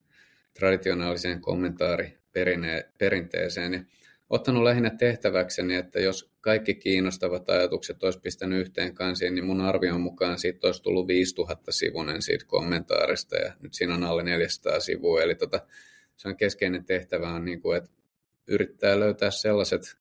traditionaaliseen 0.53 1.41
kommentaariperinteeseen. 1.41 3.73
Ja 3.73 3.83
ottanut 4.29 4.63
lähinnä 4.63 4.89
tehtäväkseni, 4.89 5.75
että 5.75 5.99
jos 5.99 6.31
kaikki 6.41 6.75
kiinnostavat 6.75 7.49
ajatukset 7.49 8.03
olisi 8.03 8.19
pistänyt 8.19 8.61
yhteen 8.61 8.93
kansiin, 8.93 9.35
niin 9.35 9.45
mun 9.45 9.61
arvion 9.61 10.01
mukaan 10.01 10.39
siitä 10.39 10.67
olisi 10.67 10.83
tullut 10.83 11.07
5000 11.07 11.71
sivunen 11.71 12.21
siitä 12.21 12.45
kommentaarista 12.45 13.35
ja 13.35 13.53
nyt 13.59 13.73
siinä 13.73 13.93
on 13.93 14.03
alle 14.03 14.23
400 14.23 14.79
sivua. 14.79 15.21
Eli 15.21 15.35
tota, 15.35 15.59
se 16.17 16.27
on 16.27 16.37
keskeinen 16.37 16.85
tehtävä 16.85 17.33
on, 17.33 17.45
niin 17.45 17.61
kuin, 17.61 17.77
että 17.77 17.89
yrittää 18.47 18.99
löytää 18.99 19.31
sellaiset 19.31 19.97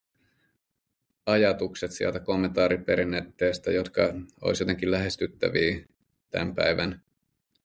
ajatukset 1.26 1.92
sieltä 1.92 2.20
kommentaariperinteestä, 2.20 3.70
jotka 3.70 4.14
olisi 4.40 4.62
jotenkin 4.62 4.90
lähestyttäviä 4.90 5.86
tämän 6.30 6.54
päivän 6.54 7.02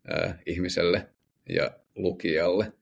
ää, 0.07 0.39
ihmiselle 0.45 1.09
ja 1.49 1.71
lukijalle. 1.95 2.73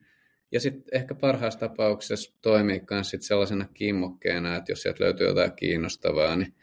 Ja 0.55 0.59
sitten 0.59 0.99
ehkä 0.99 1.15
parhaassa 1.15 1.59
tapauksessa 1.59 2.33
toimii 2.41 2.81
myös 2.89 3.09
sit 3.09 3.21
sellaisena 3.21 3.67
kimmokkeena, 3.73 4.55
että 4.55 4.71
jos 4.71 4.81
sieltä 4.81 5.03
löytyy 5.03 5.27
jotain 5.27 5.51
kiinnostavaa, 5.51 6.35
niin, 6.35 6.53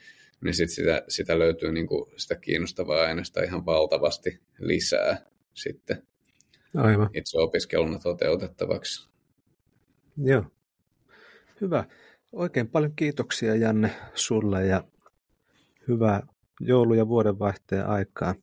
niin 0.44 0.54
sit 0.54 0.70
sitä, 0.70 1.02
sitä 1.08 1.38
löytyy 1.38 1.72
niinku 1.72 2.12
sitä 2.16 2.36
kiinnostavaa 2.36 3.02
aineesta 3.02 3.42
ihan 3.42 3.66
valtavasti 3.66 4.40
lisää 4.58 5.26
sitten 5.54 6.02
Aivan. 6.76 7.10
itse 7.14 7.38
opiskeluna 7.38 7.98
toteutettavaksi. 7.98 9.10
Joo. 10.16 10.44
Hyvä. 11.60 11.84
Oikein 12.32 12.68
paljon 12.68 12.92
kiitoksia 12.96 13.54
Janne 13.54 13.90
sulle 14.14 14.66
ja 14.66 14.84
hyvää 15.88 16.26
joulu- 16.60 16.94
ja 16.94 17.08
vuodenvaihteen 17.08 17.86
aikaa. 17.86 18.34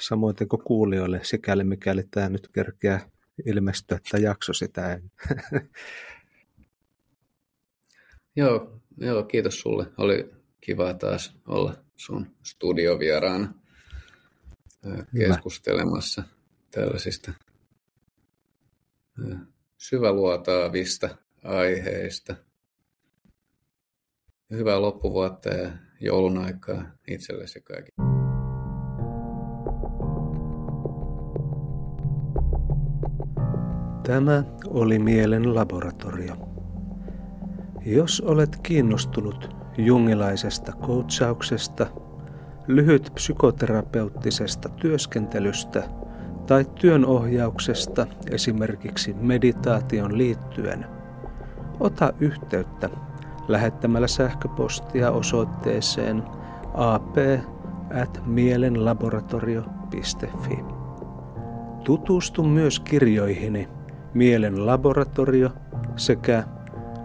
Samoin 0.00 0.36
kuin 0.48 0.62
kuulijoille, 0.64 1.20
sikäli 1.22 1.64
mikäli 1.64 2.02
tämä 2.10 2.28
nyt 2.28 2.48
kerkeää 2.48 3.12
ilmestyä 3.46 3.96
että 3.96 4.18
jakso 4.18 4.52
sitä 4.52 5.00
joo, 8.36 8.80
joo, 8.96 9.22
kiitos 9.22 9.60
sulle. 9.60 9.86
Oli 9.98 10.30
kiva 10.60 10.94
taas 10.94 11.36
olla 11.46 11.84
sun 11.96 12.36
studiovieraana 12.42 13.54
keskustelemassa 15.18 16.22
tällaisista 16.70 17.32
syväluotaavista 19.78 21.16
aiheista. 21.44 22.36
Hyvää 24.50 24.82
loppuvuotta 24.82 25.48
ja 25.48 25.72
joulun 26.00 26.38
aikaa 26.38 26.92
itsellesi 27.08 27.60
kaikille. 27.60 28.21
Tämä 34.06 34.42
oli 34.66 34.98
Mielen 34.98 35.54
laboratorio. 35.54 36.34
Jos 37.84 38.20
olet 38.20 38.56
kiinnostunut 38.62 39.56
jungilaisesta 39.78 40.72
coachauksesta, 40.72 41.86
lyhyt 42.66 43.10
psykoterapeuttisesta 43.14 44.68
työskentelystä 44.68 45.82
tai 46.46 46.64
työnohjauksesta 46.74 48.06
esimerkiksi 48.30 49.14
meditaation 49.14 50.18
liittyen, 50.18 50.86
ota 51.80 52.12
yhteyttä 52.20 52.90
lähettämällä 53.48 54.08
sähköpostia 54.08 55.10
osoitteeseen 55.10 56.22
ap 56.74 57.16
at 58.02 58.22
mielenlaboratorio.fi. 58.26 60.58
Tutustu 61.84 62.42
myös 62.42 62.80
kirjoihini– 62.80 63.68
mielen 64.14 64.66
laboratorio 64.66 65.50
sekä 65.96 66.44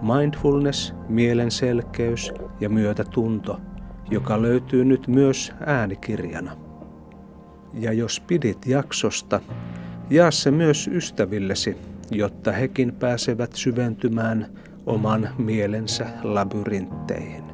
mindfulness, 0.01 0.93
mielen 1.09 1.51
selkeys 1.51 2.31
ja 2.59 2.69
myötätunto, 2.69 3.59
joka 4.11 4.41
löytyy 4.41 4.85
nyt 4.85 5.07
myös 5.07 5.53
äänikirjana. 5.65 6.51
Ja 7.73 7.93
jos 7.93 8.19
pidit 8.19 8.65
jaksosta, 8.65 9.41
jaa 10.09 10.31
se 10.31 10.51
myös 10.51 10.87
ystävillesi, 10.87 11.77
jotta 12.11 12.51
hekin 12.51 12.93
pääsevät 12.93 13.53
syventymään 13.53 14.47
oman 14.85 15.29
mielensä 15.37 16.05
labyrintteihin. 16.23 17.46